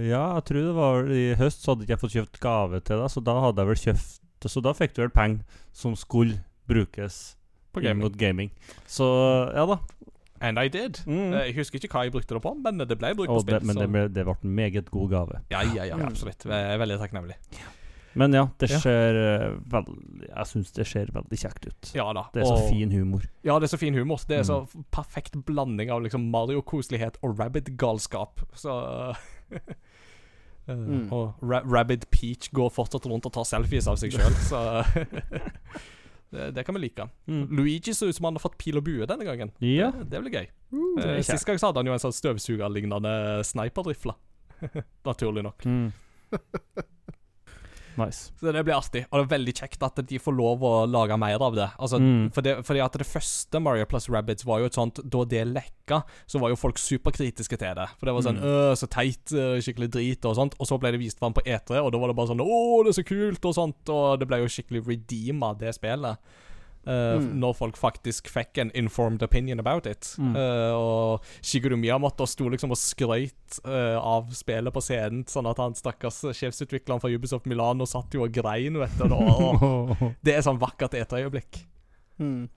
[0.09, 2.97] ja, jeg tror det var i høst så hadde ikke jeg fått kjøpt gave til
[2.99, 5.43] deg, så da hadde jeg vel kjøpt Så da fikk du vel penger
[5.73, 7.35] som skulle brukes
[7.73, 8.03] På gaming.
[8.03, 8.51] mot gaming.
[8.87, 9.05] Så
[9.53, 9.79] ja da.
[10.41, 10.99] And I did.
[11.07, 11.33] Mm.
[11.33, 13.59] Eh, Jeg husker ikke hva jeg brukte det på, men det ble brukt på spill.
[13.59, 15.41] det, men så- det, ble, det ble en meget god gave.
[15.49, 16.45] Ja, ja, ja, absolutt.
[16.45, 17.35] Jeg er veldig takknemlig.
[18.17, 19.49] Men ja, det ser ja.
[19.67, 21.91] veldig Jeg syns det ser veldig kjekt ut.
[21.95, 22.23] Ja da.
[22.33, 23.21] Det er så og- fin humor.
[23.43, 24.19] Ja, det er så fin humor.
[24.27, 24.85] Det er så Mm.
[24.91, 28.39] perfekt blanding av liksom Mario-koselighet og Rabbit-galskap.
[28.55, 29.15] Så uh,
[30.67, 31.11] Mm.
[31.13, 34.81] Og Ra Rabbit Peach går fortsatt rundt og tar selfies av seg sjøl, så
[36.33, 37.05] det, det kan vi like.
[37.27, 37.43] Mm.
[37.57, 39.51] Luigi så ut som han har fått pil og bue denne gangen.
[39.63, 39.91] Ja.
[39.95, 40.47] Det, det blir gøy.
[41.03, 44.17] er Eh, Sist gang så hadde han jo en sånn støvsugerlignende sniperdrifle.
[45.09, 45.65] Naturlig nok.
[45.69, 45.91] Mm.
[47.97, 48.31] Nice.
[48.39, 49.05] Så det blir artig.
[49.11, 51.69] Og det er veldig kjekt at de får lov å lage mer av det.
[51.79, 52.33] Altså, Mm.
[52.33, 55.45] for det fordi at det første Mario plus Rabbids var jo et sånt Da det
[55.47, 57.87] lekka, så var jo folk superkritiske til det.
[57.99, 58.43] For det var sånn Mm.
[58.43, 60.55] øh, Så teit, øh, skikkelig drit og sånt.
[60.59, 62.83] Og så ble det vist fram på E3, og da var det bare sånn Å,
[62.83, 63.89] det er så kult, og sånt.
[63.89, 66.17] Og det ble jo skikkelig redeema, det spillet.
[66.85, 67.39] Eh, Mm.
[67.41, 70.15] Når folk faktisk fikk en informed opinion about it.
[70.17, 70.35] Mm.
[70.35, 75.61] Uh, og Shigeru Miyamoto sto liksom og skrøyt uh, av spillet på scenen, sånn at
[75.61, 79.09] han stakkars sjefsutvikleren fra Ubisoft Milano satt jo og grein, vet du.
[79.13, 81.61] og og det er sånn vakkert E3-øyeblikk.
[82.21, 82.47] Mm.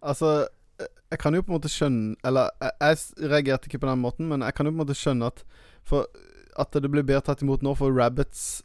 [0.00, 0.48] Altså,
[0.80, 4.30] jeg kan jo på en måte skjønne Eller jeg, jeg reagerte ikke på den måten,
[4.30, 5.42] men jeg kan jo på en måte skjønne at
[5.84, 6.06] For
[6.60, 8.62] at det blir bedre tatt imot nå for Rabbits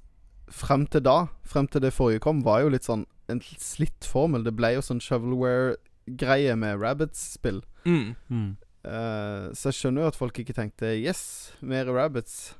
[0.52, 4.46] frem til da, frem til det forrige kom, var jo litt sånn en slitt formel.
[4.46, 7.64] Det ble jo sånn shovelware-greie med Rabbits-spill.
[7.86, 8.14] Mm.
[8.30, 8.52] Mm.
[8.86, 11.24] Uh, så jeg skjønner jo at folk ikke tenkte Yes,
[11.66, 12.54] mer Rabbits.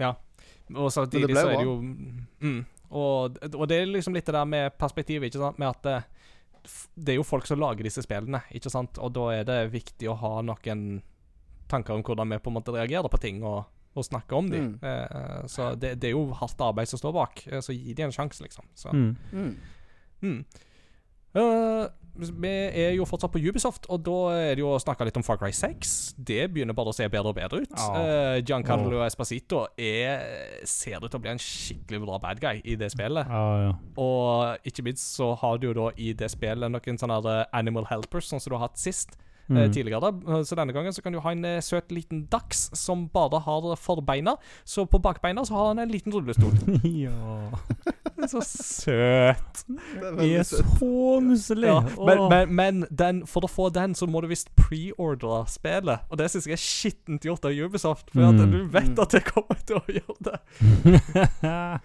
[0.00, 0.16] Ja.
[0.74, 2.58] Og samtidig ble så er det jo mm.
[2.94, 5.96] og, og det er liksom litt det der med perspektivet, ikke sant, med at det,
[6.94, 10.10] det er jo folk som lager disse spillene, ikke sant, og da er det viktig
[10.10, 11.00] å ha noen
[11.70, 13.64] tanker om hvordan vi på en måte reagerer på ting, og,
[13.94, 14.72] og snakke om dem.
[14.76, 14.86] Mm.
[14.90, 18.10] Eh, så det, det er jo hardt arbeid som står bak, eh, så gi dem
[18.10, 18.70] en sjanse, liksom.
[18.78, 18.94] Så.
[18.94, 19.52] Mm.
[20.22, 20.44] Mm.
[21.34, 21.86] Eh,
[22.20, 25.24] vi er jo fortsatt på Ubisoft, og da er det jo å snakke litt om
[25.24, 25.92] Far Cry 6.
[26.18, 27.72] Det begynner bare å se bedre og bedre ut.
[27.72, 28.02] Ja.
[28.02, 30.26] Uh, Giancarlo Espacito er,
[30.68, 33.30] ser ut til å bli en skikkelig bra bad guy i det spillet.
[33.30, 33.72] Ja, ja.
[34.02, 37.88] Og ikke minst så har du jo da i det spillet noen sånne eh, animal
[37.88, 39.16] helpers, sånn som du har hatt sist.
[39.50, 39.72] Mm.
[39.74, 40.44] tidligere.
[40.46, 44.36] Så denne gangen så kan du ha en søt liten dachs som bare har forbeina.
[44.62, 46.54] Så på bakbeina så har han en liten rullestol.
[46.86, 47.50] ja.
[48.28, 49.62] Så søt.
[49.68, 51.72] Det Vi er så nusselige.
[51.72, 56.04] Ja, men, men, men den, for å få den, så må du visst preordre spillet.
[56.10, 58.10] Og det syns jeg er skittent gjort av Ubisoft.
[58.12, 58.50] For at Mm.
[58.52, 60.38] du vet at det kommer til å gjøre det.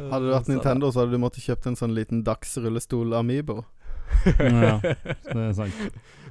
[0.00, 3.64] Hadde det vært Nintendo, så hadde du måttet kjøpt en sånn liten dagsrullestol Amibo.
[4.38, 4.76] ja,
[5.34, 5.80] det er sant.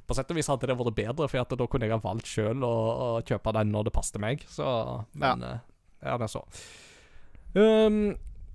[0.08, 2.30] På sett og vis hadde det vært bedre, for at da kunne jeg ha valgt
[2.32, 4.46] sjøl å, å kjøpe den når det passet meg.
[4.50, 4.66] Så
[5.20, 5.52] Men ja,
[6.08, 6.46] ja det er så.
[7.54, 8.00] Um,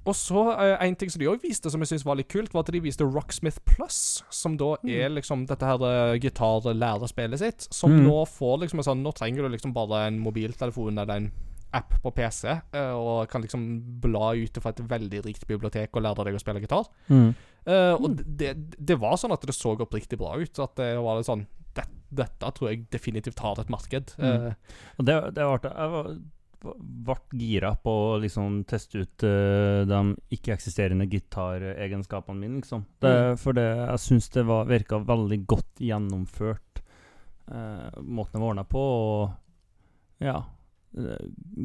[0.04, 2.52] og så uh, En ting som de òg viste, som jeg synes var litt kult,
[2.54, 4.22] var at de viste Rocksmith Plus.
[4.30, 7.68] Som da er liksom dette her uh, gitarlærespillet sitt.
[7.72, 8.04] Som Mm.
[8.08, 11.32] nå får liksom en sånn Nå trenger du liksom bare en mobiltelefon eller en
[11.74, 16.02] app på PC, uh, og kan liksom bla ut fra et veldig rikt bibliotek og
[16.06, 16.86] lære deg å spille gitar.
[17.08, 17.34] Mm.
[17.66, 20.58] Eh, og det, det var sånn at det så oppriktig bra ut.
[20.60, 24.12] At det var litt sånn det, Dette tror jeg definitivt har et marked.
[24.20, 24.26] Mm.
[24.28, 26.10] Eh, Og det, det var var,
[26.64, 30.00] ble gira på å liksom teste ut uh, de
[30.34, 32.84] ikke-eksisterende gitaregenskapene mine, liksom.
[33.04, 36.82] Det, For det, jeg syns det var, virka veldig godt gjennomført,
[37.52, 40.36] uh, måten det var ordna på, og ja
[40.94, 41.24] eh,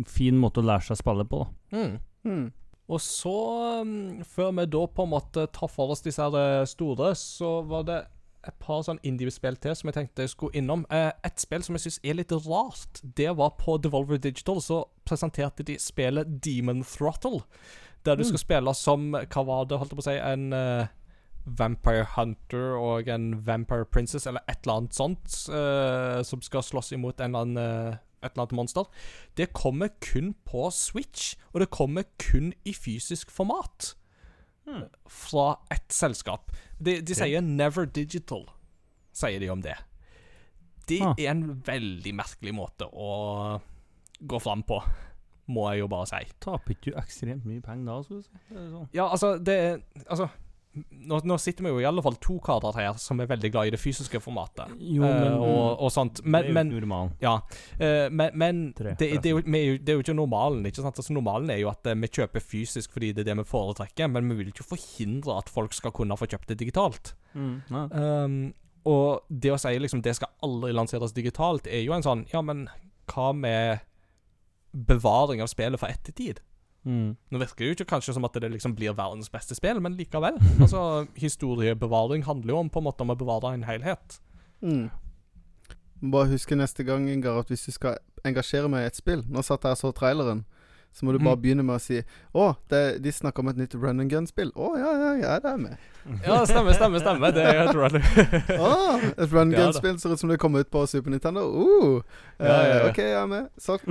[0.09, 1.77] Fin måte å lære seg å spille på, da.
[1.77, 1.99] mm.
[2.29, 2.47] Mm.
[2.89, 3.35] Og så,
[3.85, 7.85] um, før vi da på en måte tar for oss disse her store, så var
[7.85, 7.99] det
[8.47, 10.85] et par sånn indie-spill til som jeg tenkte jeg skulle innom.
[10.93, 14.61] Eh, et spill som jeg syns er litt rart, det var på Devolver Digital.
[14.63, 17.43] Så presenterte de spillet Demon Throttle.
[18.07, 20.15] Der du skal spille som Hva var det, holdt jeg på å si?
[20.23, 20.87] En uh,
[21.59, 26.93] Vampire Hunter og en Vampire Princess, eller et eller annet sånt, uh, som skal slåss
[26.95, 28.87] imot en eller annen uh, et eller annet monster.
[29.37, 33.95] Det kommer kun på Switch, og det kommer kun i fysisk format.
[35.09, 36.51] Fra ett selskap.
[36.79, 38.45] De, de sier Never Digital,
[39.15, 39.75] sier de om det.
[40.89, 41.13] Det Ah.
[41.17, 43.59] er en veldig merkelig måte å
[44.25, 44.79] gå fram på,
[45.49, 46.21] må jeg jo bare si.
[46.41, 48.39] Taper ikke du ekstremt mye penger da, skal du si?
[48.53, 48.87] Sånn.
[48.93, 49.57] Ja, altså, det
[50.07, 50.29] Altså,
[50.77, 53.69] nå, nå sitter vi jo i alle fall to karer her som er veldig glad
[53.69, 54.69] i det fysiske formatet.
[54.77, 56.21] Jo, men, men og, og sånt.
[56.21, 57.15] det er jo normalen.
[57.23, 57.39] Ja.
[57.81, 60.65] Uh, men men Tre, det, det, er jo, er jo, det er jo ikke normalen.
[60.69, 61.01] ikke sant?
[61.01, 64.11] Altså Normalen er jo at uh, vi kjøper fysisk fordi det er det vi foretrekker,
[64.13, 67.15] men vi vil ikke forhindre at folk skal kunne få kjøpt det digitalt.
[67.33, 67.55] Mm.
[67.69, 67.85] Ja.
[68.25, 68.41] Um,
[68.89, 72.41] og det å si liksom det skal aldri lanseres digitalt, er jo en sånn Ja,
[72.45, 72.67] men
[73.09, 73.81] hva med
[74.71, 76.39] bevaring av spillet for ettertid?
[76.85, 77.15] Mm.
[77.31, 79.97] Nå virker det jo ikke kanskje som at det liksom blir verdens beste spill, men
[79.99, 80.37] likevel.
[80.63, 84.19] Altså, Historiebevaring handler jo om på en måte om å bevare en helhet.
[84.63, 84.89] Mm.
[86.11, 87.97] Bare huske neste gang, Ingar, at hvis du skal
[88.27, 90.45] engasjere meg i et spill Nå satt jeg og så traileren.
[90.95, 91.41] Så må du bare Mm.
[91.43, 91.99] begynne med å si
[92.33, 94.49] Å, det, de snakker om et nytt run and gun-spill.
[94.55, 95.77] Å, ja, ja, ja, det er med.
[96.25, 96.99] Ja, stemmer, stemmer.
[96.99, 98.03] stemmer Det er tror jeg det.
[99.23, 101.43] Et run-gun-spill ser ut som det kommer ut på Super Nintendo.
[101.51, 102.01] Uh,
[102.39, 102.79] Ja, ja, ja.
[102.79, 103.47] eh, OK, jeg er med.
[103.59, 103.83] Solgt.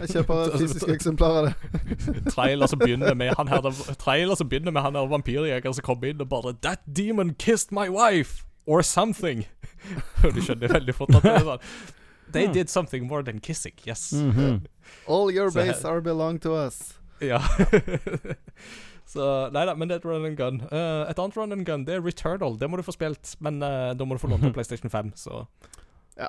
[0.00, 1.54] Jeg kjøper et fysisk eksemplar av det.
[2.34, 3.66] trailer som begynner med han her
[3.98, 7.72] Trailer som begynner med han her vampyrjegeren som kommer inn og bare That demon kissed
[7.72, 8.44] my wife!
[8.66, 9.44] Or something.
[10.34, 11.68] Du skjønner veldig fort at det er sånn
[12.34, 12.52] They Mm.
[12.52, 14.12] did something more than kissing, yes.
[14.12, 14.66] Mhm.
[15.08, 16.94] All your base are belong to us.
[17.20, 17.38] Ja.
[19.16, 20.60] Så Nei da, men det er et run and gun.
[20.70, 22.58] Uh, et annet run and gun, det er Returnal.
[22.60, 25.12] Det må du få spilt, men uh, da må du få lånt på PlayStation 5,
[25.16, 25.46] så
[26.20, 26.28] Ja.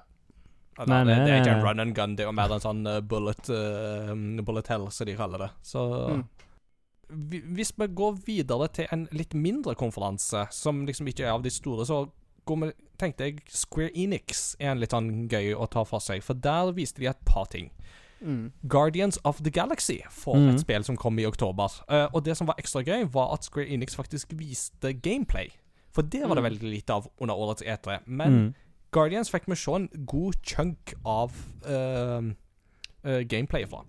[0.79, 2.51] Eller, nei, det, det er ikke en eh, run and gun, det er jo mer
[2.53, 4.11] en sånn bullet eh,
[4.45, 5.51] Bullet hell, som de kaller det.
[5.65, 6.23] Så Mm.
[7.31, 11.41] vi- Hvis vi går videre til en litt mindre konferanse, som liksom ikke er av
[11.43, 12.01] de store, så
[12.45, 16.21] går vi, tenkte jeg Square Enix er en litt sånn gøy å ta for seg,
[16.23, 17.71] for der viste de et par ting.
[18.21, 18.51] Mm.
[18.67, 20.49] Guardians of the Galaxy får mm.
[20.49, 21.71] et spill som kom i oktober.
[21.91, 25.49] Uh, og det som var ekstra gøy, var at Square Enix faktisk viste gameplay.
[25.93, 26.49] For det var det Mm.
[26.51, 27.99] veldig lite av under årets E3.
[28.05, 28.53] Men Mm.
[28.91, 31.31] Guardians fikk vi se en god chunk av
[31.67, 32.31] uh,
[33.23, 33.83] gameplay fra.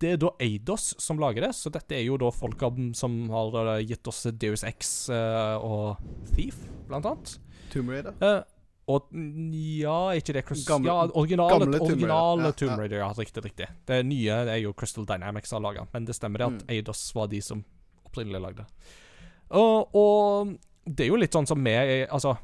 [0.00, 3.80] Det er da Eidos som lager det, så dette er jo da folka som har
[3.82, 5.98] gitt oss Deus X og
[6.34, 6.56] Thief,
[6.88, 7.38] blant annet.
[7.70, 8.14] Tomb Raider.
[8.20, 8.42] Eh,
[8.90, 11.94] og ja, ikke det Gamle- Ja, originale gamle Tomb Raider.
[11.94, 12.78] originale Ja, Tomb.
[12.80, 12.96] Raider.
[13.04, 13.68] Ja, riktig, riktig.
[13.86, 16.70] Det nye det er jo Crystal Dynamics har laga, men det stemmer det at Mm.
[16.76, 17.64] Eidos var de som
[18.06, 18.66] opprinnelig lagde.
[19.50, 20.56] Og, og
[20.86, 22.36] det er jo litt sånn som vi Altså,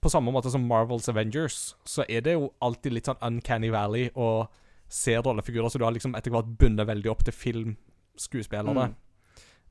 [0.00, 4.10] på samme måte som Marvels Avengers, så er det jo alltid litt sånn Uncanny Valley
[4.14, 4.48] å
[4.88, 8.74] se rollefigurer så du har liksom etter hvert bundet veldig opp til filmskuespillere.
[8.90, 8.94] Mm.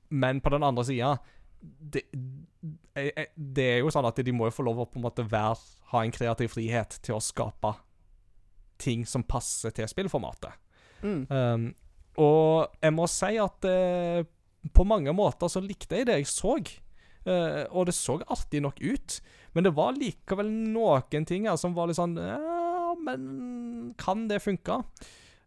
[0.10, 1.18] Men på den andre sida
[1.64, 2.03] det,
[2.95, 5.06] eh, eh, det er jo sånn at de må jo få lov å på en
[5.06, 5.56] måte være,
[5.94, 7.73] ha en kreativ frihet til å skape
[8.81, 10.60] ting som passer til spillformatet.
[11.03, 11.23] Mm.
[11.30, 11.68] Um,
[12.23, 14.23] og jeg må si at uh,
[14.73, 16.57] på mange måter så likte jeg det jeg så.
[17.23, 19.19] Uh, og det så artig nok ut.
[19.56, 24.44] Men det var likevel noen ting her som var litt sånn Ja, men kan det
[24.44, 24.81] funke?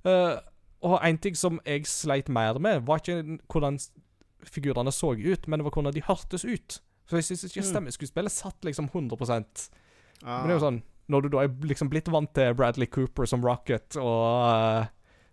[0.06, 0.38] Uh,
[0.86, 3.78] og en ting som jeg sleit mer med, var ikke hvordan
[4.48, 6.80] figurene så ut, men det var hvordan de hørtes ut.
[7.06, 7.70] For jeg syns ikke Mm.
[7.72, 9.70] stemmeskuespillet satt liksom 100
[10.24, 10.40] Ah.
[10.42, 13.26] men det er jo sånn Når du da er liksom blitt vant til Bradley Cooper
[13.26, 14.88] som Rocket og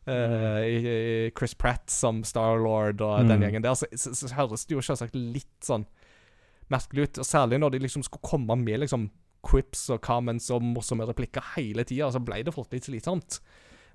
[0.07, 3.41] uh, i Chris Pratt som Star-Lord og den Mm.
[3.41, 5.85] gjengen der, så, så, så høres det jo selvsagt litt sånn
[6.69, 7.17] merkelig ut.
[7.19, 9.09] Og særlig når de liksom skulle komme med liksom
[9.43, 13.39] quips og comments og morsomme replikker hele tida, så ble det fort litt slitsomt.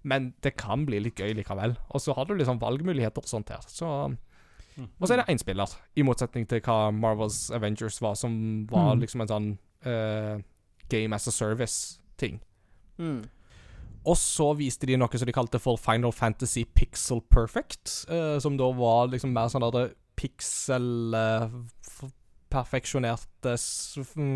[0.03, 1.77] Men det kan bli litt gøy likevel.
[1.91, 3.61] Og så har du liksom valgmuligheter og sånt her.
[3.69, 4.17] Så
[4.79, 8.95] Og så er det én spiller, i motsetning til hva Marvels Avengers var, som var
[8.95, 9.01] Mm.
[9.01, 9.49] liksom en sånn
[9.87, 10.39] uh,
[10.89, 12.41] Game as a Service-ting.
[12.99, 13.25] Mm.
[14.07, 18.57] Og så viste de noe som de kalte for Final Fantasy Pixel Perfect, uh, som
[18.57, 22.71] da var liksom mer sånn der pixel eh, uh,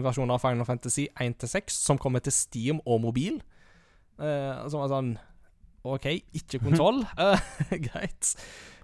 [0.05, 3.41] versjoner av Final Fantasy 1-6, som kommer til Steam og mobil.
[4.19, 5.15] Uh, som var sånn
[5.85, 7.03] OK, ikke kontroll.
[7.19, 8.35] Eh, greit.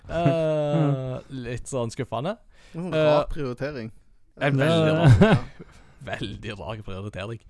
[0.09, 2.39] Uh, litt sånn skuffende.
[2.73, 3.91] En sånn Eh, rar prioritering.
[4.41, 5.37] en veldig rar- Ja.
[6.09, 7.41] Veldig rar prioritering.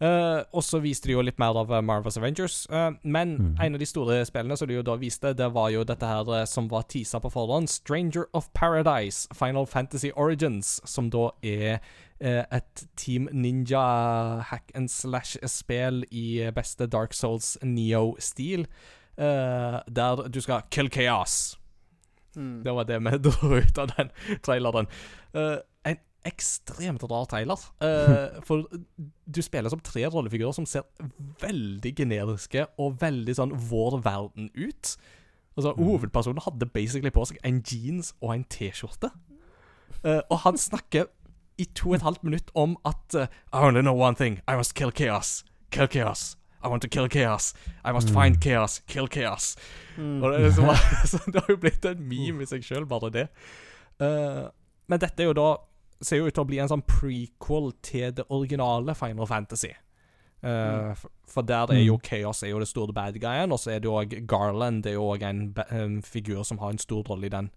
[0.00, 2.66] Uh, og så viste de jo litt mer av Marvels Avengers.
[2.70, 3.56] Eh, men mm.
[3.60, 6.46] en av de store spillene som de jo da viste, det var jo dette her
[6.46, 7.68] som var teasa på forhånd.
[7.68, 11.80] Stranger of Paradise, Final Fantasy Origins, som da er
[12.20, 18.66] et Team Ninja hack and slash-spill i beste Dark Souls Neo-stil.
[19.18, 21.56] eh, der du skal kill chaos.
[22.36, 22.62] Mm.
[22.64, 24.10] Det var det vi dro ut av den
[24.42, 24.86] traileren.
[25.34, 25.96] Eh, en
[26.26, 27.58] ekstremt rar trailer.
[27.82, 28.66] Eh, for
[29.26, 30.82] du spiller som tre rollefigurer som ser
[31.42, 34.96] veldig generiske og veldig sånn vår verden ut.
[35.56, 35.84] Altså, Mhm.
[35.88, 39.10] Hovedpersonen hadde basically på seg en jeans og en T-skjorte.
[40.04, 41.08] Uh, og han snakker
[41.58, 44.40] i to og et halvt minutt om at uh, I only know one thing.
[44.48, 45.44] I must kill chaos.
[45.70, 46.36] Kill chaos.
[46.64, 47.52] I want to kill chaos.
[47.84, 48.80] I must find chaos.
[48.86, 49.56] Kill chaos.
[49.98, 50.70] Og det, liksom,
[51.10, 53.26] så det har jo blitt en meme i seg sjøl, bare det.
[54.02, 54.46] Uh,
[54.88, 55.48] men dette er jo da
[56.02, 59.72] ser jo ut til å bli en sånn prequel til det originale Final Fantasy.
[60.38, 63.72] Uh, for, for der er jo Chaos er jo det store bad guyen, og så
[63.74, 64.84] er det jo òg Garland.
[64.86, 65.40] Det er jo òg en,
[65.74, 67.50] en figur som har en stor rolle i, den,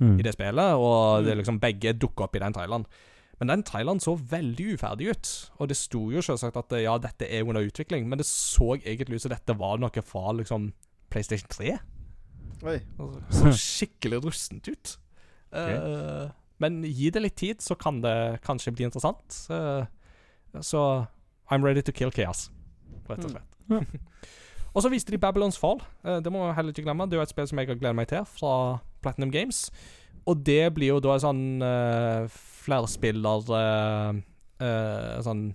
[0.00, 0.14] Mm.
[0.16, 0.78] i det spillet.
[0.80, 2.86] Og det er liksom begge dukker opp i den traileren.
[3.40, 5.28] Men den traileren så veldig uferdig ut.
[5.56, 8.74] Og det sto jo selvsagt at eh, ja, dette er under utvikling, men det så
[8.76, 10.70] egentlig ut som dette var noe fra liksom
[11.10, 11.78] PlayStation 3.
[12.68, 12.76] Oi.
[13.00, 14.92] Altså, så skikkelig rustent ut.
[15.56, 16.28] Eh,
[16.60, 19.38] men gi det litt tid, så kan det kanskje bli interessant.
[19.48, 19.88] Uh,
[20.60, 21.06] så
[21.48, 22.50] I'm ready to kill chaos,
[23.08, 23.56] rett og slett.
[23.72, 23.80] Ja.
[24.74, 25.80] og så viste de Babylons Fall.
[26.04, 27.08] Det må jeg heller ikke glemme.
[27.08, 28.52] Det er jo et spill som jeg har gledet meg til, fra
[29.00, 29.70] Platinum Games.
[30.28, 34.20] Og det blir jo da en sånn uh, flerspiller uh,
[34.60, 35.50] eh, Sånn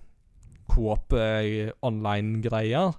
[0.71, 2.95] coop uh, online-greier.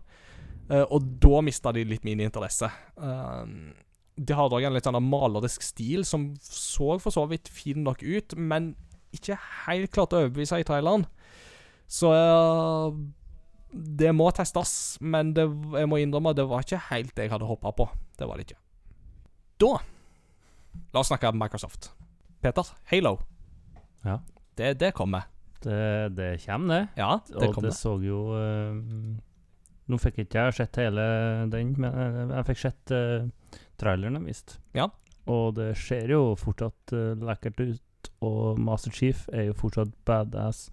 [0.70, 2.70] Uh, og da mista de litt min interesse.
[2.98, 3.72] Uh,
[4.16, 8.02] de har òg en litt sånn malerisk stil som så for så vidt fin nok
[8.06, 8.72] ut, men
[9.14, 11.04] ikke helt klart å overbevise i traileren.
[11.90, 12.94] Så uh,
[13.70, 15.46] det må testes, men det,
[15.76, 17.90] jeg må innrømme det var ikke helt det jeg hadde håpa på.
[18.16, 18.62] Det var det ikke.
[19.62, 19.76] Da
[20.92, 21.90] La oss snakke om Microsoft.
[22.44, 23.16] Peter, Halo.
[24.06, 24.20] Ja.
[24.56, 25.26] Det, det kommer.
[25.60, 27.00] Det, det kommer, det.
[27.00, 27.68] Ja, det og kommer.
[27.68, 28.76] det så jo eh,
[29.86, 31.02] Nå fikk ikke jeg sett hele
[31.50, 33.26] den, men eh, jeg fikk sett uh,
[33.78, 34.58] traileren viste.
[34.74, 34.88] Ja.
[35.30, 40.66] Og det ser jo fortsatt uh, lekkert ut, og Master Chief er jo fortsatt badass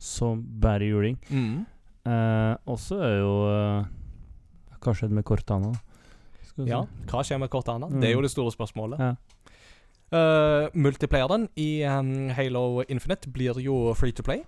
[0.00, 1.18] som bare juling.
[1.34, 1.64] Mm.
[2.06, 5.74] Uh, og så er jo uh, Hva skjedde med Cortana?
[6.46, 7.10] Skal vi Ja, se.
[7.10, 7.90] hva skjer med Cortana?
[7.90, 7.98] Mm.
[8.00, 9.02] Det er jo det store spørsmålet.
[9.02, 9.10] Ja.
[10.12, 14.42] Uh, multiplayeren i um, Halo Infinite blir jo free to play.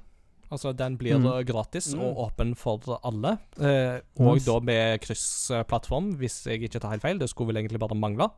[0.51, 1.26] Altså, den blir Mm.
[1.26, 2.01] uh, gratis Mm.
[2.02, 3.39] og åpen for alle.
[3.56, 7.18] Uh, og da med kryssplattform, hvis jeg ikke tar helt feil.
[7.18, 8.28] Det skulle vel egentlig bare mangle.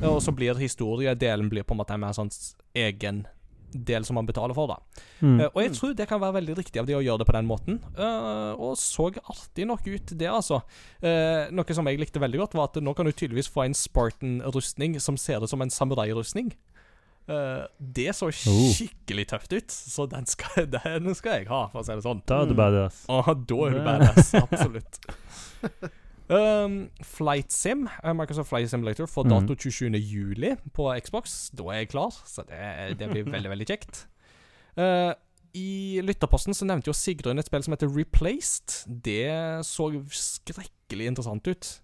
[0.00, 2.30] Uh, og så blir historiedelen blir på en måte en mer sånn
[2.76, 3.26] egen
[3.72, 5.02] del som man betaler for, da.
[5.20, 5.40] Mm.
[5.40, 7.36] Uh, og jeg tror det kan være veldig riktig av de å gjøre det på
[7.36, 7.80] den måten.
[7.98, 10.62] Uh, og så artig nok ut, det, altså.
[11.02, 13.74] Uh, noe som jeg likte veldig godt, var at nå kan du tydeligvis få en
[13.76, 16.52] Spartan-rustning som ser ut som en samurai-rustning.
[17.28, 18.70] Eh, det så Oh.
[18.72, 22.22] skikkelig tøft ut, så den skal, den skal jeg ha, for å si det sånn.
[22.24, 22.62] Da er du Mm.
[22.62, 23.02] badass.
[23.04, 24.96] Da er du badass, absolutt.
[26.30, 29.30] Um, Flight Sim, eh, Microsoft Flight Simulator, får Mhm.
[29.30, 29.96] dato 27.
[29.98, 31.50] juli på Xbox.
[31.56, 34.06] Da er jeg klar, så det, det blir veldig, veldig kjekt.
[34.76, 35.14] Uh,
[35.54, 38.84] I lytterposten så nevnte jo Sigrun et spill som heter Replaced.
[38.86, 41.80] Det så skrekkelig interessant ut.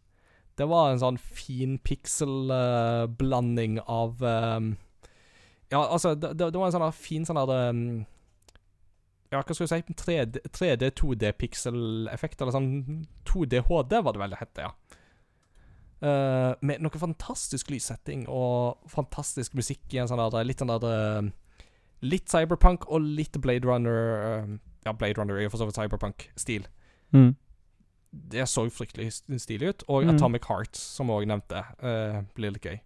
[0.57, 4.77] Det var en sånn fin pixel-blanding av um,
[5.73, 8.05] Ja, altså, det, det det var en sånn fin sånn der um,
[9.35, 12.69] Ja, hva skal jeg si 3D, 3D 2D-pixel-effekt, eller sånn
[13.27, 14.70] 2D HD, var det vel det het, ja.
[16.05, 20.85] Uh, med noe fantastisk lyssetting og fantastisk musikk i en sånn der litt sånn der
[20.90, 21.31] eh,
[22.05, 24.51] Litt cyberpunk og litt Blade Runner eh,
[24.85, 26.66] Ja, Blade Runner er jo for så vidt cyberpunk-stil.
[27.16, 27.31] Mm.
[28.35, 29.85] Det så fryktelig stilig ut.
[29.89, 30.12] Og Mm.
[30.12, 32.77] Atomic Heart, som vi òg nevnte, uh, blir litt gøy.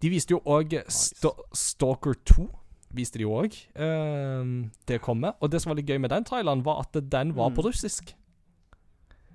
[0.00, 2.48] De viste jo òg St Stalker 2.
[2.94, 4.44] Viste de jo uh,
[4.86, 5.34] det kommer.
[5.40, 7.66] Og det som var litt gøy med den traileren, var at den var på Mm.
[7.68, 8.14] russisk.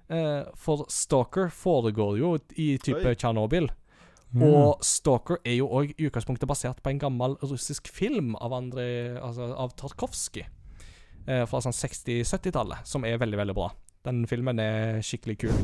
[0.09, 3.15] Uh, for Stalker foregår jo i type.
[3.15, 3.69] Tsjernobyl.
[4.33, 4.43] Mm.
[4.45, 9.17] Og Stalker er jo òg i utgangspunktet basert på en gammel russisk film av, Andrei,
[9.17, 10.47] altså av Tarkovskij.
[11.27, 13.69] Uh, fra sånn 60-70-tallet, som er veldig, veldig bra.
[14.07, 15.57] Den filmen er skikkelig kul.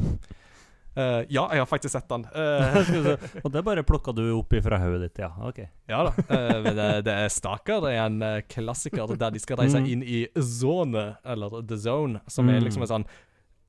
[0.95, 2.23] Eh, ja, jeg har faktisk sett den.
[2.31, 3.15] Se.
[3.43, 5.27] Og det bare plukka du opp fra hodet ditt, ja.
[5.43, 5.59] Ok.
[5.91, 6.13] ja da.
[6.29, 9.89] Uh, men det, det er Staker Det er en klassiker der de skal reise Mm.
[9.91, 12.63] inn i Zone, eller The Zone, som er Mm.
[12.69, 13.05] liksom et sånn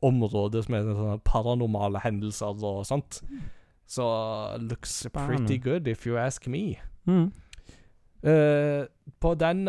[0.06, 3.22] område som er sånne paranormale hendelser og sånt.
[3.88, 4.04] Så
[4.60, 6.76] looks pretty good, if you ask me.
[7.06, 7.32] Mm.
[9.20, 9.64] På den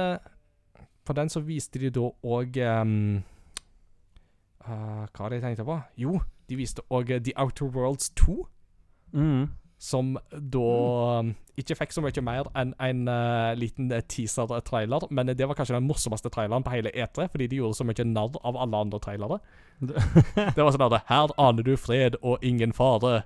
[1.05, 2.57] På den så viste de da òg
[4.67, 5.77] Hva var det jeg tenkte på?
[5.97, 6.17] Jo,
[6.49, 8.37] de viste òg The Outer Worlds 2.
[9.13, 9.47] Mm.
[9.77, 10.69] Som da
[11.21, 11.33] mm.
[11.61, 15.05] ikke fikk så mye mer enn en uh, liten eh, teaser-trailer.
[15.13, 18.07] Men det var kanskje den morsomste traileren på hele E3, fordi de gjorde så mye
[18.09, 19.39] narr av alle andre trailere.
[19.79, 23.21] Det var sånn at Her aner du fred og ingen fare.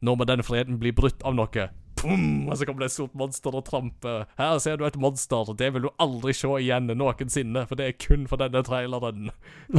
[0.00, 1.70] Nå må den freden bli brutt av noe.
[2.00, 4.22] Pum, og så kommer det et stort monster og tramper.
[4.38, 5.50] Her ser du et monster.
[5.58, 9.28] Det vil du aldri se igjen noensinne, for det er kun for denne traileren.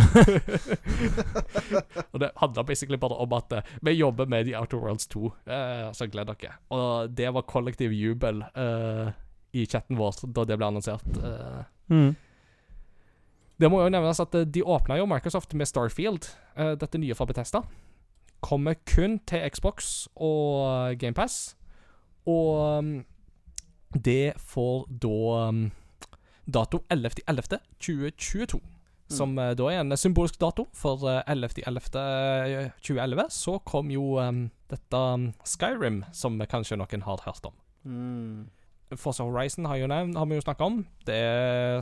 [2.11, 5.31] og det handla basically bare om at eh, vi jobber med The Outer Worlds 2,
[5.47, 6.53] eh, så gled dere.
[6.69, 9.13] Og det var kollektiv jubel eh,
[9.57, 11.21] i chatten vår da det ble annonsert.
[11.21, 11.61] Eh,
[11.91, 12.13] Mm.
[13.59, 17.11] Det må jo nevnes at eh, de åpna jo Microsoft med Starfield, eh, dette nye
[17.17, 17.59] fra Bethesda.
[18.39, 21.57] Kommer kun til Xbox og GamePass.
[22.29, 23.05] Og um,
[23.97, 25.71] det får da um,
[26.45, 28.61] dato 11.11.2022.
[29.11, 34.95] Som eh, da er en symbolsk dato, for uh, 11.11.2011 så kom jo um, dette
[34.95, 37.55] um, Skyrim, som kanskje noen har hørt om.
[37.83, 38.47] Mm.
[38.99, 40.79] Forza Horizon har, jo nevnt, har vi jo snakka om.
[41.07, 41.21] Det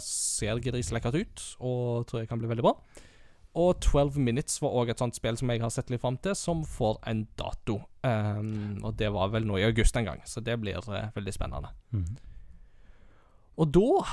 [0.05, 2.75] ser griselekkert ut, og tror jeg kan bli veldig bra.
[3.57, 6.35] Og 12 Minutes var òg et sånt spill som jeg har sett litt fram til,
[6.37, 7.79] som får en dato.
[8.05, 11.33] Um, og det var vel nå i august en gang, så det blir uh, veldig
[11.33, 11.71] spennende.
[11.91, 12.19] Mm.
[13.59, 14.03] Og da,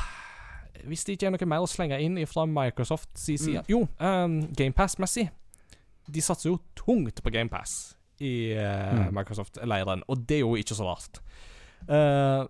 [0.89, 4.41] hvis det ikke er noe mer å slenge inn fra Microsoft sin side Jo, um,
[4.57, 5.29] GamePass-messig.
[6.07, 9.13] De satser jo tungt på GamePass i uh, Mm.
[9.19, 11.21] Microsoft-leiren, og det er jo ikke så rart.
[11.87, 12.47] Eh,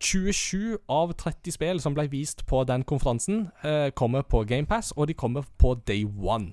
[0.00, 5.06] 27 av 30 spill som ble vist på den konferansen, eh, kommer på GamePass, og
[5.08, 6.52] de kommer på day one.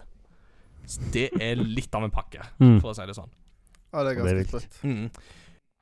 [0.85, 2.79] Så det er litt av en pakke, Mm.
[2.81, 3.29] for å si det sånn.
[3.93, 4.83] Ja, det er Det er ganske sprøtt.
[4.83, 5.09] Mm.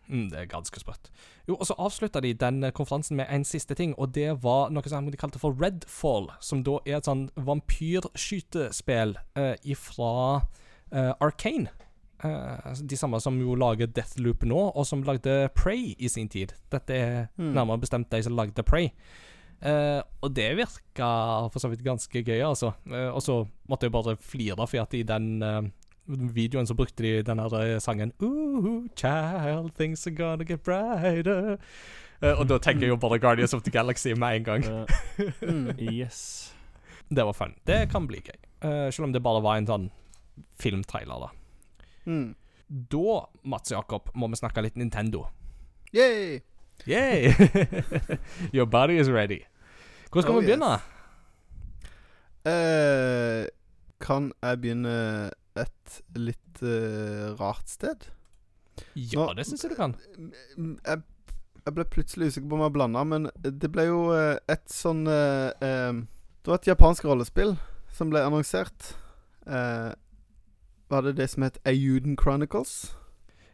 [0.09, 1.09] Mm, det er ganske sprøtt.
[1.47, 4.69] Jo, og så avslutta de den eh, konferansen med en siste ting, og det var
[4.69, 10.41] noe som de kalte for Redfall, som da er et sånn vampyrskytespill eh, ifra
[10.91, 11.69] eh, Arcane.
[12.23, 16.53] Eh, de samme som jo lager Deathloop nå, og som lagde Prey i sin tid.
[16.71, 17.53] Dette er Mm.
[17.55, 18.91] nærmere bestemt de som lagde Prey.
[19.63, 21.07] Uh, og det virka
[21.53, 22.71] for så vidt ganske gøy, altså.
[22.89, 23.35] Uh, og så
[23.69, 25.61] måtte jeg bare flire, for at i den uh,
[26.07, 31.57] videoen så brukte de den her sangen Ooh, child, things are gonna get brighter.
[32.23, 34.65] Eh, og da tenker jeg jo bare Guardians of the Galaxy med en gang.
[35.41, 35.77] Mm.
[35.93, 36.53] yes.
[37.09, 37.53] Det var fun.
[37.67, 38.37] Det kan bli gøy.
[38.61, 39.87] Eh, selv om det bare var en sånn
[40.61, 41.29] filmtrailer, da.
[42.05, 42.33] Mm.
[42.67, 45.25] Da, Mats Jakob, må vi snakke litt Nintendo.
[45.93, 46.39] Yay!
[46.87, 47.33] Yay!
[48.55, 49.41] Your body is ready.
[50.11, 50.71] Hvor skal Oh, vi begynne?
[52.47, 53.45] Eh,
[54.01, 54.95] kan jeg begynne
[55.61, 58.07] et litt uh, rart sted?
[58.97, 59.93] Ja, Nå- det syns jeg du kan.
[60.57, 61.03] Jeg,
[61.67, 65.03] jeg ble plutselig usikker på om jeg blanda, men det ble jo eh, et sånn
[65.05, 67.53] uh, Det var et japansk rollespill
[67.93, 68.93] som ble annonsert.
[69.45, 69.91] Eh,
[70.91, 72.91] var det det som het Ayuden Chronicles?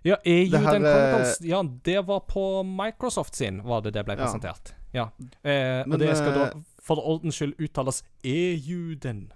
[0.06, 4.16] Ja, Ayuden her, eh, Chronicles Ja, det var på Microsoft sin, var det det ble
[4.20, 4.74] presentert.
[4.96, 5.10] Ja.
[5.44, 9.28] Eh, Men, og det skal da eh, for ordens skyld uttales EU-den.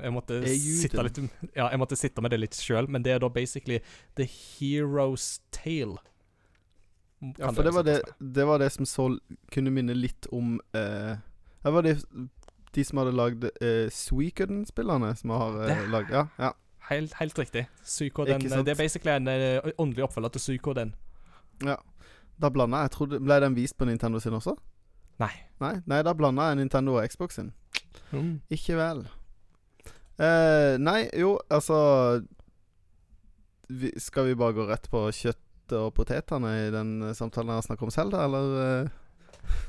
[0.00, 1.18] Jeg måtte sitte litt
[1.54, 3.80] Ja, jeg måtte sitte med det litt sjøl, men det er da basically
[4.16, 5.98] The Hero's Tale.
[7.36, 9.10] Ja, for det var det, det var det som så
[9.52, 11.18] kunne minne litt om eh,
[11.62, 11.92] Det var de,
[12.72, 16.26] de som hadde lagd eh, Suikoden-spillerne, som har eh, lagd Ja.
[16.40, 16.54] ja.
[16.90, 17.66] Helt, helt riktig.
[17.84, 18.42] Psykoden.
[18.50, 18.66] Sant?
[18.66, 20.94] Det er basically en uh, åndelig oppfølger til Psykoden.
[22.40, 22.90] Da blanda jeg.
[22.96, 24.56] trodde, Ble den vist på Nintendo sin også?
[25.20, 25.32] Nei.
[25.60, 27.52] Nei, nei da blanda jeg Nintendo og Xbox sin.
[28.10, 28.40] Mm.
[28.50, 29.04] Ikke vel.
[30.20, 31.76] Eh, nei, jo, altså
[33.70, 37.62] vi, Skal vi bare gå rett på kjøttet og potetene i den eh, samtalen jeg
[37.62, 38.90] har snakket om Zelda, eller?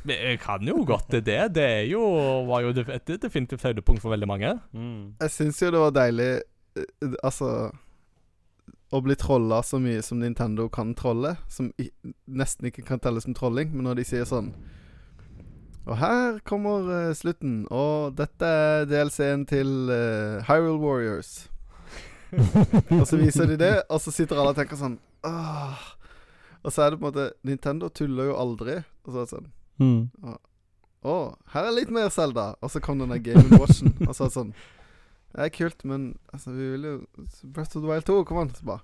[0.04, 1.24] Vi kan jo godt det.
[1.26, 2.02] Det Det er jo,
[2.50, 4.56] var jo et definitivt høydepunkt for veldig mange.
[4.74, 5.14] Mm.
[5.22, 6.48] Jeg syns jo det var deilig eh,
[7.24, 7.72] Altså
[8.92, 11.90] Å bli trolla så mye som Nintendo kan trolle, som i,
[12.28, 14.50] nesten ikke kan telles som trolling, men når de sier sånn
[15.86, 21.50] Og her kommer uh, slutten, og dette er DLC-en til uh, Hyrule Warriors.
[23.00, 25.90] og så viser de det, og så sitter alle og tenker sånn Åh.
[26.62, 28.76] Og så er det på en måte Nintendo tuller jo aldri.
[29.06, 29.50] Og så er det sånn
[29.82, 30.12] Mm.
[31.02, 31.16] Å,
[31.56, 32.52] her er litt mer Zelda.
[32.62, 33.96] Og så kom den der Game Watchen.
[34.08, 34.54] og så er det sånn
[35.32, 36.96] Det er kult, men altså, vi vil jo
[37.56, 38.50] Breath of the Wild 2, kom an.
[38.56, 38.80] Så bare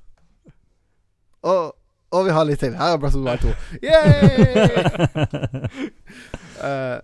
[1.43, 1.73] Og,
[2.11, 2.73] og vi har litt til.
[2.79, 3.49] Her er Breath of the Wild 2.
[3.83, 5.57] Yay!
[6.63, 6.99] uh,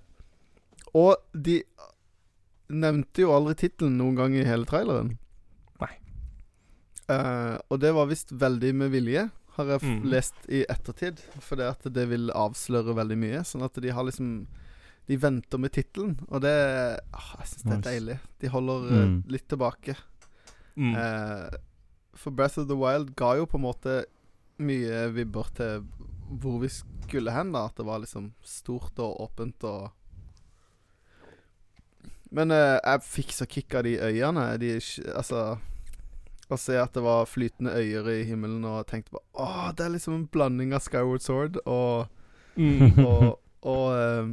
[1.04, 1.60] og de
[2.74, 5.14] nevnte jo aldri tittelen noen gang i hele traileren.
[5.84, 5.94] Nei.
[7.12, 10.04] Uh, og det var visst veldig med vilje, har jeg f Mhm.
[10.10, 11.20] lest i ettertid.
[11.44, 13.44] For det at det vil avsløre veldig mye.
[13.46, 14.48] Sånn at de har liksom
[15.08, 16.54] De venter med tittelen, og det
[17.14, 18.18] ah, Jeg syns det er deilig.
[18.40, 19.24] De holder eh, Mm.
[19.28, 19.96] litt tilbake.
[20.78, 20.94] Mm.
[20.96, 21.58] Eh,
[22.16, 23.98] for Breath of the Wild ga jo på en måte
[24.64, 25.84] mye vibber til
[26.40, 27.66] hvor vi skulle hen, da.
[27.68, 29.92] At det var liksom stort og åpent og
[32.34, 34.46] Men eh, jeg fikk så kick av de øyene.
[34.62, 34.72] De,
[35.14, 35.44] altså
[36.52, 39.94] Å se at det var flytende øyer i himmelen, og tenkte bare Å, det er
[39.96, 42.08] liksom en blanding av Skyward Sword og,
[42.56, 43.00] Mm.
[43.02, 44.28] og, og eh,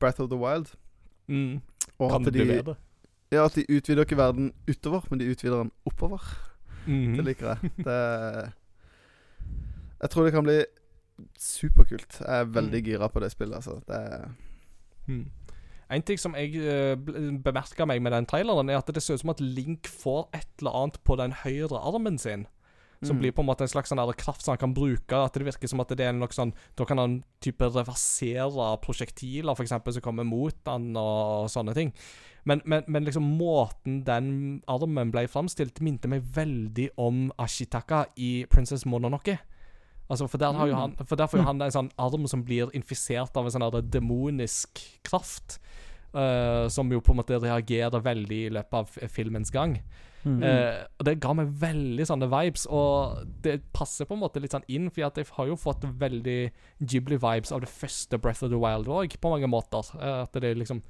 [0.00, 0.66] Breath of the Wild.
[1.28, 1.60] Mm.
[1.98, 2.74] Og Kan at det bli bedre?
[3.32, 6.22] ja, at de utvider ikke verden utover, men de utvider den oppover.
[6.86, 7.16] Mm.
[7.16, 7.70] Det liker jeg.
[7.86, 8.52] Det
[10.02, 10.58] Jeg tror det kan bli
[11.38, 12.20] superkult.
[12.20, 12.84] Jeg er veldig Mm.
[12.84, 13.80] gira på det spillet, altså.
[13.88, 14.28] Det
[15.08, 15.30] Mm.
[15.90, 16.96] En ting som jeg uh,
[17.42, 20.46] bemerka meg med den traileren, er at det ser ut som at Link får et
[20.58, 22.46] eller annet på den høyre armen sin.
[23.02, 23.20] Som Mm.
[23.20, 25.12] blir på en måte en slags sånn kraft som han kan bruke.
[25.12, 29.54] At det virker som at det er noe sånn Da kan han type reversere prosjektiler,
[29.54, 31.92] for eksempel, som kommer mot han, og sånne ting.
[32.44, 38.46] Men, men, men liksom måten den armen ble framstilt, minte meg veldig om Ashitaka i
[38.48, 39.38] Princess Mononoke.
[40.08, 40.80] Altså, for der, har jo Mm.
[40.80, 43.90] han, for der får jo han en sånn arm som blir infisert av en sånn
[43.90, 45.58] demonisk kraft.
[46.14, 49.82] Uh, som jo på en måte reagerer veldig i løpet av filmens gang.
[50.26, 50.42] Mm.
[50.42, 54.56] Eh, og det ga meg veldig sånne vibes, og det passer på en måte litt
[54.56, 56.38] sånn inn, for jeg har jo fått veldig
[56.82, 59.86] Ghibli-vibes av det første Breath of the Wild òg, på mange måter.
[60.00, 60.82] Eh, at det liksom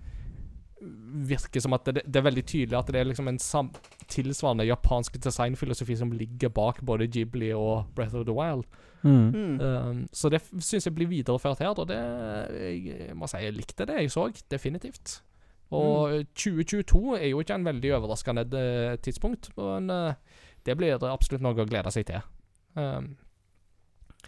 [1.27, 3.71] virker som at det, det er veldig tydelig at det er liksom en sam
[4.13, 8.69] tilsvarende japansk designfilosofi som ligger bak både Ghibli og Breath of the Wild.
[9.03, 9.31] Mm.
[9.33, 9.61] Mm.
[9.61, 13.89] Um, så det syns jeg blir videreført her, og det jeg må si jeg likte
[13.89, 15.21] det jeg så, definitivt.
[15.75, 21.43] Og 2022 er jo ikke en veldig overraskende eh, tidspunkt, men eh, det blir absolutt
[21.43, 22.23] noe å glede seg til.
[22.79, 23.17] Um,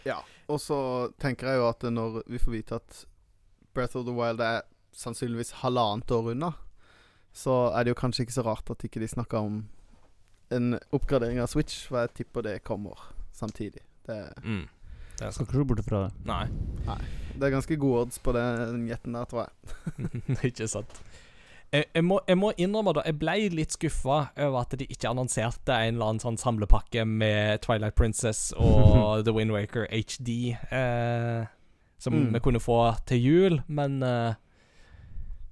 [0.06, 0.20] Ja.
[0.48, 0.78] Og så
[1.20, 3.02] tenker jeg jo at når vi får vite at
[3.74, 4.62] Breath of the Wild er
[4.96, 6.52] sannsynligvis halvannet år unna,
[7.36, 9.60] så er det jo kanskje ikke så rart at ikke de snakker om
[10.54, 12.98] en oppgradering av Switch, for jeg tipper det kommer
[13.36, 13.84] samtidig.
[14.08, 14.64] Det, mm,
[15.20, 16.12] det Skal ikke se bort fra det.
[16.26, 16.46] Nei,
[17.36, 20.10] det er ganske gode odds på den gjetten der, tror jeg.
[20.50, 21.02] ikke sant.
[21.72, 25.10] Jeg, jeg, må, jeg må innrømme da, jeg ble litt skuffa over at de ikke
[25.10, 31.44] annonserte en eller annen sånn samlepakke med Twilight Princess og The Wind Waker HD, eh,
[32.00, 32.32] som Mm.
[32.32, 32.78] vi kunne få
[33.10, 34.32] til jul, men eh,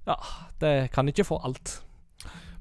[0.07, 0.15] ja,
[0.63, 1.81] det kan ikke få alt.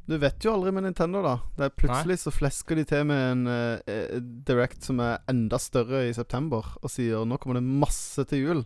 [0.07, 1.37] Du vet jo aldri med Nintendo, da.
[1.57, 6.05] Det er Plutselig så flesker de til med en uh, Direct som er enda større
[6.07, 8.61] i september, og sier nå kommer det masse til jul.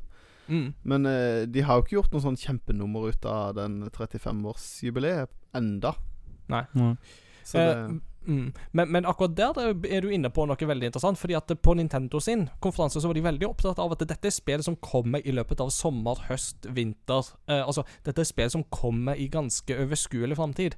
[0.51, 0.69] Mm.
[0.83, 5.95] Men eh, de har jo ikke gjort noe sånn kjempenummer ut av den 35-årsjubileet enda.
[6.51, 6.97] Mm.
[7.47, 8.53] Så Eh, det mm.
[8.77, 11.19] men, men akkurat der er du inne på noe veldig interessant.
[11.19, 14.35] Fordi at på Nintendo sin konferanse så var de veldig opptatt av at dette er
[14.35, 17.33] spill som kommer i løpet av sommer, høst, vinter.
[17.49, 20.77] Eh, altså, dette er spill som kommer i ganske overskuelig framtid.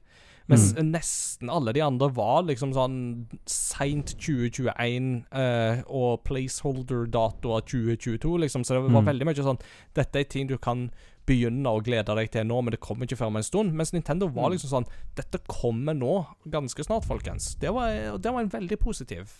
[0.48, 8.64] Mens nesten alle de andre var liksom sånn seint 2021 eh, og placeholder-datoer 2022, liksom.
[8.64, 9.06] Så det var Mm.
[9.06, 9.60] veldig mye sånn
[9.94, 10.90] Dette er ting du kan
[11.26, 13.72] begynne å glede deg til nå, men det kommer ikke før om en stund.
[13.72, 14.56] Mens Nintendo var Mm.
[14.58, 17.54] liksom sånn Dette kommer nå, ganske snart, folkens.
[17.58, 19.30] Det var, det var en veldig positiv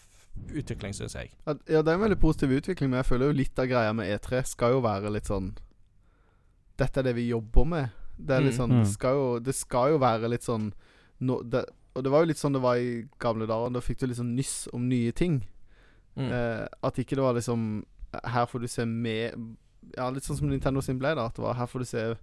[0.55, 1.31] utvikling, syns jeg.
[1.47, 4.09] Ja, det er en veldig positiv utvikling, men jeg føler jo litt av greia med
[4.21, 5.55] E3 skal jo være litt sånn
[6.79, 7.91] Dette er det vi jobber med.
[8.19, 8.59] Det er litt Mm.
[8.59, 8.85] sånn Mm.
[8.85, 10.73] det, skal jo, det skal jo være litt sånn
[11.23, 13.73] nå- det, Og det var jo litt sånn det var i gamle dager.
[13.75, 15.43] Da fikk du sånn nyss om nye ting.
[16.17, 16.31] Mm.
[16.33, 17.85] Eh, at ikke det var liksom
[18.25, 19.33] Her får du se mer
[19.97, 21.27] Ja, litt sånn som Nintendo sin ble, da.
[21.27, 22.15] At det var her får du se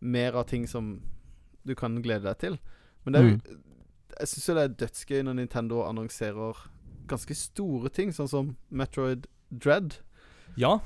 [0.00, 1.00] mer av ting som
[1.66, 2.58] du kan glede deg til.
[3.04, 3.40] Men det er jo
[4.20, 6.54] Jeg syns jo det er dødsgøy når Nintendo annonserer
[7.08, 9.96] ganske store ting, sånn som Metroid Dread.
[10.56, 10.78] Ja.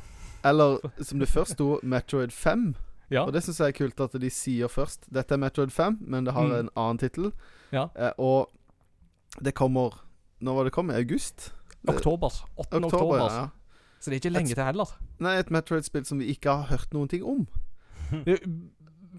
[0.45, 2.75] Eller som det først sto, Metroid 5.
[3.11, 3.23] Ja.
[3.25, 5.07] Og det syns jeg er kult at de sier først.
[5.13, 6.53] Dette er Metroid 5, men det har Mm.
[6.59, 7.33] en annen tittel.
[7.73, 7.89] Ja.
[7.97, 8.51] Eh, og
[9.43, 9.95] det kommer
[10.41, 10.91] Når var det kom?
[10.91, 11.53] I august?
[11.89, 12.29] Oktober.
[12.57, 12.77] 8.
[12.77, 12.87] oktober.
[12.87, 13.27] Oktober, ja.
[13.43, 13.49] ja.
[14.01, 14.87] Så det er ikke lenge til heller.
[15.19, 17.47] Nei, et Metroid-spill som vi ikke har hørt noen ting om.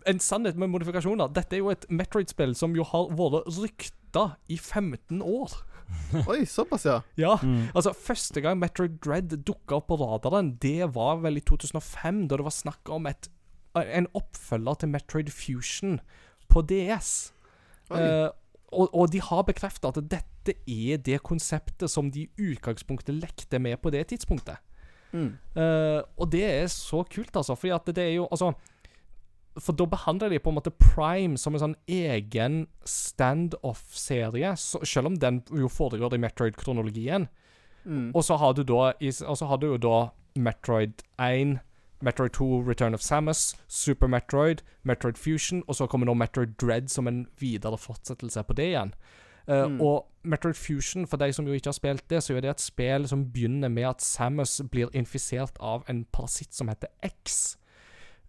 [0.08, 1.28] En sannhet med modifikasjoner.
[1.36, 5.52] Dette er jo et Metroid-spill som jo har vært rykta i 15 år.
[6.32, 7.00] Oi, såpass, ja.
[7.20, 7.34] Ja.
[7.44, 7.68] Mm.
[7.76, 12.38] Altså, Første gang Metroid Dread dukka opp på radaren, det var vel i 2005, da
[12.40, 13.28] det var snakk om et,
[13.76, 16.00] en oppfølger til Metroid Fusion
[16.50, 17.34] på DS.
[17.92, 18.00] Oi.
[18.00, 18.30] Eh,
[18.72, 23.60] og, og de har bekrefta at dette er det konseptet som de i utgangspunktet lekte
[23.60, 24.58] med på det tidspunktet.
[25.12, 25.38] Mm.
[25.58, 27.56] Uh, og det er så kult, altså.
[27.58, 28.52] Fordi at det er jo Altså
[29.58, 35.08] For da behandler de på en måte Prime som en sånn egen standoff-serie, så- selv
[35.08, 37.28] om den jo foregår i Metroid-kronologien.
[37.86, 38.12] Mm.
[38.16, 41.60] Og så har du da i, Og så har du jo da Metroid 1,
[42.02, 46.88] Metroid 2, Return of Samus, Super Metroid, Metroid Fusion, og så kommer nå Metroid Dread
[46.90, 48.94] som en videre fortsettelse på det igjen.
[49.50, 49.82] Uh, Mm.
[49.82, 52.62] Og Metroid Fusion, for de som jo ikke har spilt det, så er det et
[52.62, 57.58] spill som begynner med at Samus blir infisert av en parasitt som heter X.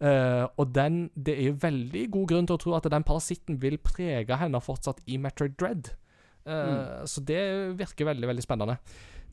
[0.00, 3.60] Uh, og den, det er jo veldig god grunn til å tro at den parasitten
[3.60, 5.92] vil prege henne fortsatt i Metroid Dread.
[6.46, 8.78] Eh, Så det virker veldig, veldig spennende.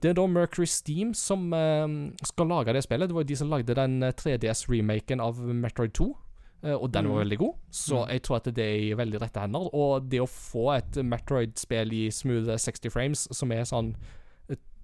[0.02, 1.88] Det er da Mercury Steam som eh,
[2.24, 3.10] skal lage det spillet.
[3.10, 6.08] Det var jo de som lagde den eh, 3DS-remaken av Metroid 2.
[6.64, 7.30] eh, og den var Mm.
[7.30, 8.10] veldig god, så Mm.
[8.12, 9.70] jeg tror at det er i veldig rette hender.
[9.74, 13.96] Og det å få et Metroid-spill i smooth 60 frames, som er sånn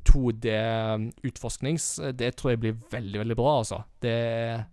[0.05, 1.85] 2D-utforsknings,
[2.17, 3.83] det tror jeg blir veldig, veldig bra, altså.
[4.01, 4.65] Det er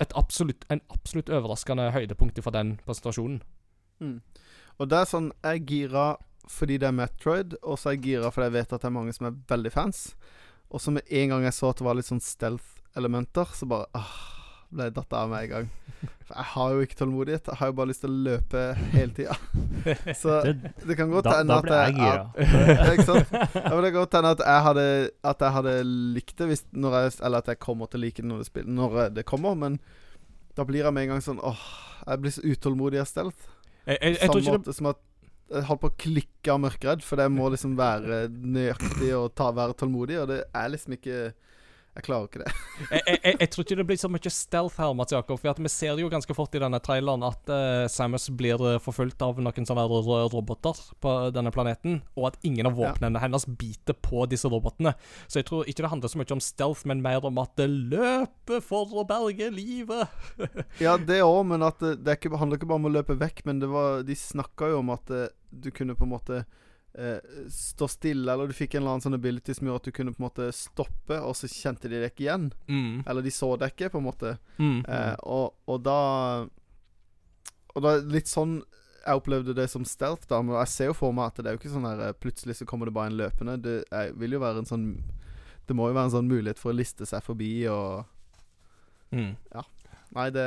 [0.00, 3.40] et absolutt, en absolutt overraskende høydepunkt fra den presentasjonen.
[4.00, 4.20] Mm.
[4.78, 6.16] Og det er sånn Jeg gira
[6.50, 8.98] fordi det er Metroid, og så er jeg gira fordi jeg vet at det er
[8.98, 10.02] mange som er veldig fans.
[10.70, 13.88] Og så med en gang jeg så at det var litt sånn stealth-elementer, så bare
[13.98, 14.12] ah,
[14.70, 15.70] ble jeg datt av med en gang.
[16.28, 17.48] For jeg har jo ikke tålmodighet.
[17.50, 18.62] Jeg har jo bare lyst til å løpe
[18.92, 19.36] hele tida.
[20.20, 21.96] Så Det, kan godt hende at jeg.
[22.70, 23.32] Ja, ikke sant?
[23.34, 24.84] Ja, men det kan godt hende at jeg hadde
[25.26, 25.72] At jeg hadde
[26.16, 28.48] likt det hvis når jeg, Eller at jeg kommer til å like det når det,
[28.50, 29.80] spiller, når det kommer, men
[30.58, 31.64] da blir jeg med en gang sånn Åh,
[32.06, 33.50] jeg blir så utålmodig av stealth.
[33.86, 35.00] Jeg, jeg, jeg, Samme måte som at
[35.50, 39.50] jeg holdt på å klikke av mørkeredd, for det må liksom være nøyaktig og ta,
[39.56, 41.22] være tålmodig, og det er liksom ikke
[41.98, 42.50] Jeg klarer ikke det.
[42.94, 45.40] jeg, jeg, jeg, tror ikke det blir så mye stealth her, Mats Jakob.
[45.42, 49.22] For vi ser jo ganske fort i denne traileren at uh, Samus blir eh, forfulgt
[49.26, 49.86] av noen sånne
[50.30, 52.92] roboter på denne planeten, og at ingen av Ja.
[52.92, 54.94] våpnene hennes biter på disse robotene.
[55.26, 57.66] Så jeg tror ikke det handler så mye om stealth, men mer om at det
[57.68, 60.06] løper for å berge livet.
[60.80, 63.60] Ja, det òg, men at det, ikke, handler ikke bare om å løpe vekk, men
[63.60, 66.44] det var, de snakka jo om at eh, du kunne på en måte
[66.94, 69.96] eh, stå stille, eller du fikk en eller annen sånn ability som gjorde at du
[69.96, 72.50] kunne på en måte stoppe, og så kjente de deg ikke igjen.
[72.68, 73.02] Mm.
[73.06, 74.34] Eller de så deg ikke, på en måte.
[74.58, 74.82] Mm.
[74.84, 76.00] Eh, og, og da
[77.70, 78.62] Og da litt sånn
[79.00, 80.42] jeg opplevde det som stealth, da.
[80.44, 82.58] Men jeg ser jo for meg at det er jo ikke sånn her eh, Plutselig
[82.58, 83.54] så kommer det bare en løpende.
[83.64, 84.86] Det er, vil jo være en sånn
[85.64, 88.04] Det må jo være en sånn mulighet for å liste seg forbi og
[89.10, 89.32] Mm.
[90.14, 90.42] Nei, det,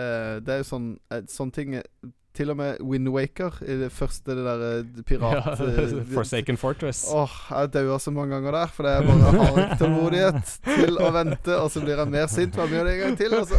[0.48, 0.86] det er jo sånn
[1.28, 1.88] Sånne ting eh,
[2.34, 5.36] Til og med Windwaker det første det der eh, pirat...
[5.38, 5.84] Ja,
[6.18, 7.04] Forsaken Fortress.
[7.14, 11.12] Åh, jeg daua så mange ganger der, fordi jeg bare har ikke tålmodighet til å
[11.14, 13.58] vente, og så blir jeg mer sint hver gang en gang til, og så!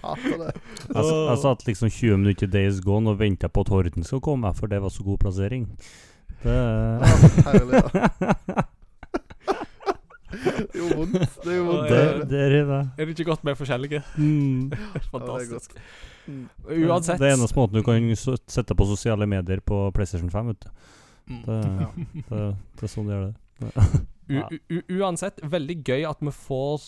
[0.00, 0.52] Hater det.
[0.88, 4.20] Jeg, jeg satt liksom 20 minutter i Days Gone og venta på at Horden skal
[4.24, 5.64] komme, for det var så god plassering.
[6.44, 7.08] Det ja,
[7.48, 8.64] herlig, ja.
[10.30, 11.40] Det gjorde vondt.
[11.44, 11.90] Det gjorde vondt.
[11.90, 12.80] det, Det, det er det.
[12.96, 14.02] Er det ikke godt med forskjellige?
[14.16, 14.70] Mm.
[15.12, 15.74] Fantastisk.
[15.74, 15.80] Mm.
[16.68, 17.18] Uansett.
[17.20, 18.08] Det er eneste måten du kan
[18.50, 20.52] sette på sosiale medier på PlayStation 5.
[20.52, 20.70] Vet du.
[21.30, 21.42] Mm.
[21.46, 21.90] Det, Ja.
[22.30, 22.42] det,
[22.80, 23.36] det er sånn de gjør det.
[24.30, 26.84] U u uansett, veldig gøy at vi får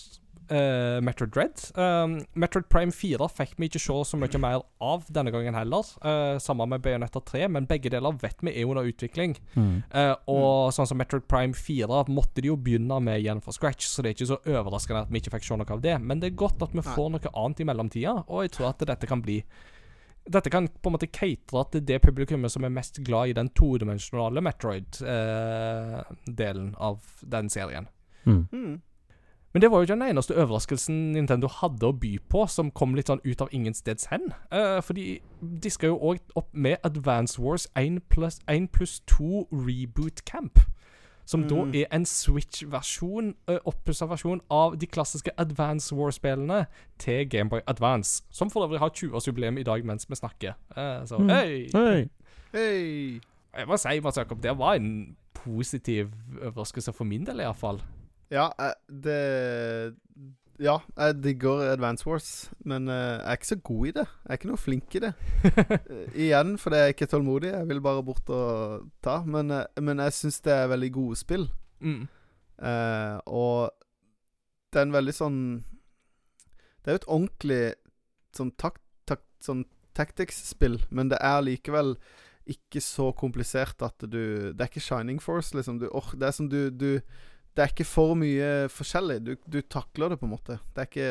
[0.53, 1.57] uh, Metroid Dread.
[1.75, 5.85] Um, Metroid Prime 4 fikk vi ikke se så mye mer av denne gangen heller.
[6.05, 9.33] Uh, samme med Bayonetta 3, men begge deler vet vi er under utvikling.
[9.57, 9.77] Mm.
[9.95, 13.85] Uh, og sånn som Metroid Prime 4 måtte de jo begynne med igjen fra scratch,
[13.89, 15.97] så det er ikke så overraskende at vi ikke fikk se noe av det.
[16.03, 18.89] Men det er godt at vi får noe annet i mellomtida, og jeg tror at
[18.93, 19.39] dette kan bli
[20.23, 23.49] dette kan på en måte catere til det publikummet som er mest glad i den
[23.59, 26.97] todimensjonale Metroid-delen av
[27.27, 27.87] den serien.
[28.23, 28.47] Mm.
[28.53, 28.81] Mm.
[29.53, 32.95] Men det var jo ikke den eneste overraskelsen Nintendo hadde å by på, som kom
[32.97, 34.31] litt sånn ut av ingensteds hen.
[34.53, 39.49] Uh, fordi de skal jo òg opp med Advance Wars 1 pluss 1 pluss 2
[39.53, 40.59] Reboot Camp.
[41.25, 41.75] Som da Mm.
[41.75, 46.67] er en Switch-versjon, uh, oppussa versjon av de klassiske Advance Wars-spillene
[46.99, 48.23] til Gameboy Advance.
[48.31, 50.55] Som for øvrig har 20-årsjubileum i dag mens vi snakker.
[50.77, 51.29] Uh, så Mm.
[51.29, 51.69] hei!
[51.75, 52.09] Hei.
[52.53, 53.21] Hei.
[53.59, 56.09] Jeg må si, Mats Jakob, det var en positiv
[56.43, 57.81] overraskelse for min del, iallfall.
[58.33, 59.95] Ja, eh, det
[60.63, 64.05] Ja, jeg digger Advance Wars, men eh, jeg er ikke så god i det.
[64.07, 65.13] Jeg er ikke noe flink i det.
[65.93, 67.51] Eh, igjen fordi jeg ikke er tålmodig.
[67.53, 69.23] Jeg vil bare bort og ta.
[69.27, 69.51] Men,
[69.81, 71.49] men jeg syns det er veldig gode spill.
[71.81, 72.07] Mm.
[72.63, 73.73] Eh, og
[74.73, 75.39] det er en veldig sånn
[76.83, 77.63] Det er jo et ordentlig
[78.37, 79.65] sånn takt, takt, sånn
[79.99, 81.97] tactics-spill, men det er likevel
[82.49, 85.79] ikke så komplisert at du Det er ikke Shining Force, liksom.
[85.83, 87.01] Du, or, det er som du, du
[87.53, 89.19] Det er ikke for mye forskjellig.
[89.27, 90.59] Du, du takler det, på en måte.
[90.73, 91.11] Det er ikke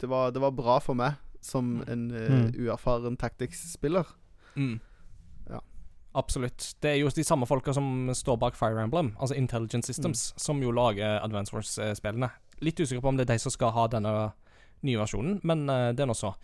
[0.00, 2.48] Det var, det var bra for meg som en mm.
[2.50, 4.04] uh, uerfaren tactics-spiller.
[4.56, 4.80] Mm.
[5.48, 5.60] Ja.
[6.14, 6.72] Absolutt.
[6.82, 10.38] Det er jo de samme folka som står bak Fire Emblem, altså Intelligent Systems, Mm.
[10.38, 12.30] som jo lager Advance Wars-spillene.
[12.60, 14.32] Litt usikker på om det er de som skal ha denne
[14.82, 16.34] nye versjonen, men uh, det er nå så.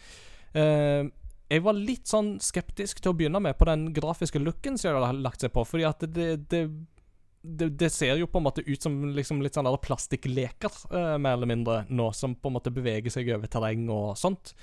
[0.54, 1.10] Uh,
[1.50, 5.04] jeg var litt sånn skeptisk til å begynne med på den grafiske looken som de
[5.04, 6.62] har lagt seg på, fordi at det, det
[7.42, 11.36] det, det ser jo på en måte ut som liksom litt sånn plastikkleker, eh, mer
[11.36, 14.54] eller mindre, nå, som på en måte beveger seg over terreng og sånt.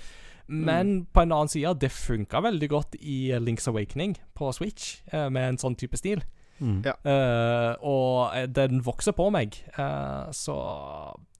[0.49, 5.27] Men på en annen side, det funka veldig godt i Links Awakening på Switch, eh,
[5.29, 6.23] med en sånn type stil.
[6.59, 6.79] Mm.
[6.87, 6.95] Ja.
[7.07, 10.55] Eh, og eh, den vokser på meg, eh, så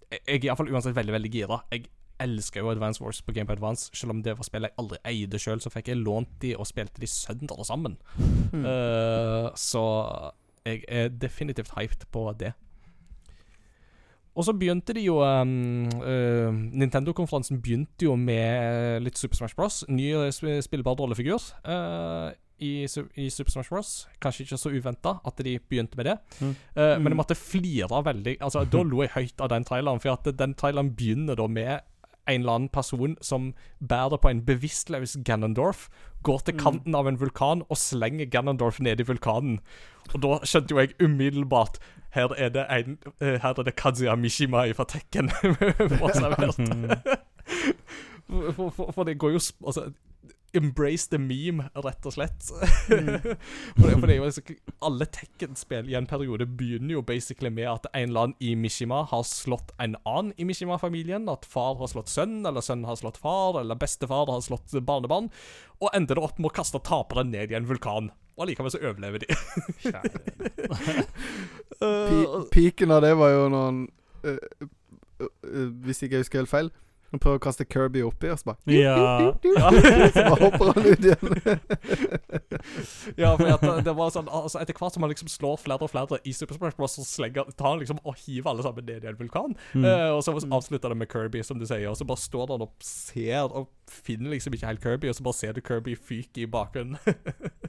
[0.10, 1.60] jeg jeg er iallfall uansett veldig, veldig gira.
[1.72, 1.90] Jeg
[2.20, 3.90] elsker jo Advance Wars på Game Boy Advance.
[3.94, 6.68] Selv om det var spill jeg aldri eide sjøl, så fikk jeg lånt de og
[6.68, 7.98] spilte de søndager sammen.
[8.52, 8.66] Mm.
[8.70, 9.82] Eh, så
[10.70, 12.54] jeg er definitivt hyped på det.
[14.38, 19.82] Og så begynte de jo um, uh, Nintendo-konferansen begynte jo med litt Super Smash Bros.
[19.90, 21.41] Ny eh, sp- spillbar rollefigur.
[21.68, 22.30] uh,
[22.60, 22.84] i,
[23.16, 23.91] i Super Smash Bros.
[24.22, 26.18] Kanskje ikke så uventa at de begynte med det.
[26.40, 26.50] Mm.
[26.50, 27.08] Uh, Men Mm.
[27.14, 30.54] jeg måtte flire veldig Altså, Da lo jeg høyt av den traileren, for at den
[30.54, 31.80] traileren begynner da med
[32.28, 35.88] en eller annen person som bærer på en bevisstløs Ganondorf,
[36.24, 36.60] går til Mm.
[36.60, 39.60] kanten av en vulkan og slenger Ganondorf ned i vulkanen.
[40.14, 41.80] Og da skjønte jo jeg umiddelbart
[42.15, 45.30] her er det en eh, Her er det Kazuya Mishima fra Tekken.
[48.30, 49.88] For, for, for, for det går jo Altså
[50.53, 52.41] Embrace the meme, rett og slett.
[52.49, 57.52] for, det, for det er jo altså- Alle Tekken-spill i en periode begynner jo basically
[57.53, 61.30] med at en eller annen i Mishima har slått en annen i Mishima-familien.
[61.30, 65.30] At far har slått sønn, eller sønn har slått far, eller bestefar har slått barnebarn.
[65.84, 68.10] Og ender det opp med å kaste taperen ned i en vulkan.
[68.40, 69.28] Og allikevel så overlever de.
[71.84, 73.80] Uh, Piken av det var jo når han
[74.24, 74.38] uh,
[75.44, 76.72] øh, Hvis ikke jeg husker helt feil
[77.14, 79.34] Han prøver å kaste Kirby oppi, og så bare Ja.
[80.14, 81.27] Så bare hopper han ut igjen.
[83.22, 85.86] Ja, for at det, det var sånn altså Etter hvert som han liksom slår flere
[85.86, 88.88] og flere i Super Smash Bros, så slenger, tar han liksom og hiver alle sammen
[88.88, 89.56] ned i en vulkan.
[89.73, 89.86] Mm.
[89.86, 92.65] Uh, og så avslutter det med Kirby, som du sier, og så bare står han
[92.65, 96.45] og ser og finner liksom ikke helt Kirby, og så bare ser du Kirby fyke
[96.45, 96.98] i bakgrunnen.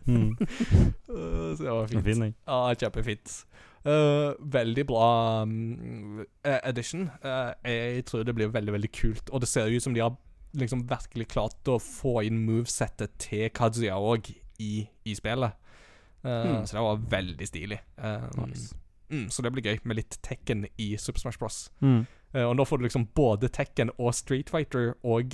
[0.06, 0.36] Mm.
[1.10, 2.06] uh, så det var fint.
[2.06, 2.34] Fin.
[2.46, 3.40] Ja, kjempefint.
[3.84, 7.08] Eh, veldig bra um, edition.
[7.24, 9.30] Uh, jeg tror det blir veldig, veldig kult.
[9.32, 10.16] Og det ser ut som de har
[10.52, 14.28] liksom virkelig klart å få inn movesettet til Kazuya òg
[14.60, 15.56] i, i spillet.
[16.24, 16.66] Uh, mm.
[16.66, 17.78] Så det var veldig stilig.
[18.36, 18.74] Nice.
[19.08, 21.70] mm, så det blir gøy med litt Tekken i Super Smash Bros.
[21.80, 22.04] Mm.
[22.30, 25.32] Og nå får du liksom både Tekken og Street Fighter og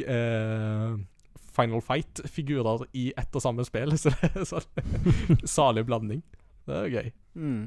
[1.56, 3.92] Final Fight-figurer i ett og samme spill.
[4.00, 6.22] Så det er sånn salig blanding.
[6.64, 7.10] Det er gøy.
[7.34, 7.66] Mm.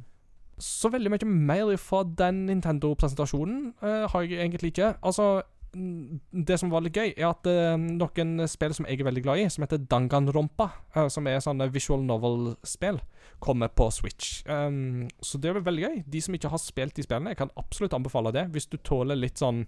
[0.59, 4.93] Så veldig mye mer fra den Nintendo-presentasjonen eh, har jeg egentlig ikke.
[5.01, 5.41] Altså,
[5.73, 9.41] det som var litt gøy, er at eh, noen spill som jeg er veldig glad
[9.41, 12.99] i, som heter Danganronpa, uh, som er sånne visual novel-spill,
[13.43, 14.41] kommer på Switch.
[14.49, 16.01] Um, så det blir veldig gøy.
[16.09, 18.49] De som ikke har spilt de spillene, jeg kan absolutt anbefale det.
[18.55, 19.67] Hvis du tåler litt sånn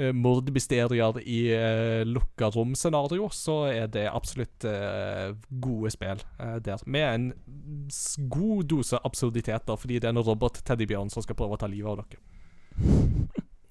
[0.00, 6.82] uh, mordbysterier i uh, lukka rom-scenario, så er det absolutt uh, gode spill uh, der.
[6.86, 7.30] Med en
[8.30, 12.04] god dose absurditeter, fordi det er en robot-teddybjørn som skal prøve å ta livet av
[12.04, 12.20] dere.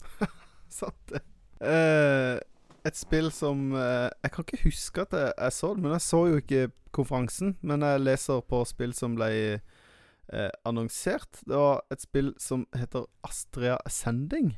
[0.79, 1.23] Sant det.
[1.63, 2.41] Uh,
[2.83, 6.03] et spill som eh, Jeg kan ikke huske at jeg, jeg så det, men jeg
[6.03, 6.63] så jo ikke
[6.93, 7.55] konferansen.
[7.61, 11.39] Men jeg leser på spill som ble eh, annonsert.
[11.47, 14.53] Det var et spill som heter Astria Ascending.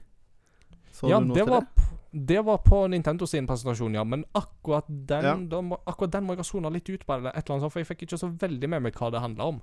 [0.96, 1.88] Så ja, det var, det?
[2.32, 4.04] det var på Nintendo sin presentasjon, ja.
[4.08, 5.36] Men akkurat den, Ja.
[5.36, 7.74] da akkurat den må jeg ha sona litt ut på, eller et eller annet sånt,
[7.74, 9.60] for jeg fikk ikke så veldig med meg hva det handla om.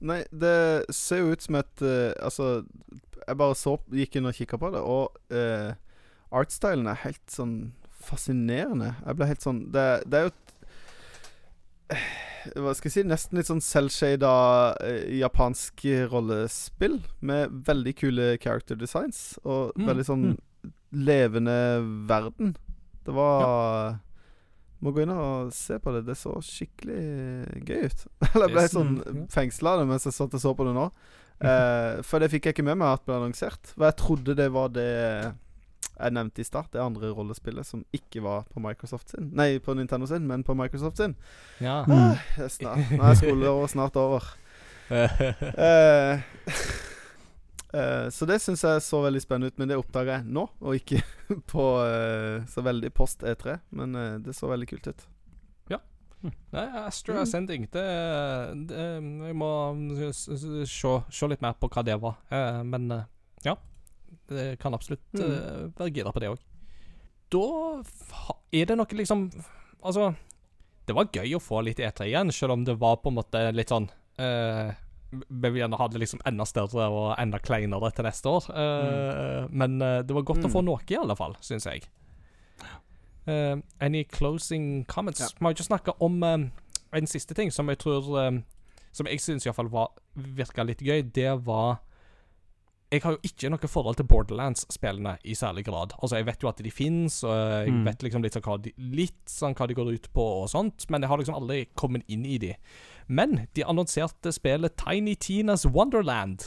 [0.00, 2.64] Nei, det ser jo ut som et uh, Altså,
[3.20, 5.76] jeg bare så gikk inn og kikka på det, og uh,
[6.32, 8.94] artstylen er helt sånn fascinerende.
[9.04, 10.54] Jeg ble helt sånn Det, det er jo et
[11.92, 12.06] eh,
[12.56, 14.30] Hva skal jeg si Nesten litt sånn selvshada
[14.80, 20.24] uh, japansk rollespill med veldig kule character designs og Mm, veldig sånn
[20.92, 21.56] levende
[22.08, 22.54] verden.
[23.06, 23.98] Det var
[24.80, 26.06] Må gå inn og se på det.
[26.06, 28.06] Det så skikkelig gøy ut.
[28.34, 30.76] Eller jeg ble Det- sånn mm, fengsla det mens jeg satt og så på det
[30.78, 30.90] nå.
[31.40, 33.70] Eh, for det fikk jeg ikke med meg at ble annonsert.
[33.72, 35.32] For jeg trodde det var det
[36.00, 36.70] jeg nevnte i start.
[36.72, 39.30] Det andre rollespillet som ikke var på Microsoft sin.
[39.36, 41.16] Nei, på Nintendo sin, men på Microsoft sin.
[41.60, 41.82] Ja.
[41.86, 41.94] Mm.
[41.96, 44.30] Ah, snart, nå er skoleåret snart over.
[44.90, 46.18] Eh,
[47.78, 50.74] eh, så det syns jeg så veldig spennende ut, men det oppdaga jeg nå, og
[50.80, 50.98] ikke
[51.52, 53.60] på eh, så veldig post E3.
[53.78, 55.06] Men eh, det så veldig kult ut.
[56.20, 57.22] Nei, Astro Mm.
[57.22, 57.84] Ascending det,
[58.68, 58.86] det
[59.28, 59.50] Jeg må
[60.12, 62.18] se litt mer på hva det var.
[62.30, 63.06] Eh, men eh,
[63.46, 63.56] ja.
[64.28, 65.22] Det kan absolutt Mm.
[65.32, 66.38] eh, være gira på det òg.
[67.30, 67.82] Da
[68.52, 69.30] er det noe liksom
[69.82, 70.14] Altså,
[70.86, 73.52] det var gøy å få litt E3 igjen, selv om det var på en måte
[73.54, 73.88] litt sånn
[74.18, 74.74] eh,
[75.12, 78.44] Vi vil gjerne ha det liksom enda større og enda kleinere til neste år.
[78.50, 80.52] Eh, Men uh, det var godt å Mm.
[80.52, 81.82] få noe, i alle fall, syns jeg.
[83.26, 85.20] Uh, any closing comments?
[85.20, 85.26] Ja.
[85.38, 88.42] Vi har ikke snakka om en siste ting som jeg tror
[88.92, 89.68] Som jeg syns iallfall
[90.16, 91.02] virka litt gøy.
[91.12, 91.78] Det var
[92.92, 95.92] Jeg har jo ikke noe forhold til Borderlands-spillene i særlig grad.
[96.02, 97.84] Altså, jeg vet jo at de fins, og jeg Mm.
[97.86, 100.86] vet liksom litt, sånn hva de, litt sånn hva de går ut på og sånt,
[100.90, 102.54] men jeg har liksom aldri kommet inn i de.
[103.08, 106.42] Men de annonserte spillet Tiny Tinas Wonderland,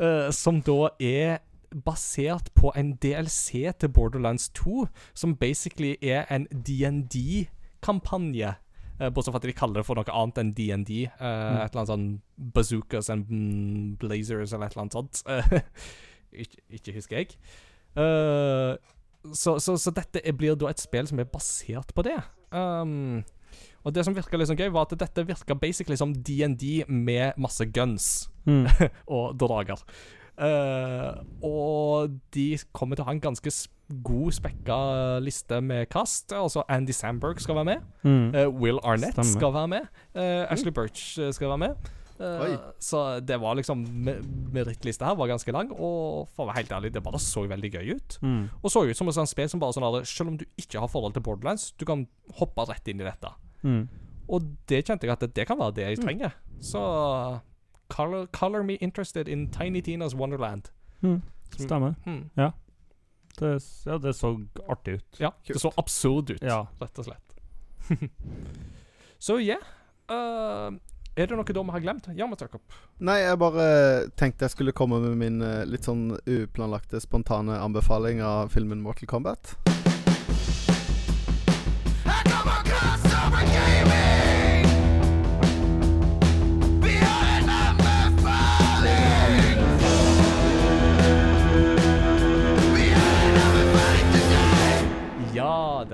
[0.00, 1.38] uh, som da er
[1.84, 8.54] basert på en DLC til Borderlands 2, som basically er en DND-kampanje.
[9.00, 10.92] Uh, bortsett fra at de kaller det for noe annet enn DND.
[11.20, 11.60] Uh, Mm.
[11.60, 12.06] Et eller annet sånn
[12.56, 15.22] bazookas and mm, blazers eller et eller annet sånt.
[15.26, 15.60] Uh,
[16.36, 17.36] ikke, ikke husker jeg.
[17.96, 18.76] Uh,
[19.32, 22.18] så, so, so, so dette blir da et spill som er basert på det.
[22.52, 23.22] Um,
[23.86, 27.36] Og det som virka litt sånn gøy, var at dette virka basically som DND med
[27.40, 28.66] masse guns Mm.
[29.16, 29.80] og drager.
[30.36, 31.12] Eh,
[31.46, 33.52] og de kommer til å ha en ganske
[34.02, 34.76] god spekka
[35.22, 36.32] liste med kast.
[36.34, 37.84] Altså Andy Samberg skal være med.
[38.02, 38.34] Mm.
[38.34, 39.32] Uh, Will Arnett Stemme.
[39.32, 39.86] skal være med.
[40.16, 41.92] Uh, Ashley Birch eh, skal være med.
[42.80, 44.22] Så det var liksom me-
[44.54, 47.70] Merittlista her var ganske lang, og for å være helt ærlig, det bare så veldig
[47.74, 48.16] gøy ut.
[48.22, 48.46] Mm.
[48.62, 50.80] Og så ut som et sånt spill som bare sånn at Selv om du ikke
[50.80, 52.06] har forhold til Borderlands, du kan
[52.38, 53.34] hoppe rett inn i dette.
[53.62, 53.84] Mm.
[54.32, 56.32] Og det kjente jeg at det, det kan være det jeg trenger.
[56.64, 56.80] Så
[57.88, 60.70] color, color me interested in Tiny Tinas Wonderland.
[61.02, 61.22] Mm.
[61.56, 61.94] Stemmer.
[62.04, 62.30] Hmm.
[63.38, 65.20] Det, ja, det så artig ut.
[65.20, 66.66] Ja, det så absurd ut, Ja.
[66.80, 67.34] rett og slett.
[69.18, 69.56] Så ja.
[70.10, 70.76] Uh,
[71.16, 72.08] er det noe da vi har glemt?
[72.16, 72.72] Ja, vi tar opp.
[73.00, 73.64] Nei, jeg bare
[74.20, 79.08] tenkte jeg skulle komme med min eh, litt sånn uplanlagte, spontane anbefaling av filmen Mortal
[79.08, 79.56] Kombat.
[82.06, 84.05] Ja,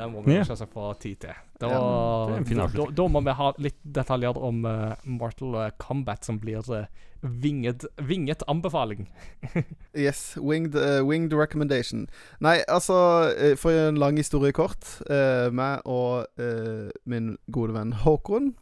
[0.02, 0.44] den må vi Ja.
[0.48, 1.34] selvsagt få tid til.
[1.62, 6.24] Da, Ja, det da, da må vi ha litt detaljer om uh, Mortal eh, Kombat,
[6.26, 6.86] som blir uh,
[7.22, 9.06] vinget, vinget anbefaling.
[9.94, 12.08] Yes, winged, uh, winged recommendation.
[12.40, 12.96] Nei, altså,
[13.60, 14.82] for en lang historie kort.
[15.08, 18.54] Uh, meg og eh, min gode venn Håkon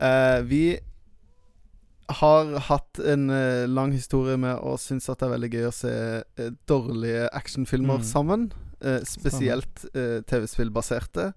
[0.00, 0.78] Eh, vi
[2.20, 3.28] har hatt en
[3.74, 5.92] lang historie med å synes at det er veldig gøy å se
[6.70, 8.04] dårlige actionfilmer Mm.
[8.04, 8.52] sammen.
[8.82, 11.32] Eh, spesielt eh, TV-spillbaserte.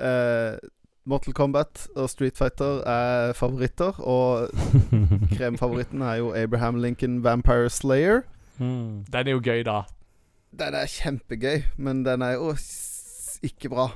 [0.00, 0.56] Eh,
[1.04, 4.48] Mortal Kombat og Street Fighter er favoritter, og
[5.36, 8.20] kremfavoritten er jo Abraham Lincoln Vampire Slayer.
[8.58, 9.04] mm.
[9.12, 9.80] Den er jo gøy, da.
[10.52, 12.52] Den er kjempegøy, men den er jo
[13.42, 13.88] ikke bra.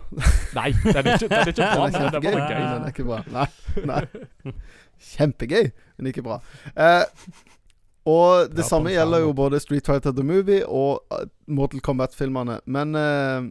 [0.57, 2.59] Nei, den er ikke, den er ikke bra, Den er men den er bare gøy.
[2.59, 3.19] men den er ikke bra.
[3.31, 3.47] Nei.
[3.87, 4.55] Nei.
[5.13, 5.69] Kjempegøy,
[5.99, 6.39] men ikke bra.
[6.75, 7.05] Eh,
[8.07, 12.61] og det Ja, samme gjelder jo både Street Fighter The Movie og eh, Mortal Kombat-filmene.
[12.67, 13.49] Men eh,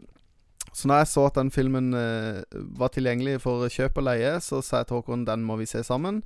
[0.75, 2.43] så når jeg så at den filmen eh,
[2.79, 5.83] var tilgjengelig for kjøp og leie, så sa jeg til Håkon den må vi se
[5.87, 6.23] sammen.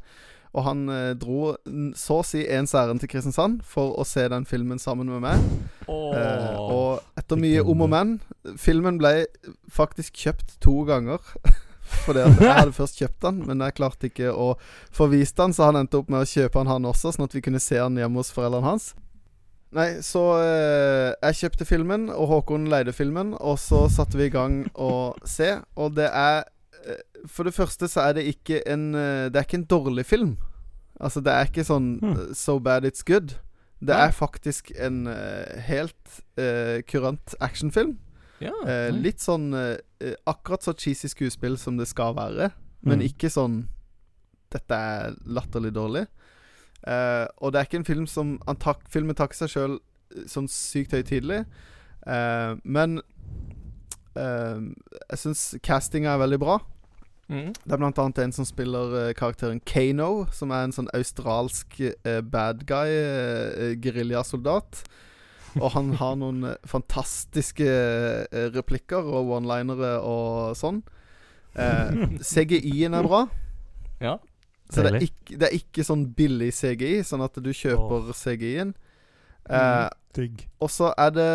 [0.57, 1.55] Og han eh, dro
[1.97, 5.49] så å si ens ærend til Kristiansand for å se den filmen sammen med meg.
[5.85, 8.15] Oh, Eh, og etter mye om og men
[8.57, 9.27] Filmen ble
[9.69, 11.21] faktisk kjøpt to ganger.
[12.05, 14.51] Fordi at jeg hadde først kjøpt den, men jeg klarte ikke å
[14.93, 17.35] få vist den, så han endte opp med å kjøpe den han også, sånn at
[17.37, 18.91] vi kunne se den hjemme hos foreldrene hans.
[19.75, 24.33] Nei, så eh, jeg kjøpte filmen, og Håkon leide filmen, og så satte vi i
[24.33, 25.59] gang å se.
[25.77, 26.39] Og det er
[26.85, 30.05] eh, For det første så er det ikke en eh, Det er ikke en dårlig
[30.09, 30.31] film.
[30.99, 33.35] Altså, det er ikke sånn eh, So bad it's good.
[33.79, 37.93] Det er faktisk en eh, helt eh, kurant actionfilm.
[38.43, 38.55] ja.
[38.95, 39.51] Litt sånn
[40.29, 42.51] Akkurat så cheesy skuespill som det skal være,
[42.81, 43.05] men Mm.
[43.09, 43.67] ikke sånn
[44.49, 46.07] Dette er latterlig dårlig.
[46.87, 49.75] Uh, og det er ikke en film som tak, Filmen takker seg sjøl
[50.25, 51.43] sånn sykt høytidelig,
[52.07, 53.01] uh, men
[54.17, 54.57] uh,
[55.11, 56.55] jeg syns castinga er veldig bra.
[57.29, 57.51] Mm.
[57.53, 61.77] Det er blant annet en som spiller eh, karakteren Kano, som er en sånn australsk
[61.85, 64.81] eh, bad guy, uh, geriljasoldat.
[65.57, 70.81] Og han har noen eh, fantastiske eh, replikker og one-linere og sånn.
[71.57, 73.23] Eh, CGI-en er bra.
[74.03, 74.17] Ja.
[74.69, 78.75] Så det er, ikke, det er ikke sånn billig CGI, sånn at du kjøper CGI-en.
[79.49, 81.31] Eh, mm, og så er det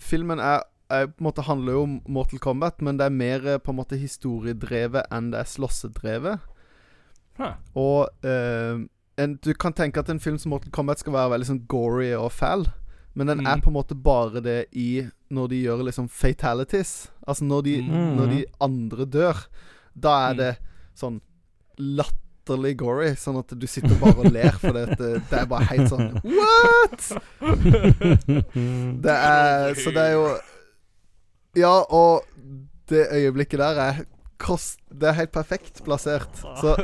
[0.00, 0.62] Filmen er,
[0.92, 3.72] er på en måte handler jo om Mortal Kombat, men det er mer eh, på
[3.72, 6.50] en måte historiedrevet enn det er slåssedrevet.
[7.40, 7.54] Huh.
[7.76, 8.84] Og eh,
[9.18, 12.12] en, du kan tenke at en film som Mortal Kombat skal være veldig sånn gory
[12.18, 12.66] og fæl,
[13.14, 13.62] men den er Mm.
[13.62, 17.08] på en måte bare det i når de gjør liksom fatalities.
[17.26, 18.16] Altså når de, Mm.
[18.16, 19.46] når de andre dør.
[19.94, 20.36] Da er Mm.
[20.38, 20.58] det
[20.96, 21.20] sånn
[21.78, 25.88] latterlig gory, sånn at du sitter bare og ler, for det, det er bare helt
[25.90, 27.12] sånn What?!
[29.02, 30.26] Det er Så det er jo
[31.56, 32.24] Ja, og
[32.88, 34.04] det øyeblikket der er
[34.44, 36.30] kost, Det er helt perfekt plassert.
[36.60, 36.74] Så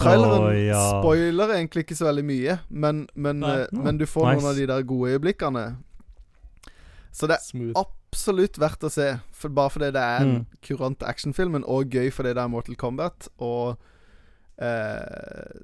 [0.00, 0.80] traileren oh, ja.
[0.98, 3.54] spoiler egentlig ikke så veldig mye, men, men, Nei.
[3.62, 4.36] eh, men du får Nice.
[4.42, 5.64] noen av de der gode øyeblikkene.
[7.14, 7.78] Så det er Smooth.
[7.78, 10.46] absolutt verdt å se, for, bare fordi det er en Mm.
[10.66, 13.28] kurant actionfilm, men òg gøy fordi det er Mortal Kombat.
[13.38, 13.76] Og
[14.58, 15.60] eh,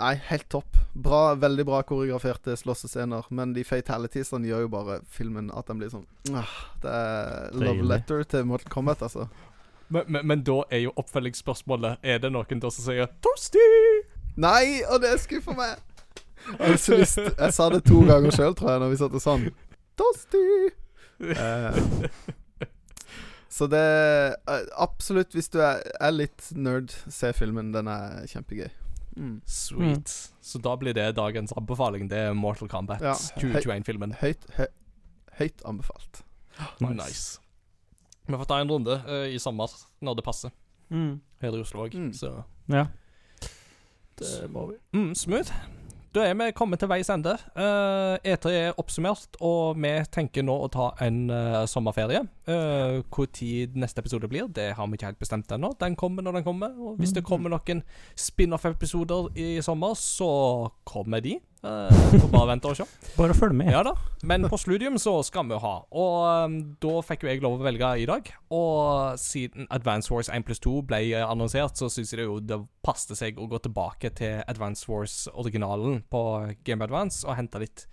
[0.00, 0.76] Nei, helt topp.
[0.94, 5.90] Bra, Veldig bra koreograferte slåssescener, men de fatalitiesene gjør jo bare filmen at den blir
[5.92, 9.26] sånn ah, Det er love letter til Mortal Kombat, altså.
[9.90, 13.64] Men, men, men da er jo oppfølgingsspørsmålet Er det noen da som sier 'Toasty'?
[14.40, 15.78] Nei, og det skuffer meg!
[16.58, 19.22] Jeg, har lyst, jeg sa det to ganger sjøl, tror jeg, når vi satt og
[19.22, 19.42] sånn
[20.00, 20.44] Toasty!
[21.20, 21.80] Eh,
[23.50, 23.80] Så det
[24.48, 27.72] eh, Absolutt, hvis du er, er litt nerd, se filmen.
[27.74, 28.70] Den er kjempegøy.
[29.18, 29.40] Mm.
[29.44, 30.14] Sweet.
[30.40, 32.06] Så da blir det dagens anbefaling.
[32.08, 33.12] Det er Mortal Kombat Ja,
[33.42, 34.14] 2021-filmen.
[34.22, 34.72] Høyt, høyt,
[35.40, 36.22] høyt anbefalt.
[36.80, 37.40] Nice.
[38.30, 39.68] Vi får ta en runde uh, i sommer,
[40.00, 40.50] når det passer,
[40.90, 41.20] Mm.
[41.42, 41.94] her i Oslo òg.
[41.94, 42.12] Mm.
[42.12, 42.32] Så
[42.70, 42.86] Ja.
[44.18, 44.76] Det må vi.
[44.92, 45.52] mm, smooth.
[46.12, 47.36] Da er vi kommet til veis ende.
[47.54, 52.24] Uh, E3 er oppsummert, og vi tenker nå å ta en uh, sommerferie.
[52.50, 55.70] Uh, hvor tid neste episode blir, det har vi ikke helt bestemt ennå.
[55.78, 56.74] Den kommer når den kommer.
[56.82, 57.84] Og hvis det kommer noen
[58.18, 61.36] spin-off-episoder i sommer, så kommer de.
[61.60, 61.92] Uh,
[62.32, 62.86] bare vente og se.
[63.18, 63.68] Bare følg med.
[63.74, 63.92] Ja da.
[64.24, 65.72] Men på Sludium så skal vi ha.
[65.92, 68.30] Og um, da fikk jo jeg lov å velge i dag.
[68.56, 72.38] Og siden Advance Wars 1 pluss 2 ble eh, annonsert, så syns jeg det jo
[72.40, 76.24] det passet seg å gå tilbake til Advance Wars-originalen på
[76.64, 77.84] Game Advance og hente litt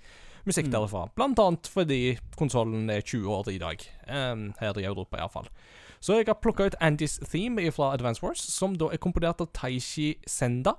[0.48, 1.10] musikk derfra.
[1.18, 2.02] Blant annet fordi
[2.40, 3.84] konsollen er 20 år i dag.
[4.08, 5.52] Um, her i Europa, iallfall.
[6.00, 9.52] Så jeg har plukka ut Andys theme fra Advance Wars, som da er komponert av
[9.52, 10.78] Taishi Senda.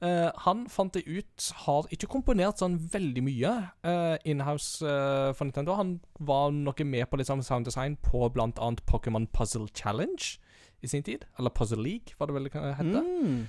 [0.00, 3.50] Eh, han fant det ut har ikke komponert sånn veldig mye
[3.84, 5.76] uh, inhouse uh, for Nintendo.
[5.76, 10.38] Han var noe med på litt sånn sounddesign på blant annet Pokémon Puzzle Challenge
[10.80, 11.26] i sin tid.
[11.36, 13.04] Eller Puzzle League, hva det vel hette.
[13.04, 13.44] kan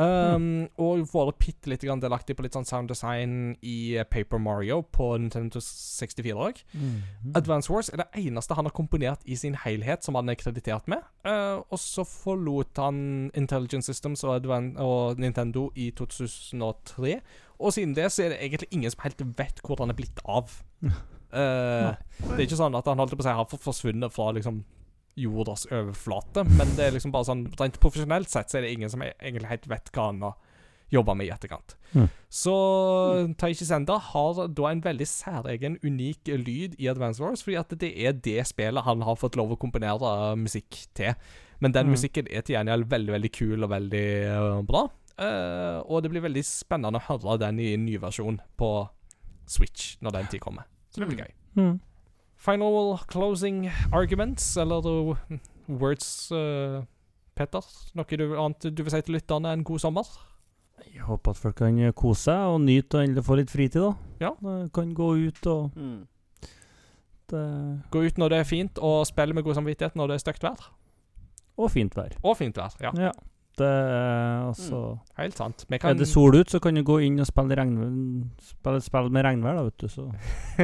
[0.00, 0.38] hete.
[0.40, 0.46] Mm.
[0.50, 4.80] Um, og vært bitte litt delaktig på litt sånn sound design i eh, Paper Mario
[4.82, 6.62] på Nintendo 64 òg.
[6.72, 7.34] Mm.
[7.38, 10.88] Advance Wars er det eneste han har komponert i sin helhet som han er kreditert
[10.90, 11.04] med.
[11.26, 17.20] Uh, og så forlot han Intelligent Systems og, Advan og Nintendo i 2003.
[17.60, 20.20] Og siden det så er det egentlig ingen som helt vet hvor han er blitt
[20.24, 20.50] av.
[20.80, 21.92] Uh,
[22.32, 24.62] det er ikke sånn at han holdt på å si har for- forsvunnet fra liksom
[25.16, 28.90] jordas overflate, men det er liksom bare sånn rent profesjonelt sett så er det ingen
[28.92, 30.36] som e- egentlig helt vet hva han har
[30.90, 31.76] jobba med i etterkant.
[31.94, 32.08] Mm.
[32.28, 32.54] Så
[33.38, 37.92] Taishi Senda har da en veldig særegen, unik lyd i Advance Wars, fordi at det
[37.94, 41.14] er det spillet han har fått lov å komponere musikk til.
[41.60, 41.92] Men den Mm.
[41.94, 44.88] musikken er til gjengjeld veldig, veldig kul og veldig øh, bra.
[45.20, 48.88] Uh, og det blir veldig spennende å høre den i en ny versjon på
[49.46, 50.64] Switch når den tid kommer.
[50.90, 51.32] Så det blir gøy.
[51.56, 51.80] Mm.
[52.40, 55.16] Final closing arguments, eller uh,
[55.68, 56.80] words, uh,
[57.36, 57.66] Petter?
[57.98, 60.08] Noe du, annet du vil si til lytterne en god sommer?
[60.88, 63.84] Jeg håper at folk kan eh, kose seg og nyte og endelig få litt fritid,
[63.84, 63.92] da.
[64.24, 64.30] Ja.
[64.72, 66.06] Kan gå ut og Mm.
[67.28, 67.42] det,
[67.92, 70.42] Gå ut når det er fint, og spille med god samvittighet når det er stygt
[70.48, 70.64] vær.
[71.60, 72.16] Og fint vær.
[72.24, 72.90] Og fint vær, ja.
[72.96, 73.12] Ja.
[73.60, 74.80] Det er altså
[75.20, 75.64] Helt sant.
[75.68, 78.82] Vi kan Er det sol ut, så kan du gå inn og spille, regn, spille
[78.84, 79.88] spille med regnvær, da, vet du.
[79.92, 80.06] Så.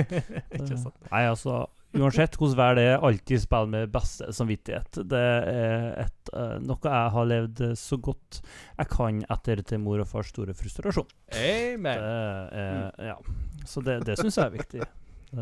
[0.56, 0.94] Ikke sant.
[1.10, 1.66] Nei, altså
[1.96, 4.98] Uansett hvordan vær det er, alltid spill med beste samvittighet.
[5.08, 9.80] Det er et, uh, noe jeg har levd eh, så godt jeg kan etter til
[9.80, 11.08] mor og fars store frustrasjon.
[11.32, 12.04] Det Amen.
[12.52, 13.06] mm.
[13.06, 13.16] ja.
[13.64, 14.84] Så det, det syns jeg er viktig.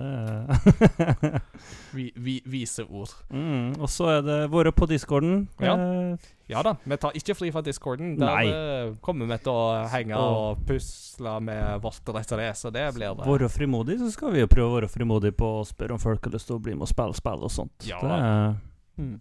[1.95, 3.11] Vi, vi, vise ord.
[3.31, 5.45] mm, og så er det våre på discorden.
[5.63, 5.75] Ja.
[5.77, 6.17] Eh,
[6.49, 8.17] Ja da, vi tar ikke fri fra discorden.
[8.21, 8.47] Der Nei.
[8.51, 12.71] eh, kommer vi til å henge Så- og pusle med vårt og etter det, så
[12.73, 13.27] det blir det.
[13.27, 16.25] Være frimodig, så skal vi jo prøve å være frimodig på å spørre om folk
[16.25, 17.87] har lyst til å bli med og spille spill og sånt.
[17.89, 18.01] Ja.
[18.01, 18.55] Det er,
[18.99, 19.21] Mm.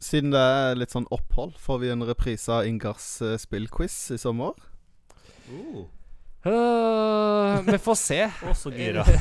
[0.00, 4.16] Siden det er litt sånn opphold, får vi en reprise av Ingars uh, spillquiz i
[4.18, 4.52] sommer.
[6.46, 8.20] Øh, vi får se.
[8.46, 9.04] Å, så gira.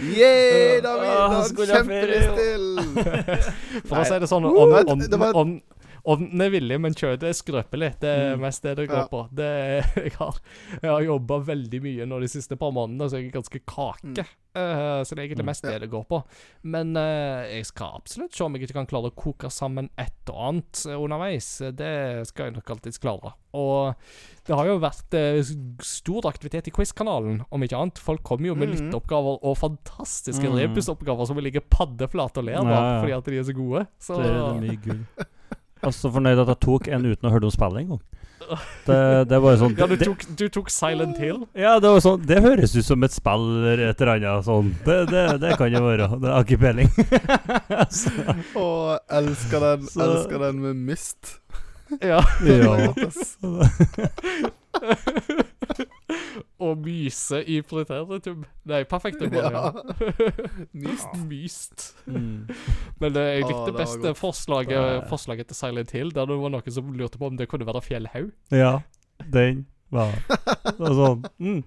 [0.00, 0.92] Yeah, da
[1.28, 1.66] Han jo.
[1.66, 2.68] kjempestill!
[3.88, 4.82] For å si det sånn, Nei.
[4.86, 5.18] ånd- Det
[6.08, 7.90] Ånden er villig, men kjøttet er skrøpelig.
[8.00, 8.40] Det er Mm.
[8.46, 9.08] mest det det går Ja.
[9.12, 9.28] på.
[9.34, 10.38] Det er, jeg har,
[10.82, 14.24] jeg har jobba veldig mye nå de siste par månedene, så jeg er ganske kake.
[14.24, 14.36] Mm.
[14.58, 15.50] Uh, så det er egentlig Mm.
[15.52, 16.22] mest det det går på.
[16.64, 20.32] Men uh, jeg skal absolutt se om jeg ikke kan klare å koke sammen et
[20.32, 21.50] og annet eh, underveis.
[21.76, 23.34] Det skal jeg nok alltids klare.
[23.54, 23.94] Og
[24.48, 25.42] det har jo vært uh,
[25.84, 27.98] stor aktivitet i Quiz-kanalen, om ikke annet.
[28.02, 28.88] Folk kommer jo med Mhm.
[28.88, 30.56] lytteoppgaver og fantastiske mm.
[30.64, 33.86] rebusoppgaver som vil ligge paddeflate og ler av fordi at de er så gode.
[34.00, 35.04] Så Det er mye gull.
[35.78, 38.00] Jeg er så fornøyd at jeg tok en uten å høre om spillet engang.
[38.86, 38.98] Det,
[39.28, 41.42] det var jo sånn Ja, du tok, du tok Silent Hill.
[41.58, 44.70] ja, det var sånn Det høres ut som et spill eller et eller annet sånn.
[44.86, 46.06] Det, det, det kan jo være.
[46.22, 46.88] Det har ikke peiling.
[48.56, 51.22] Å, Og elsker den, Så- elsker den med Mist.
[52.00, 52.20] Ja.
[52.44, 52.88] Er ja.
[56.64, 58.44] og myse i preteritum.
[58.68, 59.34] Nei, perfektum.
[59.34, 59.70] Ja.
[60.82, 61.16] Myst.
[61.30, 61.86] Myst.
[62.06, 62.48] Mm.
[63.00, 66.54] Men det, jeg likte det var best forslaget, forslaget til Silent Hill, der det var
[66.54, 68.30] noen som lurte på om det kunne være fjellhaug.
[68.54, 68.78] Ja,
[69.32, 71.60] den var Det var sånn mm.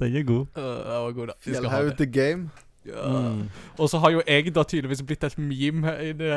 [0.00, 0.46] Den er god.
[0.56, 1.34] Uh, det var god, da.
[1.44, 2.68] Vi skal ha Fjellhaug the game.
[2.80, 3.42] Mm.
[3.78, 6.30] Og så har jo jeg da tydeligvis blitt et meme i det,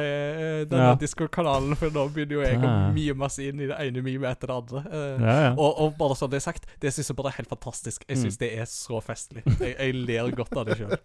[0.70, 0.96] denne Ja.
[1.00, 4.52] Discord-kanalen, for nå begynner jo jeg å mime memes inn i det ene memet etter
[4.52, 4.82] det andre.
[4.92, 5.52] Uh, Ja, ja.
[5.56, 8.04] og, og bare sånn det er sagt, det syns jeg bare er helt fantastisk.
[8.10, 8.38] Jeg Mm.
[8.40, 9.44] det er så festlig.
[9.60, 10.98] Jeg, jeg ler godt av det sjøl.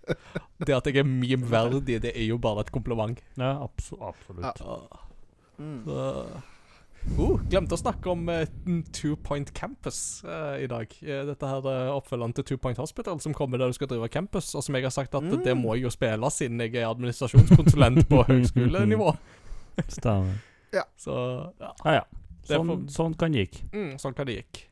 [0.67, 3.19] Det at jeg er meme-verdig, det er jo bare et kompliment.
[3.39, 4.03] ja absolutt.
[4.03, 4.61] absolutt.
[4.61, 4.67] Ja.
[4.67, 5.05] Ah.
[5.85, 6.43] Så-
[7.19, 8.43] Uh, glemte å snakke om uh,
[8.93, 10.91] Two Point Campus uh, i dag.
[11.03, 14.09] Uh, dette her uh, oppfølgeren til Two Point Hospital som kommer der du skal drive
[14.13, 14.51] campus.
[14.59, 18.05] Og som jeg har sagt at det må jeg jo spille siden jeg er administrasjonskonsulent
[18.11, 19.15] på høgskolenivå.
[19.89, 20.37] Stemmer.
[21.01, 21.15] Så
[21.63, 22.05] ja, Ja, ja.
[22.49, 23.59] Sånn, for- sånn kan det gikk.
[23.73, 24.63] mm, sånn kan det gikk.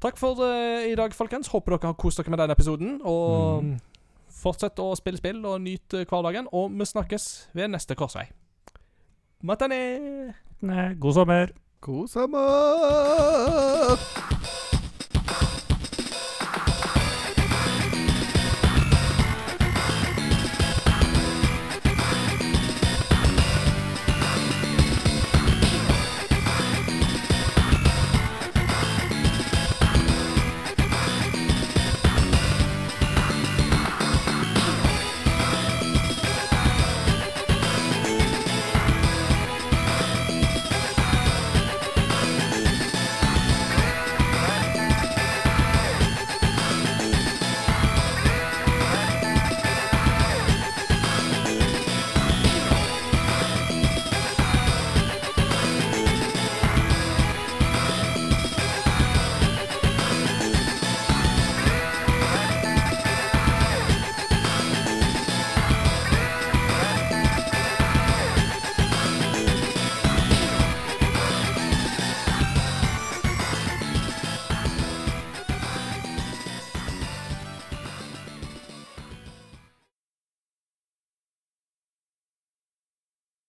[0.00, 0.38] Takk for
[0.86, 1.48] i dag, folkens.
[1.52, 2.98] Håper dere har kost dere med denne episoden.
[3.04, 3.78] Og Mm.
[4.30, 6.46] fortsett å spille spill og nyte hverdagen.
[6.52, 8.28] Og vi snakkes ved neste korsvei.
[9.42, 10.34] Matane!
[10.60, 11.52] Nei, god sommer.
[11.80, 13.96] God sommer!